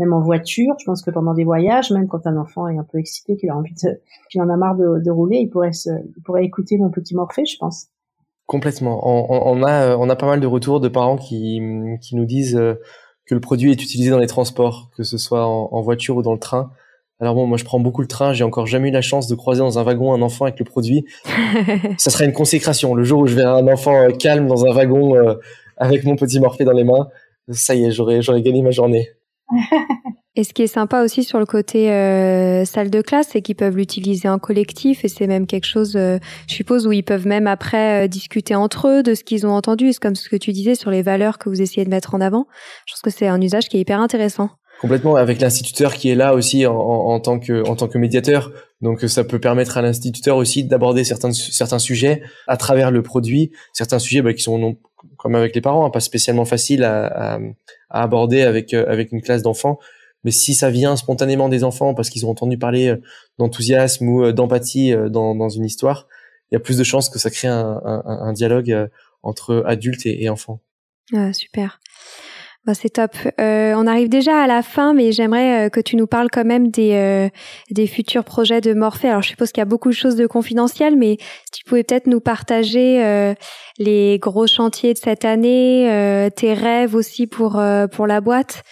même 0.00 0.12
en 0.12 0.20
voiture. 0.20 0.74
Je 0.78 0.84
pense 0.84 1.02
que 1.02 1.10
pendant 1.10 1.34
des 1.34 1.44
voyages, 1.44 1.90
même 1.92 2.08
quand 2.08 2.26
un 2.26 2.36
enfant 2.36 2.68
est 2.68 2.78
un 2.78 2.84
peu 2.90 2.98
excité, 2.98 3.36
qu'il 3.36 3.50
a 3.50 3.56
envie 3.56 3.74
de, 3.74 4.00
qu'il 4.30 4.42
en 4.42 4.48
a 4.48 4.56
marre 4.56 4.76
de, 4.76 5.00
de 5.04 5.10
rouler, 5.10 5.38
il 5.38 5.48
pourrait 5.48 5.72
se, 5.72 5.90
il 5.90 6.22
pourrait 6.24 6.44
écouter 6.44 6.76
mon 6.78 6.90
petit 6.90 7.14
Morphée, 7.14 7.44
je 7.44 7.56
pense. 7.58 7.86
Complètement. 8.46 9.00
On, 9.04 9.60
on, 9.60 9.62
a, 9.62 9.96
on 9.96 10.08
a 10.08 10.16
pas 10.16 10.26
mal 10.26 10.40
de 10.40 10.46
retours 10.46 10.80
de 10.80 10.88
parents 10.88 11.16
qui, 11.16 11.60
qui 12.00 12.16
nous 12.16 12.24
disent 12.24 12.60
que 13.26 13.34
le 13.34 13.40
produit 13.40 13.70
est 13.70 13.80
utilisé 13.80 14.10
dans 14.10 14.18
les 14.18 14.26
transports, 14.26 14.90
que 14.96 15.04
ce 15.04 15.18
soit 15.18 15.46
en, 15.46 15.68
en 15.70 15.80
voiture 15.82 16.16
ou 16.16 16.22
dans 16.22 16.32
le 16.32 16.40
train. 16.40 16.72
Alors 17.20 17.34
bon, 17.34 17.46
moi 17.46 17.58
je 17.58 17.64
prends 17.64 17.78
beaucoup 17.78 18.00
le 18.00 18.08
train, 18.08 18.32
j'ai 18.32 18.44
encore 18.44 18.66
jamais 18.66 18.88
eu 18.88 18.92
la 18.92 19.02
chance 19.02 19.28
de 19.28 19.34
croiser 19.34 19.60
dans 19.60 19.78
un 19.78 19.82
wagon 19.82 20.14
un 20.14 20.22
enfant 20.22 20.46
avec 20.46 20.58
le 20.58 20.64
produit. 20.64 21.04
ça 21.98 22.10
serait 22.10 22.24
une 22.24 22.32
consécration. 22.32 22.94
Le 22.94 23.04
jour 23.04 23.20
où 23.20 23.26
je 23.26 23.34
verrai 23.34 23.60
un 23.60 23.68
enfant 23.68 23.94
euh, 23.94 24.10
calme 24.10 24.46
dans 24.46 24.64
un 24.64 24.72
wagon 24.72 25.14
euh, 25.14 25.34
avec 25.76 26.04
mon 26.04 26.16
petit 26.16 26.40
morphée 26.40 26.64
dans 26.64 26.72
les 26.72 26.84
mains, 26.84 27.08
ça 27.50 27.74
y 27.74 27.84
est, 27.84 27.90
j'aurais 27.90 28.22
j'aurais 28.22 28.40
gagné 28.40 28.62
ma 28.62 28.70
journée. 28.70 29.10
Et 30.36 30.44
ce 30.44 30.52
qui 30.52 30.62
est 30.62 30.68
sympa 30.68 31.02
aussi 31.02 31.24
sur 31.24 31.40
le 31.40 31.44
côté 31.44 31.90
euh, 31.90 32.64
salle 32.64 32.88
de 32.88 33.02
classe, 33.02 33.28
c'est 33.32 33.42
qu'ils 33.42 33.56
peuvent 33.56 33.76
l'utiliser 33.76 34.28
en 34.28 34.38
collectif 34.38 35.04
et 35.04 35.08
c'est 35.08 35.26
même 35.26 35.46
quelque 35.46 35.66
chose, 35.66 35.94
je 35.94 36.20
suppose, 36.46 36.86
où 36.86 36.92
ils 36.92 37.02
peuvent 37.02 37.26
même 37.26 37.48
après 37.48 38.08
discuter 38.08 38.54
entre 38.54 38.86
eux 38.86 39.02
de 39.02 39.14
ce 39.14 39.24
qu'ils 39.24 39.44
ont 39.44 39.52
entendu. 39.52 39.90
Comme 40.00 40.14
ce 40.14 40.28
que 40.28 40.36
tu 40.36 40.52
disais 40.52 40.76
sur 40.76 40.92
les 40.92 41.02
valeurs 41.02 41.38
que 41.38 41.48
vous 41.48 41.60
essayez 41.60 41.84
de 41.84 41.90
mettre 41.90 42.14
en 42.14 42.20
avant. 42.20 42.46
Je 42.86 42.94
pense 42.94 43.02
que 43.02 43.10
c'est 43.10 43.26
un 43.26 43.40
usage 43.40 43.68
qui 43.68 43.76
est 43.76 43.80
hyper 43.80 44.00
intéressant. 44.00 44.50
Complètement, 44.80 45.16
avec 45.16 45.42
l'instituteur 45.42 45.94
qui 45.94 46.08
est 46.08 46.14
là 46.14 46.32
aussi 46.32 46.64
en, 46.64 47.20
tant 47.20 47.38
que 47.38 47.98
médiateur. 47.98 48.50
Donc 48.80 49.02
ça 49.02 49.24
peut 49.24 49.38
permettre 49.38 49.76
à 49.76 49.82
l'instituteur 49.82 50.38
aussi 50.38 50.64
d'aborder 50.64 51.04
certains 51.04 51.32
certains 51.32 51.78
sujets 51.78 52.22
à 52.46 52.56
travers 52.56 52.90
le 52.90 53.02
produit, 53.02 53.52
certains 53.74 53.98
sujets 53.98 54.22
bah, 54.22 54.32
qui 54.32 54.42
sont 54.42 54.58
non, 54.58 54.76
comme 55.20 55.34
avec 55.34 55.54
les 55.54 55.60
parents, 55.60 55.84
hein, 55.84 55.90
pas 55.90 56.00
spécialement 56.00 56.46
faciles 56.46 56.82
à, 56.82 57.38
aborder 57.90 58.40
avec 58.42 58.72
euh, 58.72 58.86
avec 58.88 59.12
une 59.12 59.20
classe 59.20 59.42
d'enfants. 59.42 59.78
Mais 60.24 60.30
si 60.30 60.54
ça 60.54 60.70
vient 60.70 60.96
spontanément 60.96 61.48
des 61.48 61.62
enfants 61.62 61.94
parce 61.94 62.08
qu'ils 62.08 62.24
ont 62.24 62.30
entendu 62.30 62.56
parler 62.56 62.88
euh, 62.88 62.96
d'enthousiasme 63.38 64.08
ou 64.08 64.24
euh, 64.24 64.32
d'empathie 64.32 64.94
dans, 65.10 65.34
dans 65.34 65.50
une 65.50 65.64
histoire, 65.66 66.08
il 66.50 66.54
y 66.54 66.56
a 66.56 66.60
plus 66.60 66.78
de 66.78 66.84
chances 66.84 67.10
que 67.10 67.18
ça 67.18 67.30
crée 67.30 67.48
un 67.48 68.32
dialogue 68.32 68.88
entre 69.22 69.62
adultes 69.66 70.06
et, 70.06 70.24
et 70.24 70.28
enfants. 70.30 70.60
Ah, 71.12 71.32
super. 71.32 71.80
Bah, 72.66 72.74
c'est 72.74 72.90
top. 72.90 73.12
Euh, 73.40 73.72
on 73.74 73.86
arrive 73.86 74.10
déjà 74.10 74.42
à 74.42 74.46
la 74.46 74.62
fin, 74.62 74.92
mais 74.92 75.12
j'aimerais 75.12 75.66
euh, 75.66 75.68
que 75.70 75.80
tu 75.80 75.96
nous 75.96 76.06
parles 76.06 76.28
quand 76.30 76.44
même 76.44 76.70
des, 76.70 76.92
euh, 76.92 77.28
des 77.70 77.86
futurs 77.86 78.22
projets 78.22 78.60
de 78.60 78.74
Morphée. 78.74 79.08
Alors, 79.08 79.22
je 79.22 79.28
suppose 79.28 79.50
qu'il 79.50 79.62
y 79.62 79.62
a 79.62 79.66
beaucoup 79.66 79.88
de 79.88 79.94
choses 79.94 80.16
de 80.16 80.26
confidentielles, 80.26 80.96
mais 80.96 81.16
tu 81.52 81.64
pouvais 81.64 81.84
peut-être 81.84 82.06
nous 82.06 82.20
partager 82.20 83.02
euh, 83.02 83.34
les 83.78 84.18
gros 84.18 84.46
chantiers 84.46 84.92
de 84.92 84.98
cette 84.98 85.24
année, 85.24 86.30
tes 86.36 86.52
rêves 86.52 86.94
aussi 86.94 87.26
pour 87.26 87.60
pour 87.92 88.06
la 88.06 88.20
boîte. 88.20 88.62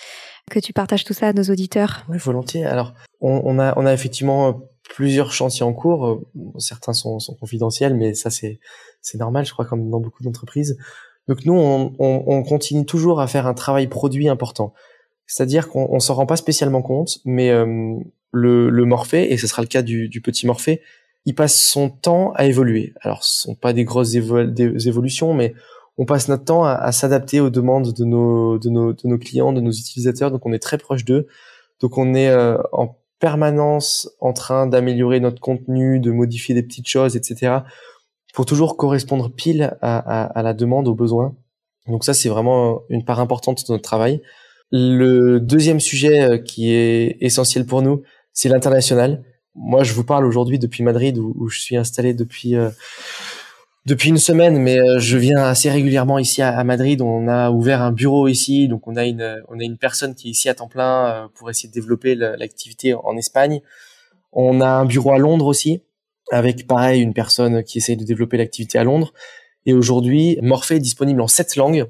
que 0.51 0.59
tu 0.59 0.72
partages 0.72 1.05
tout 1.05 1.14
ça 1.14 1.29
à 1.29 1.33
nos 1.33 1.44
auditeurs. 1.44 2.05
Oui, 2.09 2.18
volontiers. 2.18 2.66
Alors, 2.66 2.92
on, 3.20 3.59
a, 3.59 3.72
on 3.79 3.87
a 3.87 3.92
effectivement 3.92 4.61
plusieurs 4.88 5.33
chantiers 5.33 5.64
en 5.64 5.72
cours. 5.72 6.20
Certains 6.59 6.92
sont, 6.92 7.18
sont 7.18 7.35
confidentiels, 7.35 7.94
mais 7.94 8.14
ça 8.14 8.31
c'est 8.31 8.59
normal, 9.14 9.46
je 9.46 9.53
crois, 9.53 9.64
comme 9.64 9.88
dans 9.90 10.01
beaucoup 10.01 10.22
d'entreprises. 10.22 10.77
Donc 11.29 11.45
nous, 11.45 11.55
on, 11.55 11.93
on, 11.99 12.25
on, 12.27 12.43
continue 12.43 12.87
toujours 12.87 13.21
à 13.21 13.27
faire 13.27 13.47
un 13.47 13.55
travail 13.55 13.87
produit 13.87 14.29
important. 14.29 14.73
C'est-à-dire 15.27 15.69
qu'on 15.69 15.87
on 15.91 16.01
s'en 16.01 16.14
rend 16.14 16.27
pas 16.27 16.37
spécialement 16.37 16.83
compte, 16.83 17.19
mais 17.25 17.51
euh, 17.51 17.95
le, 18.33 18.71
le 18.71 18.85
Morphée, 18.87 19.33
et 19.33 19.37
ce 19.37 19.47
sera 19.47 19.62
le 19.62 19.69
cas 19.69 19.83
du, 19.83 20.21
petit 20.23 20.47
Morphée, 20.47 20.81
il 21.27 21.35
passe 21.35 21.61
son 21.61 21.91
temps 21.91 22.33
à 22.35 22.47
évoluer. 22.47 22.95
Alors, 23.03 23.23
ce 23.25 23.43
sont 23.43 23.55
pas 23.55 23.75
des 23.75 23.85
grosses 23.85 24.14
évolutions, 24.14 25.35
mais 25.35 25.55
on 25.99 26.07
passe 26.07 26.29
notre 26.29 26.45
temps 26.45 26.64
à, 26.64 26.73
à 26.73 26.93
s'adapter 26.93 27.41
aux 27.41 27.51
demandes 27.51 27.93
de 27.93 28.05
nos 28.05 29.19
clients, 29.19 29.53
de 29.53 29.61
nos 29.61 29.73
utilisateurs. 29.73 30.31
Donc, 30.31 30.47
on 30.47 30.53
est 30.55 30.59
très 30.59 30.79
proche 30.79 31.05
d'eux. 31.05 31.27
Donc, 31.81 31.99
on 31.99 32.14
est 32.14 32.29
euh, 32.29 32.57
en 32.73 32.97
permanence 33.19 34.11
en 34.21 34.33
train 34.33 34.67
d'améliorer 34.67 35.21
notre 35.21 35.41
contenu, 35.41 36.01
de 36.01 36.11
modifier 36.11 36.55
des 36.55 36.62
petites 36.62 36.88
choses, 36.88 37.17
etc. 37.17 37.59
pour 38.38 38.46
toujours 38.46 38.77
correspondre 38.77 39.33
pile 39.33 39.77
à, 39.83 39.98
à, 39.98 40.22
à 40.27 40.42
la 40.44 40.55
demande, 40.55 40.87
aux 40.87 40.94
besoins. 40.94 41.35
Donc 41.88 42.05
ça, 42.05 42.14
c'est 42.14 42.29
vraiment 42.29 42.83
une 42.88 43.05
part 43.05 43.18
importante 43.18 43.66
de 43.66 43.72
notre 43.72 43.83
travail. 43.83 44.22
Le 44.70 45.40
deuxième 45.40 45.81
sujet 45.81 46.22
euh, 46.22 46.38
qui 46.38 46.72
est 46.72 47.16
essentiel 47.20 47.66
pour 47.66 47.83
nous, 47.83 48.05
c'est 48.33 48.48
l'international. 48.48 49.24
Moi, 49.57 49.83
je 49.83 49.92
vous 49.92 50.05
parle 50.05 50.24
aujourd'hui 50.24 50.61
depuis 50.61 50.85
Madrid, 50.85 51.18
où, 51.18 51.48
je 51.48 51.59
suis 51.59 51.77
installé 51.77 52.14
depuis 52.14 52.55
euh, 52.55 52.70
depuis 53.87 54.11
une 54.11 54.18
semaine, 54.18 54.57
mais 54.57 54.79
euh, 54.79 55.01
je 55.01 55.18
viens 55.18 55.42
assez 55.42 55.68
régulièrement 55.68 56.20
ici 56.20 56.40
à, 56.40 56.62
Madrid. 56.62 57.03
On 57.03 57.27
a 57.27 57.51
ouvert 57.51 57.83
un 57.83 57.90
bureau 57.90 58.29
ici, 58.29 58.68
donc 58.68 58.87
on 58.87 58.94
a 58.94 59.05
une 59.05 59.42
on 59.48 59.59
a 59.59 59.64
une 59.64 59.79
personne 59.79 60.14
qui 60.14 60.29
est 60.29 60.31
ici 60.31 60.48
à 60.48 60.55
temps 60.55 60.68
plein 60.68 61.29
pour 61.35 61.51
essayer 61.51 61.68
de 61.68 61.74
développer 61.74 62.14
l'activité 62.14 62.94
en 62.94 63.16
Espagne. 63.16 63.62
On 64.31 64.61
a 64.61 64.68
un 64.68 64.85
bureau 64.85 65.11
à 65.11 65.18
Londres 65.18 65.46
aussi, 65.46 65.83
avec 66.33 66.67
pareil 66.67 67.03
une 67.03 67.14
personne 67.14 67.62
qui 67.62 67.79
essaye 67.79 67.97
de 67.97 68.05
développer 68.05 68.37
l'activité 68.37 68.79
à 68.79 68.85
Londres. 68.85 69.12
Et 69.67 69.73
aujourd'hui, 69.73 70.38
Morphée 70.43 70.77
est 70.77 70.81
disponible 70.81 71.21
en 71.21 71.29
sept 71.29 71.57
langues 71.57 71.87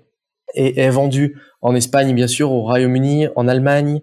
et 0.54 0.80
est 0.80 0.90
vendu 0.90 1.36
en 1.60 1.74
Espagne 1.74 2.14
bien 2.14 2.26
sûr, 2.26 2.50
au 2.50 2.62
Royaume-Uni, 2.62 3.28
en 3.36 3.48
Allemagne, 3.48 4.00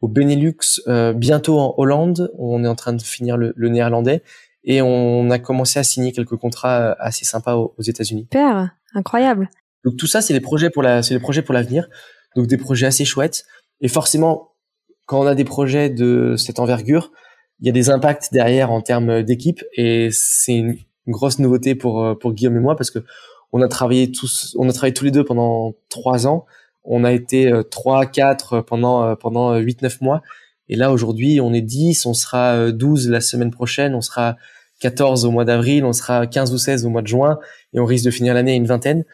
au 0.00 0.08
Benelux, 0.08 0.80
euh, 0.88 1.12
bientôt 1.12 1.58
en 1.58 1.74
Hollande. 1.76 2.32
On 2.38 2.64
est 2.64 2.68
en 2.68 2.74
train 2.74 2.92
de 2.92 3.02
finir 3.02 3.36
le, 3.36 3.52
le 3.56 3.68
néerlandais 3.68 4.22
et 4.64 4.82
on 4.82 5.30
a 5.30 5.38
commencé 5.38 5.78
à 5.78 5.84
signer 5.84 6.12
quelques 6.12 6.36
contrats 6.36 6.80
euh, 6.80 6.94
assez 6.98 7.24
sympas 7.24 7.56
aux, 7.56 7.74
États-Unis. 7.80 8.28
Super, 8.32 8.70
incroyable. 8.94 9.50
Donc 9.84 9.96
tout 9.96 10.06
ça, 10.06 10.20
c'est 10.20 10.32
les 10.32 10.40
projets 10.40 10.70
pour 10.70 10.82
la, 10.82 11.02
c'est 11.02 11.14
les 11.14 11.20
projets 11.20 11.42
pour 11.42 11.54
l'avenir. 11.54 11.88
Donc 12.36 12.46
des 12.46 12.56
projets 12.56 12.86
assez 12.86 13.04
chouettes. 13.04 13.44
Et 13.80 13.88
forcément, 13.88 14.52
quand 15.06 15.20
on 15.20 15.26
a 15.26 15.34
des 15.34 15.44
projets 15.44 15.90
de 15.90 16.36
cette 16.36 16.60
envergure, 16.60 17.10
il 17.62 17.66
y 17.66 17.70
a 17.70 17.72
des 17.72 17.90
impacts 17.90 18.32
derrière 18.32 18.72
en 18.72 18.80
termes 18.80 19.22
d'équipe 19.22 19.64
et 19.74 20.08
c'est 20.12 20.54
une, 20.54 20.76
grosse 21.08 21.40
nouveauté 21.40 21.74
pour 21.74 22.04
euh, 22.04 22.14
pour 22.14 22.32
Guillaume 22.32 22.56
et 22.56 22.60
moi 22.60 22.76
parce 22.76 22.92
que 22.92 23.00
on 23.52 23.60
a 23.60 23.66
travaillé 23.66 24.12
tous, 24.12 24.54
on 24.56 24.68
a 24.68 24.72
travaillé 24.72 24.94
tous 24.94 25.04
les 25.04 25.10
deux 25.10 25.24
pendant 25.24 25.74
trois 25.88 26.28
ans. 26.28 26.46
On 26.84 27.02
a 27.02 27.12
été 27.12 27.48
euh, 27.48 27.64
trois, 27.64 28.06
quatre 28.06 28.60
pendant 28.60 29.16
pendant 29.16 29.56
huit, 29.56 29.82
neuf 29.82 30.00
mois. 30.00 30.22
Et 30.68 30.76
là 30.76 30.92
aujourd'hui, 30.92 31.40
on 31.40 31.52
est 31.52 31.60
10, 31.60 32.06
on 32.06 32.14
sera 32.14 32.70
12 32.70 33.10
la 33.10 33.20
semaine 33.20 33.50
prochaine, 33.50 33.94
on 33.94 34.00
sera 34.00 34.36
14 34.80 35.24
au 35.24 35.30
mois 35.30 35.44
d'avril, 35.44 35.84
on 35.84 35.92
sera 35.92 36.26
15 36.26 36.52
ou 36.52 36.58
16 36.58 36.86
au 36.86 36.90
mois 36.90 37.02
de 37.02 37.08
juin, 37.08 37.38
et 37.72 37.80
on 37.80 37.84
risque 37.84 38.04
de 38.04 38.10
finir 38.10 38.32
l'année 38.32 38.52
à 38.52 38.54
une 38.54 38.66
vingtaine. 38.66 39.04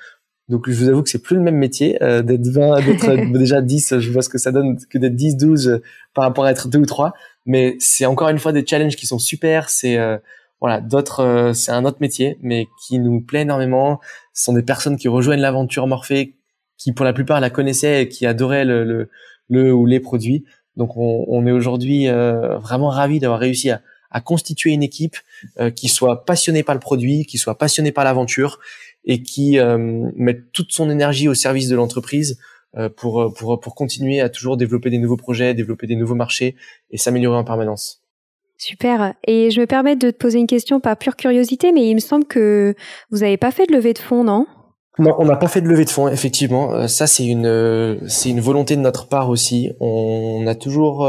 Donc 0.48 0.68
je 0.68 0.74
vous 0.74 0.88
avoue 0.88 1.02
que 1.02 1.10
c'est 1.10 1.22
plus 1.22 1.36
le 1.36 1.42
même 1.42 1.56
métier 1.56 2.02
euh, 2.02 2.22
d'être 2.22 2.46
20, 2.46 2.80
d'être 2.80 3.32
déjà 3.38 3.60
10, 3.60 3.98
je 3.98 4.10
vois 4.10 4.22
ce 4.22 4.30
que 4.30 4.38
ça 4.38 4.50
donne 4.50 4.78
que 4.90 4.98
d'être 4.98 5.14
10, 5.14 5.36
12 5.36 5.68
euh, 5.68 5.82
par 6.14 6.24
rapport 6.24 6.44
à 6.44 6.50
être 6.50 6.68
2 6.68 6.78
ou 6.78 6.86
3. 6.86 7.12
Mais 7.48 7.76
c'est 7.80 8.06
encore 8.06 8.28
une 8.28 8.38
fois 8.38 8.52
des 8.52 8.64
challenges 8.64 8.94
qui 8.94 9.08
sont 9.08 9.18
super. 9.18 9.68
C'est 9.68 9.98
euh, 9.98 10.18
voilà, 10.60 10.80
d'autres, 10.80 11.50
c'est 11.52 11.72
un 11.72 11.84
autre 11.84 11.98
métier, 12.00 12.38
mais 12.40 12.68
qui 12.86 13.00
nous 13.00 13.20
plaît 13.20 13.42
énormément. 13.42 14.00
Ce 14.32 14.44
sont 14.44 14.52
des 14.52 14.62
personnes 14.62 14.96
qui 14.96 15.08
rejoignent 15.08 15.40
l'aventure 15.40 15.88
Morphée, 15.88 16.36
qui 16.76 16.92
pour 16.92 17.04
la 17.04 17.12
plupart 17.12 17.40
la 17.40 17.50
connaissaient 17.50 18.02
et 18.02 18.08
qui 18.08 18.24
adoraient 18.24 18.64
le, 18.64 18.84
le, 18.84 19.10
le 19.48 19.74
ou 19.74 19.86
les 19.86 19.98
produits. 19.98 20.44
Donc 20.76 20.96
on, 20.96 21.24
on 21.26 21.44
est 21.46 21.52
aujourd'hui 21.52 22.06
vraiment 22.08 22.88
ravis 22.88 23.18
d'avoir 23.18 23.40
réussi 23.40 23.70
à, 23.70 23.82
à 24.10 24.20
constituer 24.20 24.70
une 24.70 24.82
équipe 24.82 25.16
euh, 25.60 25.70
qui 25.70 25.88
soit 25.88 26.24
passionnée 26.24 26.62
par 26.62 26.74
le 26.74 26.80
produit, 26.80 27.26
qui 27.26 27.38
soit 27.38 27.58
passionnée 27.58 27.92
par 27.92 28.04
l'aventure 28.04 28.58
et 29.04 29.22
qui 29.22 29.58
euh, 29.58 30.10
mette 30.16 30.52
toute 30.52 30.72
son 30.72 30.90
énergie 30.90 31.28
au 31.28 31.34
service 31.34 31.68
de 31.68 31.76
l'entreprise 31.76 32.32
euh, 32.32 32.42
pour, 32.96 33.32
pour, 33.36 33.60
pour 33.60 33.74
continuer 33.74 34.20
à 34.20 34.28
toujours 34.28 34.56
développer 34.56 34.90
des 34.90 34.98
nouveaux 34.98 35.16
projets, 35.16 35.54
développer 35.54 35.86
des 35.86 35.96
nouveaux 35.96 36.14
marchés 36.14 36.54
et 36.90 36.98
s'améliorer 36.98 37.36
en 37.36 37.44
permanence. 37.44 38.02
Super. 38.56 39.14
Et 39.26 39.50
je 39.50 39.60
me 39.60 39.66
permets 39.66 39.96
de 39.96 40.10
te 40.10 40.16
poser 40.16 40.38
une 40.38 40.46
question, 40.46 40.80
pas 40.80 40.96
pure 40.96 41.16
curiosité, 41.16 41.72
mais 41.72 41.88
il 41.88 41.94
me 41.94 42.00
semble 42.00 42.24
que 42.24 42.74
vous 43.10 43.18
n'avez 43.18 43.36
pas 43.36 43.52
fait 43.52 43.66
de 43.66 43.72
levée 43.72 43.94
de 43.94 43.98
fonds, 43.98 44.24
non? 44.24 44.46
Non, 44.98 45.14
on 45.18 45.24
n'a 45.24 45.36
pas 45.36 45.48
fait 45.48 45.60
de 45.60 45.68
levée 45.68 45.84
de 45.84 45.90
fonds, 45.90 46.08
effectivement. 46.08 46.88
ça, 46.88 47.06
c'est 47.06 47.24
une, 47.24 48.00
c'est 48.08 48.30
une 48.30 48.40
volonté 48.40 48.74
de 48.76 48.80
notre 48.80 49.08
part 49.08 49.30
aussi. 49.30 49.70
On 49.80 50.44
a 50.46 50.54
toujours 50.54 51.08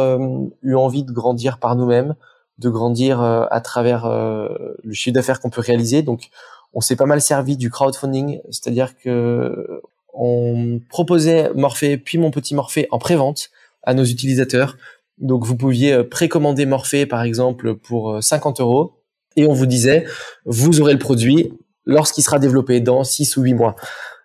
eu 0.61 0.75
envie 0.75 1.03
de 1.03 1.11
grandir 1.11 1.57
par 1.57 1.75
nous-mêmes 1.75 2.15
de 2.59 2.69
grandir 2.69 3.21
euh, 3.21 3.45
à 3.49 3.61
travers 3.61 4.05
euh, 4.05 4.49
le 4.83 4.93
chiffre 4.93 5.13
d'affaires 5.13 5.39
qu'on 5.39 5.49
peut 5.49 5.61
réaliser. 5.61 6.03
Donc, 6.03 6.29
on 6.73 6.81
s'est 6.81 6.95
pas 6.95 7.05
mal 7.05 7.21
servi 7.21 7.57
du 7.57 7.71
crowdfunding, 7.71 8.41
c'est-à-dire 8.51 8.95
que 8.97 9.81
on 10.21 10.81
proposait 10.89 11.49
Morphée 11.55 11.97
puis 11.97 12.17
mon 12.17 12.29
petit 12.29 12.53
Morphée 12.53 12.87
en 12.91 12.99
pré-vente 12.99 13.51
à 13.83 13.93
nos 13.93 14.03
utilisateurs. 14.03 14.77
Donc, 15.17 15.45
vous 15.45 15.55
pouviez 15.55 15.93
euh, 15.93 16.03
précommander 16.03 16.65
Morphée, 16.65 17.05
par 17.05 17.23
exemple, 17.23 17.75
pour 17.75 18.21
50 18.21 18.59
euros, 18.59 18.99
et 19.37 19.47
on 19.47 19.53
vous 19.53 19.65
disait, 19.65 20.05
vous 20.45 20.81
aurez 20.81 20.93
le 20.93 20.99
produit 20.99 21.53
lorsqu'il 21.85 22.23
sera 22.23 22.37
développé 22.37 22.81
dans 22.81 23.03
6 23.03 23.37
ou 23.37 23.43
8 23.43 23.53
mois. 23.53 23.75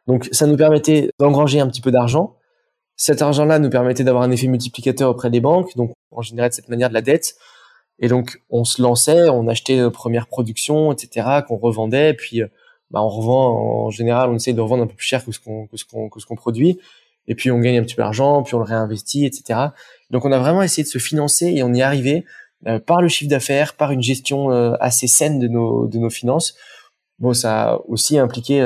Donc, 0.09 0.29
ça 0.33 0.47
nous 0.47 0.57
permettait 0.57 1.11
d'engranger 1.21 1.61
un 1.61 1.69
petit 1.69 1.81
peu 1.81 1.93
d'argent. 1.93 2.37
Cet 2.97 3.23
argent-là 3.23 3.61
nous 3.61 3.71
permettait 3.71 4.05
d'avoir 4.05 4.25
un 4.25 4.31
effet 4.33 4.49
multiplicateur 4.49 5.11
auprès 5.11 5.31
des 5.31 5.41
banques, 5.41 5.77
donc 5.77 5.93
on 6.11 6.23
générait 6.23 6.49
de 6.49 6.55
cette 6.55 6.69
manière 6.69 6.89
de 6.89 6.95
la 6.95 7.03
dette. 7.03 7.37
Et 8.01 8.09
donc, 8.09 8.41
on 8.51 8.65
se 8.65 8.83
lançait, 8.83 9.29
on 9.29 9.47
achetait 9.47 9.77
nos 9.77 9.91
premières 9.91 10.27
productions, 10.27 10.93
etc., 10.93 11.43
qu'on 11.47 11.57
revendait. 11.57 12.15
Puis, 12.15 12.43
euh, 12.43 12.49
bah, 12.95 13.03
on 13.03 13.09
revend, 13.09 13.87
en 13.87 13.91
général, 13.91 14.31
on 14.31 14.37
essaye 14.37 14.55
de 14.55 14.61
revendre 14.61 14.85
un 14.85 14.87
peu 14.87 14.95
plus 14.95 15.07
cher 15.07 15.25
que 15.25 15.33
ce 15.33 15.41
qu'on 15.41 15.67
que 15.67 15.77
ce 15.77 15.85
qu'on 15.85 16.09
que 16.09 16.21
ce 16.21 16.27
qu'on 16.27 16.37
produit. 16.37 16.79
Et 17.27 17.35
puis, 17.35 17.51
on 17.51 17.59
gagne 17.59 17.79
un 17.79 17.83
petit 17.83 17.97
peu 17.97 18.03
d'argent, 18.03 18.43
puis 18.43 18.55
on 18.55 18.59
le 18.59 18.65
réinvestit, 18.65 19.27
etc. 19.27 19.59
Donc, 20.11 20.25
on 20.25 20.33
a 20.33 20.39
vraiment 20.39 20.63
essayé 20.63 20.85
de 20.85 20.89
se 20.89 20.99
financer 20.99 21.47
et 21.47 21.63
on 21.63 21.73
y 21.75 21.81
est 21.81 21.83
arrivé 21.83 22.25
euh, 22.67 22.79
par 22.79 23.03
le 23.03 23.09
chiffre 23.09 23.31
d'affaires, 23.31 23.75
par 23.75 23.91
une 23.91 24.03
gestion 24.03 24.53
euh, 24.53 24.75
assez 24.81 25.09
saine 25.09 25.39
de 25.41 25.49
nos 25.49 25.87
de 25.87 25.99
nos 25.99 26.11
finances. 26.11 26.55
Bon, 27.19 27.35
ça 27.35 27.73
a 27.73 27.81
aussi 27.89 28.19
impliqué 28.19 28.59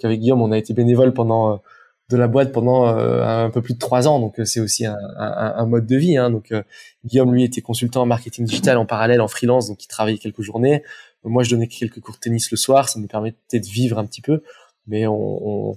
qu'avec 0.00 0.20
Guillaume, 0.20 0.42
on 0.42 0.52
a 0.52 0.58
été 0.58 0.74
bénévole 0.74 1.12
pendant 1.12 1.60
de 2.08 2.16
la 2.16 2.28
boîte 2.28 2.52
pendant 2.52 2.86
euh, 2.86 3.44
un 3.46 3.50
peu 3.50 3.62
plus 3.62 3.74
de 3.74 3.78
trois 3.78 4.06
ans. 4.06 4.20
Donc 4.20 4.38
euh, 4.38 4.44
c'est 4.44 4.60
aussi 4.60 4.86
un, 4.86 4.96
un, 5.16 5.54
un, 5.56 5.66
mode 5.66 5.86
de 5.86 5.96
vie. 5.96 6.16
Hein. 6.16 6.30
Donc 6.30 6.52
euh, 6.52 6.62
Guillaume 7.04 7.34
lui 7.34 7.44
était 7.44 7.62
consultant 7.62 8.02
en 8.02 8.06
marketing 8.06 8.44
digital 8.44 8.78
en 8.78 8.86
parallèle 8.86 9.20
en 9.20 9.28
freelance, 9.28 9.68
donc 9.68 9.82
il 9.82 9.88
travaillait 9.88 10.18
quelques 10.18 10.42
journées. 10.42 10.82
Moi 11.28 11.42
je 11.42 11.50
donnais 11.50 11.66
quelques 11.66 12.00
cours 12.00 12.14
de 12.14 12.20
tennis 12.20 12.50
le 12.50 12.56
soir, 12.56 12.88
ça 12.88 12.98
nous 12.98 13.06
permettait 13.06 13.60
de 13.60 13.66
vivre 13.66 13.98
un 13.98 14.06
petit 14.06 14.20
peu. 14.20 14.42
Mais 14.86 15.06
on, 15.06 15.76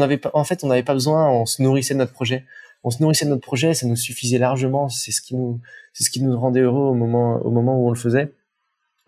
avait 0.00 0.20
en 0.34 0.44
fait 0.44 0.62
on 0.64 0.68
n'avait 0.68 0.82
pas 0.82 0.94
besoin, 0.94 1.30
on 1.30 1.46
se 1.46 1.62
nourrissait 1.62 1.94
de 1.94 1.98
notre 1.98 2.12
projet. 2.12 2.44
On 2.82 2.90
se 2.90 3.02
nourrissait 3.02 3.26
de 3.26 3.30
notre 3.30 3.42
projet, 3.42 3.74
ça 3.74 3.86
nous 3.86 3.96
suffisait 3.96 4.38
largement. 4.38 4.88
C'est 4.88 5.12
ce 5.12 5.20
qui 5.20 5.34
nous 5.34 5.60
c'est 5.92 6.04
ce 6.04 6.10
qui 6.10 6.22
nous 6.22 6.38
rendait 6.38 6.60
heureux 6.60 6.88
au 6.88 6.94
moment 6.94 7.40
au 7.42 7.50
moment 7.50 7.78
où 7.78 7.88
on 7.88 7.90
le 7.90 7.98
faisait. 7.98 8.32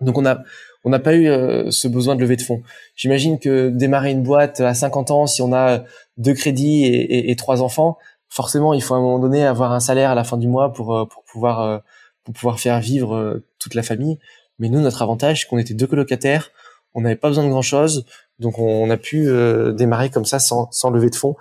Donc 0.01 0.19
on 0.19 0.27
a 0.27 0.43
on 0.85 0.91
n'a 0.91 0.99
pas 0.99 1.15
eu 1.15 1.27
ce 1.71 1.87
besoin 1.87 2.17
de 2.17 2.21
lever 2.21 2.37
de 2.37 2.43
fonds. 2.43 2.63
J'imagine 2.97 3.39
que 3.39 3.69
démarrer 3.69 4.11
une 4.11 4.23
boîte 4.23 4.61
à 4.61 4.75
50 4.75 5.11
ans, 5.11 5.27
si 5.27 5.41
on 5.43 5.53
a 5.53 5.85
deux 6.17 6.35
crédits 6.35 6.85
et, 6.85 7.37
trois 7.37 7.63
enfants, 7.63 7.99
forcément, 8.29 8.75
il 8.75 8.83
faut 8.83 8.95
à 8.95 8.97
un 8.97 9.01
moment 9.01 9.19
donné 9.19 9.45
avoir 9.45 9.73
un 9.73 9.81
salaire 9.81 10.11
à 10.11 10.15
la 10.15 10.25
fin 10.25 10.37
du 10.37 10.49
mois 10.49 10.73
pour 10.73 10.97
euh, 10.97 11.05
pour 11.05 11.25
pouvoir 11.25 11.61
euh, 11.61 11.79
pour 12.25 12.35
pouvoir 12.35 12.61
faire 12.61 12.81
vivre 12.81 13.15
euh, 13.15 13.45
toute 13.59 13.75
la 13.75 13.83
famille. 13.83 14.19
Mais 14.63 14.69
nous, 14.69 14.81
notre 14.81 15.03
avantage, 15.03 15.41
c'est 15.41 15.49
qu'on 15.49 15.59
était 15.59 15.75
deux 15.75 15.89
colocataires, 15.89 16.53
on 16.95 17.01
n'avait 17.01 17.17
pas 17.17 17.29
besoin 17.29 17.45
de 17.45 17.51
grand 17.51 17.63
chose, 17.63 18.07
donc 18.39 18.59
on, 18.59 18.89
a 18.91 18.97
pu 18.97 19.29
démarrer 19.75 20.09
comme 20.09 20.25
ça 20.25 20.39
sans 20.39 20.69
sans 20.71 20.91
lever 20.91 21.11
de 21.11 21.17
fonds. 21.17 21.37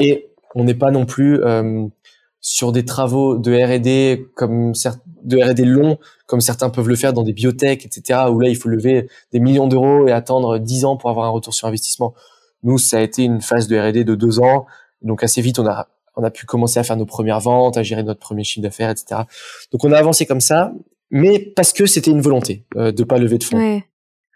Et 0.00 0.28
on 0.56 0.64
n'est 0.64 0.74
pas 0.74 0.90
non 0.90 1.06
plus 1.06 1.40
sur 2.40 2.72
des 2.72 2.84
travaux 2.84 3.38
de 3.38 3.52
R&D 3.52 4.26
comme 4.34 4.72
de 5.22 5.38
R&D 5.38 5.64
longs 5.64 5.98
comme 6.26 6.40
certains 6.40 6.70
peuvent 6.70 6.88
le 6.88 6.96
faire 6.96 7.12
dans 7.12 7.22
des 7.22 7.32
biotech, 7.32 7.86
etc. 7.86 8.20
où 8.30 8.40
là 8.40 8.48
il 8.48 8.56
faut 8.56 8.68
lever 8.68 9.08
des 9.32 9.40
millions 9.40 9.68
d'euros 9.68 10.08
et 10.08 10.12
attendre 10.12 10.58
dix 10.58 10.84
ans 10.84 10.96
pour 10.96 11.10
avoir 11.10 11.26
un 11.26 11.30
retour 11.30 11.54
sur 11.54 11.68
investissement. 11.68 12.14
Nous, 12.62 12.78
ça 12.78 12.98
a 12.98 13.00
été 13.00 13.22
une 13.22 13.40
phase 13.40 13.68
de 13.68 13.78
R&D 13.78 14.04
de 14.04 14.14
deux 14.14 14.40
ans. 14.40 14.66
Donc 15.02 15.22
assez 15.22 15.40
vite, 15.40 15.58
on 15.58 15.66
a 15.66 15.88
on 16.16 16.24
a 16.24 16.30
pu 16.30 16.46
commencer 16.46 16.80
à 16.80 16.82
faire 16.82 16.96
nos 16.96 17.06
premières 17.06 17.40
ventes, 17.40 17.76
à 17.76 17.82
gérer 17.82 18.02
notre 18.02 18.20
premier 18.20 18.42
chiffre 18.42 18.62
d'affaires, 18.62 18.90
etc. 18.90 19.22
Donc 19.70 19.84
on 19.84 19.92
a 19.92 19.98
avancé 19.98 20.24
comme 20.24 20.40
ça, 20.40 20.72
mais 21.10 21.52
parce 21.54 21.72
que 21.72 21.86
c'était 21.86 22.10
une 22.10 22.20
volonté 22.20 22.64
euh, 22.76 22.92
de 22.92 23.04
pas 23.04 23.18
lever 23.18 23.38
de 23.38 23.44
fonds. 23.44 23.58
Ouais. 23.58 23.84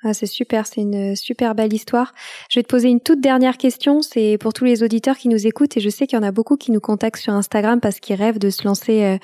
Ah, 0.02 0.14
c'est 0.14 0.26
super, 0.26 0.66
c'est 0.66 0.80
une 0.80 1.14
super 1.14 1.54
belle 1.54 1.74
histoire. 1.74 2.14
Je 2.48 2.58
vais 2.58 2.62
te 2.62 2.68
poser 2.68 2.88
une 2.88 3.00
toute 3.00 3.20
dernière 3.20 3.58
question, 3.58 4.00
c'est 4.00 4.38
pour 4.38 4.54
tous 4.54 4.64
les 4.64 4.82
auditeurs 4.82 5.18
qui 5.18 5.28
nous 5.28 5.46
écoutent 5.46 5.76
et 5.76 5.80
je 5.80 5.90
sais 5.90 6.06
qu'il 6.06 6.18
y 6.18 6.22
en 6.22 6.24
a 6.24 6.30
beaucoup 6.30 6.56
qui 6.56 6.72
nous 6.72 6.80
contactent 6.80 7.20
sur 7.20 7.34
Instagram 7.34 7.80
parce 7.80 8.00
qu'ils 8.00 8.16
rêvent 8.16 8.38
de 8.38 8.48
se 8.48 8.64
lancer 8.64 9.04
euh, 9.04 9.18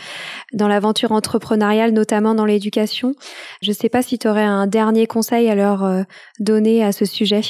dans 0.52 0.68
l'aventure 0.68 1.12
entrepreneuriale, 1.12 1.92
notamment 1.92 2.34
dans 2.34 2.44
l'éducation. 2.44 3.14
Je 3.62 3.70
ne 3.70 3.74
sais 3.74 3.88
pas 3.88 4.02
si 4.02 4.18
tu 4.18 4.28
aurais 4.28 4.44
un 4.44 4.66
dernier 4.66 5.06
conseil 5.06 5.48
à 5.48 5.54
leur 5.54 5.82
euh, 5.82 6.02
donner 6.40 6.84
à 6.84 6.92
ce 6.92 7.06
sujet. 7.06 7.40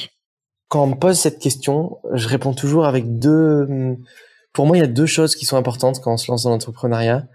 Quand 0.69 0.85
on 0.85 0.89
me 0.89 0.95
pose 0.95 1.19
cette 1.19 1.41
question, 1.41 1.99
je 2.13 2.29
réponds 2.29 2.55
toujours 2.55 2.87
avec 2.87 3.19
deux... 3.19 3.97
Pour 4.53 4.67
moi, 4.67 4.77
il 4.77 4.81
y 4.81 4.85
a 4.85 4.89
deux 4.89 5.07
choses 5.07 5.35
qui 5.35 5.47
sont 5.47 5.57
importantes 5.57 6.01
quand 6.01 6.15
on 6.15 6.17
se 6.17 6.31
lance 6.31 6.45
dans 6.45 6.51
l'entrepreneuriat. 6.51 7.27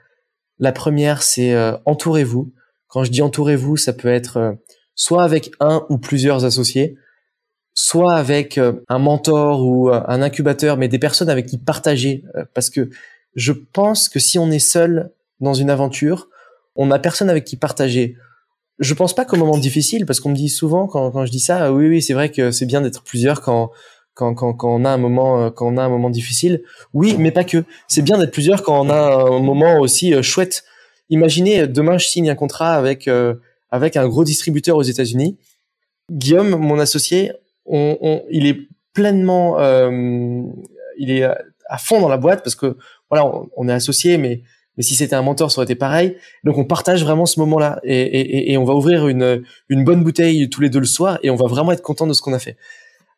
La 0.62 0.72
première, 0.72 1.22
c'est 1.22 1.53
euh, 1.53 1.76
entourez-vous. 1.86 2.53
Quand 2.88 3.03
je 3.03 3.12
dis 3.12 3.22
entourez-vous, 3.22 3.76
ça 3.76 3.91
peut 3.91 4.07
être 4.07 4.57
soit 4.95 5.24
avec 5.24 5.51
un 5.59 5.86
ou 5.89 5.97
plusieurs 5.97 6.45
associés, 6.45 6.95
soit 7.74 8.14
avec 8.14 8.57
euh, 8.57 8.74
un 8.89 8.99
mentor 8.99 9.66
ou 9.66 9.89
euh, 9.89 10.01
un 10.07 10.22
incubateur, 10.22 10.78
mais 10.78 10.88
des 10.88 10.99
personnes 10.99 11.30
avec 11.30 11.47
qui 11.47 11.57
partager. 11.57 12.24
Euh, 12.36 12.45
parce 12.53 12.70
que 12.70 12.89
je 13.36 13.51
pense 13.51 14.09
que 14.09 14.20
si 14.20 14.38
on 14.38 14.51
est 14.51 14.59
seul 14.59 15.12
dans 15.39 15.53
une 15.53 15.70
aventure, 15.70 16.30
on 16.76 16.88
n'a 16.88 16.99
personne 16.99 17.30
avec 17.30 17.45
qui 17.45 17.55
partager. 17.55 18.16
Je 18.80 18.93
pense 18.93 19.16
pas 19.16 19.26
qu'au 19.26 19.38
moment 19.38 19.57
difficile, 19.57 20.05
parce 20.05 20.20
qu'on 20.20 20.30
me 20.30 20.36
dit 20.36 20.49
souvent 20.49 20.88
quand, 20.88 21.12
quand 21.12 21.26
je 21.26 21.32
dis 21.32 21.39
ça, 21.39 21.74
oui, 21.74 21.88
oui, 21.88 22.01
c'est 22.01 22.14
vrai 22.14 22.30
que 22.30 22.51
c'est 22.51 22.66
bien 22.66 22.82
d'être 22.82 23.03
plusieurs 23.03 23.41
quand, 23.41 23.72
quand, 24.34 24.63
on 24.63 24.86
a 24.86 24.89
un 24.89 24.97
moment, 24.97 25.51
quand 25.51 25.67
on 25.67 25.78
a 25.78 25.84
un 25.84 25.89
moment 25.89 26.09
difficile. 26.09 26.63
Oui, 26.93 27.15
mais 27.17 27.32
pas 27.32 27.43
que. 27.43 27.63
C'est 27.88 28.01
bien 28.01 28.17
d'être 28.17 28.32
plusieurs 28.32 28.63
quand 28.63 28.80
on 28.80 28.89
a 28.89 29.26
un 29.26 29.39
moment 29.39 29.80
aussi 29.80 30.22
chouette. 30.24 30.63
Imaginez, 31.09 31.67
demain, 31.67 31.97
je 31.97 32.07
signe 32.07 32.30
un 32.30 32.36
contrat 32.36 32.76
avec 32.76 33.09
avec 33.72 33.95
un 33.95 34.07
gros 34.07 34.24
distributeur 34.24 34.78
aux 34.78 34.84
États-Unis. 34.84 35.38
Guillaume, 36.11 36.49
mon 36.49 36.78
associé, 36.78 37.32
il 37.69 38.45
est 38.45 38.67
pleinement, 38.93 39.59
euh, 39.59 40.43
il 40.97 41.09
est 41.09 41.24
à 41.24 41.78
fond 41.78 42.01
dans 42.01 42.09
la 42.09 42.17
boîte 42.17 42.43
parce 42.43 42.55
que 42.55 42.78
voilà, 43.09 43.30
on, 43.55 43.69
est 43.69 43.74
associé, 43.74 44.17
mais 44.17 44.43
mais 44.78 44.84
si 44.84 44.95
c'était 44.95 45.15
un 45.15 45.22
mentor, 45.22 45.51
ça 45.51 45.59
aurait 45.59 45.65
été 45.65 45.76
pareil. 45.76 46.17
Donc 46.43 46.57
on 46.57 46.65
partage 46.65 47.03
vraiment 47.03 47.26
ce 47.26 47.39
moment-là 47.41 47.80
et, 47.84 48.57
on 48.57 48.63
va 48.65 48.74
ouvrir 48.74 49.07
une 49.07 49.43
bonne 49.69 50.03
bouteille 50.03 50.49
tous 50.49 50.61
les 50.61 50.69
deux 50.69 50.80
le 50.80 50.86
soir 50.86 51.19
et 51.24 51.30
on 51.30 51.36
va 51.36 51.47
vraiment 51.47 51.72
être 51.72 51.82
content 51.82 52.07
de 52.07 52.13
ce 52.13 52.22
qu'on 52.22 52.34
a 52.34 52.39
fait. 52.39 52.57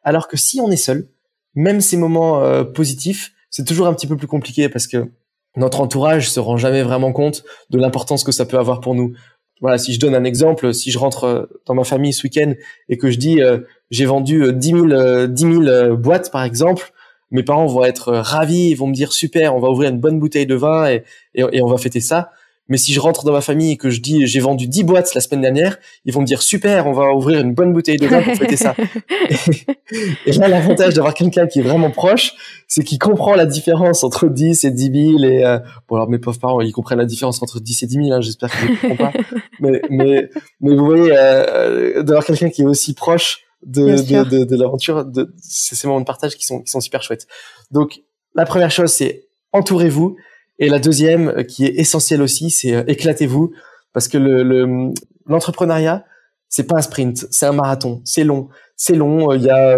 Alors 0.03 0.27
que 0.27 0.37
si 0.37 0.59
on 0.59 0.69
est 0.71 0.77
seul, 0.77 1.07
même 1.55 1.81
ces 1.81 1.97
moments 1.97 2.43
euh, 2.43 2.63
positifs, 2.63 3.31
c'est 3.49 3.65
toujours 3.65 3.87
un 3.87 3.93
petit 3.93 4.07
peu 4.07 4.17
plus 4.17 4.27
compliqué 4.27 4.69
parce 4.69 4.87
que 4.87 5.11
notre 5.55 5.81
entourage 5.81 6.29
se 6.29 6.39
rend 6.39 6.57
jamais 6.57 6.81
vraiment 6.81 7.11
compte 7.11 7.43
de 7.69 7.77
l'importance 7.77 8.23
que 8.23 8.31
ça 8.31 8.45
peut 8.45 8.57
avoir 8.57 8.81
pour 8.81 8.95
nous 8.95 9.13
voilà, 9.61 9.77
si 9.77 9.93
je 9.93 9.99
donne 9.99 10.15
un 10.15 10.25
exemple, 10.25 10.73
si 10.73 10.91
je 10.91 10.99
rentre 10.99 11.23
euh, 11.23 11.45
dans 11.65 11.73
ma 11.73 11.85
famille 11.85 12.11
ce 12.11 12.23
week-end 12.23 12.53
et 12.89 12.97
que 12.97 13.09
je 13.09 13.17
dis 13.17 13.41
euh, 13.41 13.59
j'ai 13.91 14.05
vendu 14.05 14.51
10 14.51 14.67
000, 14.67 15.27
10 15.27 15.41
000 15.65 15.95
boîtes 15.95 16.31
par 16.31 16.43
exemple, 16.43 16.91
mes 17.31 17.43
parents 17.43 17.65
vont 17.67 17.85
être 17.85 18.13
ravis, 18.13 18.71
ils 18.71 18.75
vont 18.75 18.87
me 18.87 18.93
dire 18.93 19.13
super, 19.13 19.55
on 19.55 19.59
va 19.59 19.69
ouvrir 19.69 19.89
une 19.89 19.99
bonne 19.99 20.19
bouteille 20.19 20.45
de 20.45 20.55
vin 20.55 20.89
et, 20.89 21.03
et 21.33 21.61
on 21.61 21.67
va 21.67 21.77
fêter 21.77 21.99
ça. 21.99 22.31
Mais 22.69 22.77
si 22.77 22.93
je 22.93 22.99
rentre 22.99 23.25
dans 23.25 23.33
ma 23.33 23.41
famille 23.41 23.73
et 23.73 23.77
que 23.77 23.89
je 23.89 23.99
dis 23.99 24.25
j'ai 24.25 24.39
vendu 24.39 24.67
10 24.67 24.83
boîtes 24.83 25.13
la 25.15 25.21
semaine 25.21 25.41
dernière, 25.41 25.77
ils 26.05 26.13
vont 26.13 26.21
me 26.21 26.25
dire 26.25 26.41
super, 26.41 26.87
on 26.87 26.93
va 26.93 27.11
ouvrir 27.11 27.41
une 27.41 27.53
bonne 27.53 27.73
bouteille 27.73 27.97
de 27.97 28.07
vin 28.07 28.21
pour 28.21 28.35
fêter 28.35 28.55
ça. 28.55 28.73
et, 30.25 30.31
là, 30.31 30.47
l'avantage 30.47 30.93
d'avoir 30.93 31.13
quelqu'un 31.13 31.45
qui 31.45 31.59
est 31.59 31.63
vraiment 31.63 31.91
proche, 31.91 32.33
c'est 32.67 32.83
qu'il 32.83 32.99
comprend 32.99 33.35
la 33.35 33.45
différence 33.45 34.03
entre 34.05 34.29
10 34.29 34.63
et 34.63 34.71
10 34.71 35.17
000. 35.19 35.23
Et 35.23 35.45
euh, 35.45 35.59
bon, 35.89 35.97
alors 35.97 36.09
mes 36.09 36.19
pauvres 36.19 36.39
parents, 36.39 36.61
ils 36.61 36.71
comprennent 36.71 36.99
la 36.99 37.05
différence 37.05 37.41
entre 37.43 37.59
10 37.59 37.83
et 37.83 37.87
10 37.87 37.93
000. 37.95 38.11
Hein, 38.11 38.21
J'espère 38.21 38.49
qu'ils 38.49 38.71
ne 38.71 38.75
comprennent 38.75 38.97
pas. 38.97 39.13
mais, 39.59 39.81
mais, 39.89 40.29
mais 40.61 40.75
vous 40.75 40.85
voyez, 40.85 41.11
euh, 41.11 42.01
d'avoir 42.01 42.25
quelqu'un 42.25 42.49
qui 42.49 42.61
est 42.61 42.65
aussi 42.65 42.93
proche 42.93 43.41
de, 43.65 43.95
de, 44.01 44.23
de, 44.29 44.43
de 44.45 44.55
l'aventure, 44.55 45.05
c'est 45.41 45.75
ces 45.75 45.87
moments 45.87 46.01
de 46.01 46.05
partage 46.05 46.35
qui 46.35 46.45
sont, 46.45 46.61
qui 46.61 46.71
sont 46.71 46.81
super 46.81 47.03
chouettes. 47.03 47.27
Donc, 47.71 48.01
la 48.35 48.45
première 48.45 48.71
chose, 48.71 48.91
c'est 48.91 49.27
entourez-vous 49.51 50.15
et 50.59 50.69
la 50.69 50.79
deuxième, 50.79 51.29
euh, 51.29 51.43
qui 51.43 51.65
est 51.65 51.79
essentielle 51.79 52.21
aussi, 52.21 52.49
c'est 52.49 52.73
euh, 52.73 52.83
éclatez-vous, 52.87 53.53
parce 53.93 54.07
que 54.07 54.17
le 54.17 54.91
l'entrepreneuriat, 55.25 56.05
c'est 56.49 56.67
pas 56.67 56.77
un 56.77 56.81
sprint, 56.81 57.25
c'est 57.31 57.45
un 57.45 57.53
marathon, 57.53 58.01
c'est 58.03 58.23
long, 58.23 58.49
c'est 58.75 58.95
long. 58.95 59.31
Euh, 59.31 59.37
il 59.37 59.43
y 59.43 59.49
a 59.49 59.77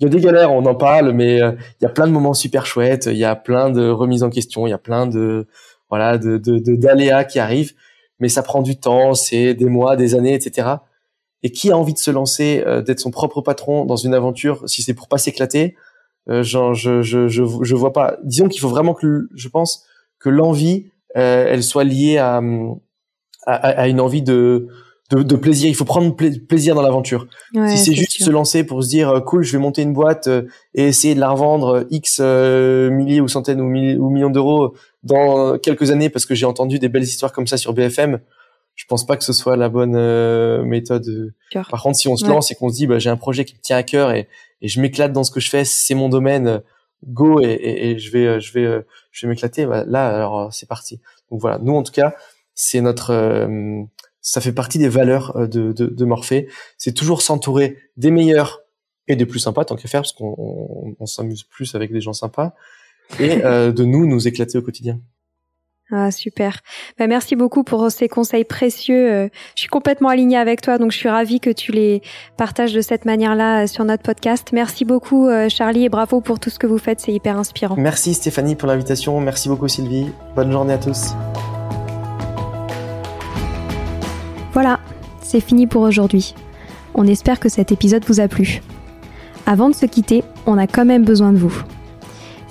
y 0.00 0.06
a 0.06 0.08
des 0.08 0.20
galères, 0.20 0.52
on 0.52 0.64
en 0.64 0.74
parle, 0.74 1.12
mais 1.12 1.36
il 1.36 1.82
y 1.82 1.86
a 1.86 1.90
plein 1.90 2.06
de 2.06 2.12
moments 2.12 2.32
super 2.32 2.64
chouettes, 2.64 3.06
il 3.06 3.18
y 3.18 3.24
a 3.24 3.36
plein 3.36 3.68
de 3.70 3.88
remises 3.88 4.22
en 4.22 4.30
question, 4.30 4.66
il 4.66 4.70
y 4.70 4.74
a 4.74 4.78
plein 4.78 5.06
de 5.06 5.46
voilà 5.90 6.16
de 6.16 6.38
d'aléas 6.74 7.24
qui 7.24 7.38
arrivent, 7.38 7.74
mais 8.18 8.30
ça 8.30 8.42
prend 8.42 8.62
du 8.62 8.78
temps, 8.80 9.12
c'est 9.12 9.52
des 9.54 9.66
mois, 9.66 9.96
des 9.96 10.14
années, 10.14 10.34
etc. 10.34 10.68
Et 11.42 11.50
qui 11.52 11.70
a 11.70 11.76
envie 11.76 11.92
de 11.92 11.98
se 11.98 12.10
lancer, 12.10 12.64
d'être 12.86 13.00
son 13.00 13.10
propre 13.10 13.42
patron 13.42 13.84
dans 13.84 13.96
une 13.96 14.14
aventure, 14.14 14.66
si 14.66 14.82
c'est 14.82 14.94
pour 14.94 15.08
pas 15.08 15.18
s'éclater, 15.18 15.76
euh, 16.28 16.42
je, 16.42 16.74
je, 16.74 17.02
je, 17.02 17.26
je, 17.28 17.74
vois 17.74 17.92
pas. 17.92 18.18
Disons 18.22 18.48
qu'il 18.48 18.60
faut 18.60 18.68
vraiment 18.68 18.94
que, 18.94 19.28
je 19.34 19.48
pense, 19.48 19.84
que 20.20 20.28
l'envie, 20.28 20.86
euh, 21.16 21.46
elle 21.48 21.62
soit 21.62 21.84
liée 21.84 22.18
à, 22.18 22.40
à, 23.46 23.54
à, 23.54 23.88
une 23.88 24.00
envie 24.00 24.22
de, 24.22 24.68
de, 25.10 25.22
de, 25.22 25.36
plaisir. 25.36 25.68
Il 25.68 25.74
faut 25.74 25.84
prendre 25.84 26.14
plaisir 26.14 26.74
dans 26.74 26.82
l'aventure. 26.82 27.26
si 27.68 27.78
c'est 27.78 27.94
juste 27.94 28.22
se 28.22 28.30
lancer 28.30 28.62
pour 28.62 28.84
se 28.84 28.88
dire 28.88 29.08
euh, 29.10 29.20
cool, 29.20 29.42
je 29.42 29.52
vais 29.52 29.58
monter 29.58 29.82
une 29.82 29.92
boîte 29.92 30.28
euh, 30.28 30.42
et 30.74 30.84
essayer 30.84 31.14
de 31.14 31.20
la 31.20 31.30
revendre 31.30 31.84
x 31.90 32.20
milliers 32.20 33.20
ou 33.20 33.28
centaines 33.28 33.60
ou, 33.60 33.66
ou 33.66 34.10
millions 34.10 34.30
d'euros 34.30 34.74
dans 35.02 35.58
quelques 35.58 35.90
années 35.90 36.10
parce 36.10 36.26
que 36.26 36.34
j'ai 36.34 36.46
entendu 36.46 36.78
des 36.78 36.88
belles 36.88 37.02
histoires 37.02 37.32
comme 37.32 37.46
ça 37.46 37.56
sur 37.56 37.72
BFM. 37.72 38.20
Je 38.76 38.84
pense 38.86 39.04
pas 39.04 39.16
que 39.16 39.24
ce 39.24 39.32
soit 39.32 39.56
la 39.56 39.68
bonne 39.68 40.62
méthode. 40.62 41.34
Par 41.52 41.82
contre, 41.82 41.98
si 41.98 42.08
on 42.08 42.16
se 42.16 42.26
lance 42.26 42.50
et 42.50 42.54
qu'on 42.54 42.68
se 42.68 42.76
dit 42.76 42.86
bah, 42.86 42.98
j'ai 42.98 43.10
un 43.10 43.16
projet 43.16 43.44
qui 43.44 43.54
me 43.54 43.60
tient 43.60 43.76
à 43.76 43.82
cœur 43.82 44.12
et, 44.12 44.28
et 44.62 44.68
je 44.68 44.80
m'éclate 44.80 45.12
dans 45.12 45.24
ce 45.24 45.30
que 45.30 45.40
je 45.40 45.50
fais, 45.50 45.64
c'est 45.64 45.94
mon 45.94 46.08
domaine 46.08 46.62
go 47.04 47.40
et, 47.40 47.58
et, 47.62 47.98
je 47.98 48.10
vais 48.10 48.26
euh, 48.26 48.40
je 48.40 48.52
vais 48.52 48.64
euh, 48.64 48.82
je 49.10 49.26
vais 49.26 49.30
m'éclater 49.30 49.66
bah, 49.66 49.84
là 49.86 50.08
alors 50.08 50.40
euh, 50.40 50.48
c'est 50.50 50.68
parti. 50.68 51.00
Donc 51.30 51.40
voilà. 51.40 51.58
Nous 51.58 51.74
en 51.74 51.82
tout 51.82 51.92
cas 51.92 52.14
c'est 52.54 52.80
notre 52.80 53.48
ça 54.20 54.40
fait 54.40 54.52
partie 54.52 54.78
des 54.78 54.88
valeurs 54.88 55.48
de, 55.48 55.72
de, 55.72 55.86
de 55.86 56.04
Morphée. 56.04 56.48
C'est 56.76 56.92
toujours 56.92 57.22
s'entourer 57.22 57.78
des 57.96 58.10
meilleurs 58.10 58.60
et 59.08 59.16
des 59.16 59.24
plus 59.24 59.38
sympas 59.38 59.64
tant 59.64 59.76
qu'à 59.76 59.88
faire 59.88 60.02
parce 60.02 60.12
qu'on 60.12 60.94
on, 60.98 61.06
s'amuse 61.06 61.42
plus 61.44 61.74
avec 61.74 61.90
des 61.90 62.02
gens 62.02 62.12
sympas 62.12 62.54
et 63.18 63.38
de 63.38 63.84
nous 63.84 64.06
nous 64.06 64.28
éclater 64.28 64.58
au 64.58 64.62
quotidien 64.62 65.00
ah, 65.92 66.10
super. 66.12 66.60
Bah, 66.98 67.08
merci 67.08 67.34
beaucoup 67.34 67.64
pour 67.64 67.90
ces 67.90 68.08
conseils 68.08 68.44
précieux. 68.44 69.10
Euh, 69.10 69.28
je 69.56 69.62
suis 69.62 69.68
complètement 69.68 70.08
alignée 70.08 70.36
avec 70.36 70.60
toi, 70.60 70.78
donc 70.78 70.92
je 70.92 70.96
suis 70.96 71.08
ravie 71.08 71.40
que 71.40 71.50
tu 71.50 71.72
les 71.72 72.00
partages 72.36 72.72
de 72.72 72.80
cette 72.80 73.04
manière-là 73.04 73.64
euh, 73.64 73.66
sur 73.66 73.84
notre 73.84 74.04
podcast. 74.04 74.50
Merci 74.52 74.84
beaucoup, 74.84 75.26
euh, 75.26 75.48
Charlie, 75.48 75.86
et 75.86 75.88
bravo 75.88 76.20
pour 76.20 76.38
tout 76.38 76.48
ce 76.48 76.60
que 76.60 76.68
vous 76.68 76.78
faites. 76.78 77.00
C'est 77.00 77.12
hyper 77.12 77.36
inspirant. 77.36 77.74
Merci, 77.76 78.14
Stéphanie, 78.14 78.54
pour 78.54 78.68
l'invitation. 78.68 79.20
Merci 79.20 79.48
beaucoup, 79.48 79.66
Sylvie. 79.66 80.12
Bonne 80.36 80.52
journée 80.52 80.74
à 80.74 80.78
tous. 80.78 81.14
Voilà, 84.52 84.78
c'est 85.22 85.40
fini 85.40 85.66
pour 85.66 85.82
aujourd'hui. 85.82 86.34
On 86.94 87.06
espère 87.06 87.40
que 87.40 87.48
cet 87.48 87.72
épisode 87.72 88.04
vous 88.06 88.20
a 88.20 88.28
plu. 88.28 88.62
Avant 89.46 89.70
de 89.70 89.74
se 89.74 89.86
quitter, 89.86 90.22
on 90.46 90.56
a 90.56 90.68
quand 90.68 90.84
même 90.84 91.04
besoin 91.04 91.32
de 91.32 91.38
vous. 91.38 91.64